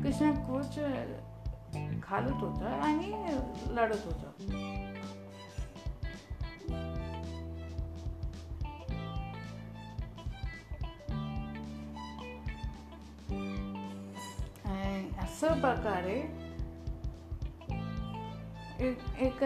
कृष्ण 0.03 0.33
कोच 0.33 0.79
घालत 2.01 2.43
होता 2.43 2.81
आणि 2.83 3.13
लढत 3.71 4.05
होता 4.05 4.33
असं 15.23 15.61
प्रकारे 15.61 16.46
एक 18.87 19.39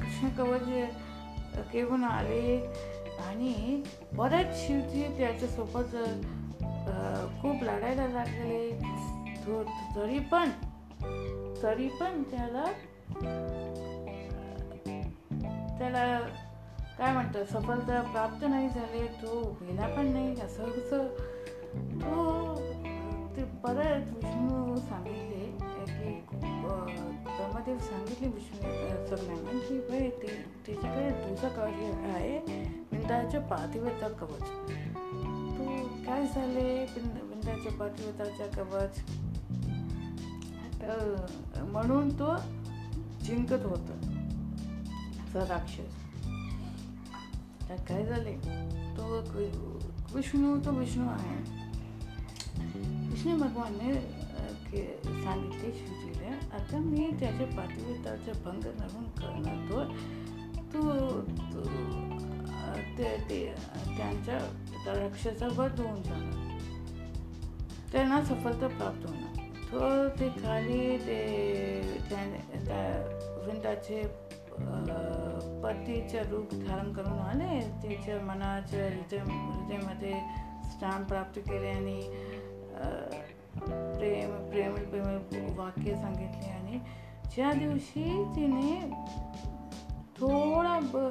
कृष्ण 0.00 0.28
कवच 0.38 1.72
घेऊन 1.72 2.04
आले. 2.04 2.56
आणि 3.26 3.82
परत 4.18 4.54
शिवजी 4.56 5.06
त्याच्यासोबत 5.18 5.94
खूप 7.40 7.62
लढायला 7.62 8.06
लागले. 8.08 8.70
तरी 9.96 10.18
पण 10.32 10.50
तरी 11.62 11.88
पण 12.00 12.22
त्याला 12.30 12.64
त्याला 15.78 16.04
काय 16.98 17.12
म्हणतात 17.12 17.44
सफलता 17.44 18.00
प्राप्त 18.02 18.44
नाही 18.48 18.68
झाले. 18.68 19.06
तो 19.22 19.40
गेला 19.60 19.86
पण 19.96 20.12
नाही 20.12 20.40
असं 20.40 20.70
कसं 20.70 21.06
तो 22.02 22.54
ते 23.36 23.44
परत 23.64 24.12
विष्णू 24.14 24.76
सांगितले 24.76 25.45
ब्रह्मदेव 26.68 27.78
सांगितले 27.78 28.28
विष्णू 28.28 28.60
सगळ्यांना 29.16 29.50
की 29.50 29.78
भाई 29.78 30.10
ते 30.10 30.44
त्याच्याकडे 30.66 31.10
तुझं 31.10 31.48
कवच 31.48 32.06
आहे 32.14 32.38
विंदाच्या 32.92 33.40
पातिव्रता 33.40 34.08
कवच. 34.08 34.40
तो 35.58 35.86
काय 36.06 36.26
झाले 36.26 36.86
विंदाच्या 37.22 37.72
पातिव्रताच्या 37.72 38.46
कवच? 38.46 39.02
म्हणून 41.60 42.08
तो 42.08 42.36
जिंकत 43.24 43.64
होता. 43.64 44.12
राक्षस. 45.34 46.06
तर 47.68 47.76
काय 47.88 48.06
झाले? 48.06 48.34
तो 48.96 49.18
विष्णू 50.14 50.60
तो 50.64 50.70
विष्णू 50.70 51.08
आहे. 51.08 51.66
विष्णू 53.10 53.36
भगवानने 53.36 53.94
सांगितले 55.22 55.70
आता 56.56 56.78
मी 56.78 57.10
त्याच्या 57.20 57.46
पाठीवर 57.46 58.32
भंग 58.44 58.64
नरून 58.78 59.08
करणार. 59.18 59.56
तो 59.70 59.84
तू 60.72 60.80
ते 62.98 63.40
त्यांच्या 63.96 64.38
राक्षसा 64.86 65.46
वध 65.56 65.80
होऊन 65.80 66.02
जाणार. 66.02 66.44
त्यांना 67.92 68.20
सफलता 68.24 68.66
प्राप्त 68.68 69.08
होणार. 69.08 69.44
तो 69.70 70.08
ते 70.20 70.28
खाली 70.42 70.96
ते 70.98 71.18
त्या 72.66 72.84
वृंदाचे 73.44 74.02
पतीचे 75.62 76.22
रूप 76.30 76.54
धारण 76.54 76.92
करून 76.92 77.18
आले. 77.20 77.60
तिच्या 77.82 78.20
मनाच्या 78.20 78.86
हृदय 78.86 79.18
हृदयामध्ये 79.18 80.20
स्थान 80.70 81.04
प्राप्त 81.04 81.38
केले 81.38 81.70
आणि 81.70 82.00
प्रेम 83.60 84.30
प्रेम 84.50 84.74
प्रेम 85.28 85.58
वाक्य 85.58 85.94
सांगितले 85.94 86.50
आणि 86.50 86.78
ज्या 87.34 87.52
दिवशी 87.52 88.04
तिने 88.36 88.80
थोडा 90.18 90.78
ब 90.92 91.08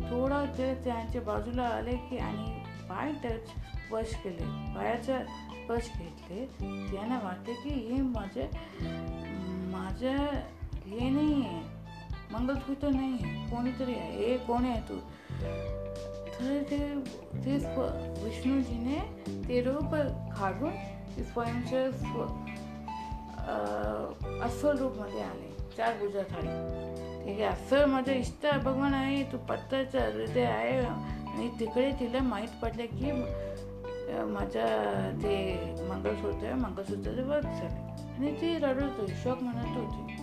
थोडा 0.00 0.44
ते 0.58 0.74
त्यांच्या 0.74 1.22
बाजूला 1.22 1.62
आले 1.68 1.96
की 2.10 2.18
आणि 2.18 2.60
पाय 2.88 3.12
टच 3.24 3.48
स्पर्श 3.48 4.14
केले. 4.14 4.44
पायाचा 4.74 5.18
स्पर्श 5.24 5.90
घेतले 5.98 6.44
त्यांना 6.90 7.18
वाटते 7.24 7.52
की 7.52 7.70
हे 7.70 8.00
माझे 8.02 8.48
माझं 9.72 10.16
हे 10.86 11.08
नाही 11.08 11.42
आहे 11.44 11.60
मंगलसूत्र 12.32 12.88
नाही 12.88 13.12
आहे 13.12 13.50
कोणीतरी 13.50 13.94
आहे. 13.94 14.10
हे 14.16 14.36
कोण 14.36 14.64
आहे 14.64 14.80
तू? 14.88 14.96
तर 16.40 16.62
ते 16.70 16.78
ते 17.44 17.56
विष्णूजीने 18.24 18.98
ते 19.48 19.60
रूप 19.62 19.94
काढून 20.38 20.72
ते 21.18 21.24
स्वयंच्या 21.24 21.90
स्व 21.92 22.22
अस्सल 24.44 24.78
रूपमध्ये 24.78 25.20
आले. 25.22 25.50
चार 25.76 25.96
गुजर 26.00 26.22
थाळी 26.30 26.46
ठीक 27.24 27.40
आहे 27.40 27.44
अस्सल 27.44 27.84
माझं 27.90 28.12
इष्ट 28.12 28.46
भगवान 28.64 28.94
आहे 28.94 29.22
तू 29.32 29.38
पत्ताचं 29.48 30.12
हृदय 30.12 30.44
आहे. 30.44 30.78
आणि 30.78 31.48
तिकडे 31.60 31.90
तिला 32.00 32.22
माहीत 32.22 32.62
पडलं 32.62 32.86
की 32.92 33.12
माझ्या 34.32 34.66
ते 35.22 35.34
मंगळसूत्र 35.88 36.46
आहे. 36.46 36.54
मंगळसूत्राचे 36.54 37.22
वर्ग 37.22 37.44
झाले. 37.44 37.86
आणि 38.14 38.32
ती 38.40 38.56
रडत 38.58 39.00
होती. 39.00 39.14
शोक 39.22 39.42
म्हणत 39.42 39.76
होती. 39.76 40.16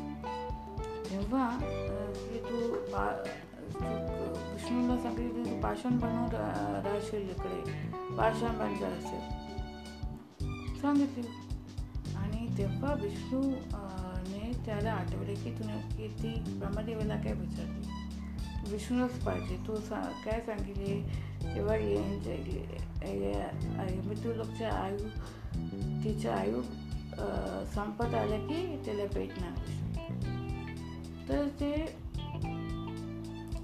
तेव्हा 1.10 1.50
की 1.60 2.40
तू 2.50 2.74
पा 2.92 3.06
विष्णूला 3.76 4.98
सांगितलं 5.02 5.44
तू 5.46 5.62
पाषाण 5.62 5.98
बनवून 6.00 6.30
राहशील 6.86 7.30
इकडे. 7.30 7.62
पाषाण 8.18 8.58
बनचं 8.60 8.86
असेल. 8.88 9.44
सांगितले 10.86 11.28
आणि 12.16 12.58
तेव्हा 12.58 12.94
विष्णू 12.94 13.42
ने 14.28 14.52
त्याला 14.66 14.92
आठवले 14.92 15.34
की 15.36 15.52
तुने 15.52 15.78
की 15.98 16.08
ती 16.08 16.58
ब्रह्मदेवाला 16.60 17.16
काय 17.16 17.34
विचारली? 17.34 17.88
विष्णूच 18.72 19.12
पाहिजे. 19.12 19.58
तू 19.68 19.76
सा, 19.76 20.02
काय 20.26 20.40
सांगितले? 20.42 21.02
तेव्हा 21.56 21.76
मृत्यू 24.06 24.34
लोकच्या 24.34 24.72
आयु, 24.74 24.98
तिच्या 26.04 26.36
आयु 26.36 26.62
संपत 27.76 28.14
आलं 28.16 28.48
की 28.48 28.82
त्याला 28.86 29.06
पेटणार 29.16 29.58
तर 31.30 31.48
ते 31.60 31.72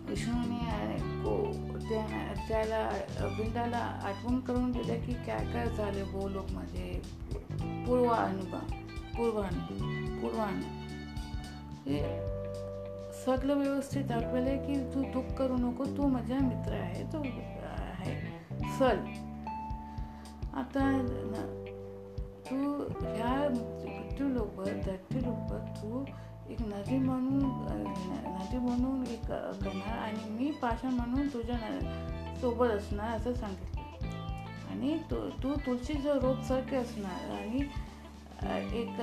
विष्णूने 0.08 0.60
त्या 1.92 2.34
त्याला 2.48 2.90
बिंदाला 3.38 3.78
आठवण 3.78 4.40
करून 4.40 4.72
दिलं 4.72 5.02
की 5.06 5.14
काय 5.14 5.46
काय 5.54 5.70
झालं 5.70 6.04
गोलोकमध्ये 6.14 7.02
पूर्वानुभव 7.88 8.74
पूर्वानु 9.18 10.22
पूर्वान. 10.22 10.60
हे 11.86 12.00
सगळं 13.26 13.54
व्यवस्थित 13.54 14.06
दाखवलं 14.06 14.50
आहे 14.50 14.58
की 14.58 14.76
तू 14.94 15.02
दुःख 15.04 15.34
करू 15.38 15.58
नको 15.58 15.86
तू 15.86 16.08
माझा 16.08 16.38
मित्र 16.42 16.74
आहे 16.74 17.04
तो 17.04 17.20
आहे. 17.64 18.16
चल. 18.80 18.98
आता 20.54 20.86
तू 22.46 22.58
ह्या 23.02 23.36
मृत्यू 23.50 24.28
लोक 24.28 24.64
धरती 24.86 25.24
लोक 25.24 25.54
तू 25.78 26.04
एक 26.52 26.62
नदी 26.62 26.98
म्हणून 26.98 27.44
नदी 28.26 28.58
म्हणून 28.58 29.08
एक 29.08 29.26
करणार 29.64 29.98
आणि 29.98 30.30
मी 30.30 30.52
पाषा 30.52 30.90
म्हणून 30.90 31.28
तुझ्या 31.28 31.58
सोबत 32.42 32.68
असणार 32.68 33.18
असं 33.18 33.34
सांगितलं. 33.34 33.82
आणि 34.70 34.98
तू 35.12 35.30
तू 35.44 35.54
तुळशी 35.66 35.94
जो 35.94 36.14
रोप 36.14 36.42
सारखे 36.42 36.76
असणार 36.76 37.30
आणि 37.32 37.60
एक 38.82 39.02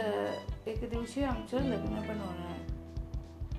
एक 0.69 0.91
दिवशी 0.91 1.23
आमचं 1.23 1.59
लग्न 1.59 2.01
पण 2.01 2.19
होणार. 2.21 2.59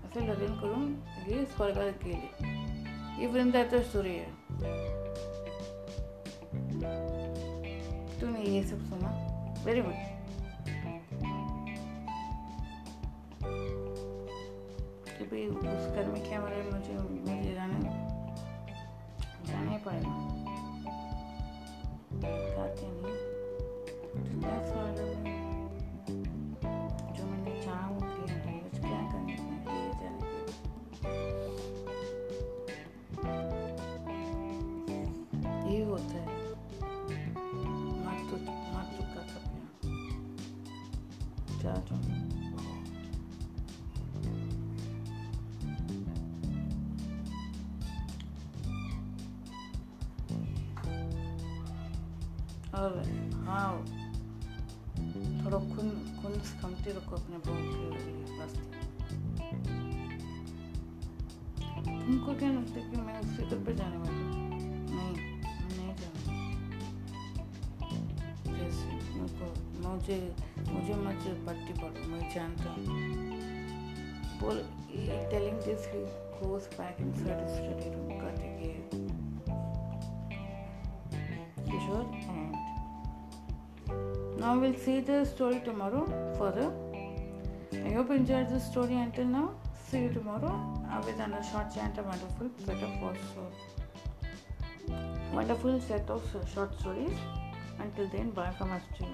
असं 0.06 0.22
लग्न 0.22 0.54
करून 0.54 0.96
हे 1.08 1.46
स्वर्गात 1.46 2.06
गेले. 2.06 2.30
इव्हन 3.24 3.50
दॅट 3.50 3.76
सूर्य 3.76 4.10
आहे. 4.10 4.32
तुम्ही 8.22 8.56
ये 8.56 8.64
सब 8.64 8.84
सुना. 8.84 9.12
व्हेरी 9.64 9.82
गुड 9.82 9.94
कि 15.48 15.68
उस 15.68 15.96
घर 15.96 16.06
में 16.06 16.24
बोले 16.42 16.72
मुझे 16.72 16.94
मुझे 16.94 17.54
जाने। 17.54 17.80
जाना 19.52 19.72
ही 19.72 19.78
पड़ेगा। 19.78 20.39
कमती 56.90 56.98
रखो 56.98 57.16
अपने 57.16 57.38
बहू 57.46 57.62
के 57.70 57.86
वास्ते 58.40 58.62
तुमको 62.06 62.32
क्या 62.40 62.50
लगता 62.52 62.78
है 62.80 62.84
कि 62.90 62.98
मैं 63.02 63.18
उससे 63.20 63.44
घर 63.46 63.60
पे 63.66 63.72
जाने 63.80 63.98
वाली 63.98 64.24
नहीं 64.94 65.14
नहीं 65.76 65.94
जाऊँगी 66.00 66.34
मुझे 69.84 70.18
मुझे 70.70 70.96
मत 71.06 71.24
पट्टी 71.48 71.74
पड़ो 71.82 72.00
मैं 72.10 72.24
जानता 72.36 72.68
हूँ 72.72 72.86
बोल 74.42 74.58
telling 75.32 75.58
this 75.68 75.84
he 75.94 76.02
goes 76.42 76.68
back 76.76 77.00
inside 77.04 77.40
his 77.44 77.56
study 77.56 77.90
room 77.94 78.12
cutting 78.20 78.54
hair 78.60 78.82
Kishore 81.68 82.08
and 82.36 82.54
now 84.40 84.54
we'll 84.58 84.80
see 84.86 85.00
the 85.02 85.18
story 85.26 85.60
tomorrow 85.66 86.04
further. 86.40 86.72
I 87.86 87.92
hope 87.92 88.10
you 88.10 88.16
enjoyed 88.16 88.50
the 88.50 88.60
story 88.60 88.96
until 88.96 89.26
now. 89.26 89.48
See 89.88 90.04
you 90.04 90.10
tomorrow 90.10 90.54
with 91.06 91.20
another 91.20 91.44
short 91.52 91.74
chant, 91.74 91.98
a 91.98 92.04
wonderful 92.04 92.50
set 92.66 92.82
of 92.88 92.92
uh, 93.04 93.14
wonderful 95.34 95.80
set 95.82 96.10
of 96.10 96.24
short 96.54 96.80
stories. 96.80 97.18
Until 97.80 98.08
then, 98.10 98.32
bye 98.32 98.52
from 98.58 98.72
us 98.72 98.84
to. 98.98 99.06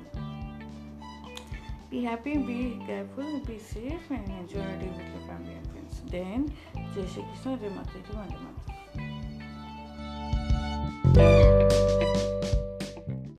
Be 1.90 2.04
happy, 2.04 2.38
be 2.38 2.80
careful, 2.86 3.40
be 3.48 3.60
safe, 3.60 4.10
and 4.10 4.28
enjoy 4.40 4.60
your 4.60 4.78
day 4.78 4.92
with 4.98 5.10
your 5.16 5.24
family 5.28 5.54
and 5.54 5.68
friends. 5.72 6.02
Then, 6.12 6.54
Jai 6.96 7.06
Shri 7.14 7.24
Krishna, 7.24 7.58
Jai 7.58 7.70
Mata 7.70 8.00
Ji, 8.06 8.12
Vande 8.14 8.38
Mata. 11.14 11.65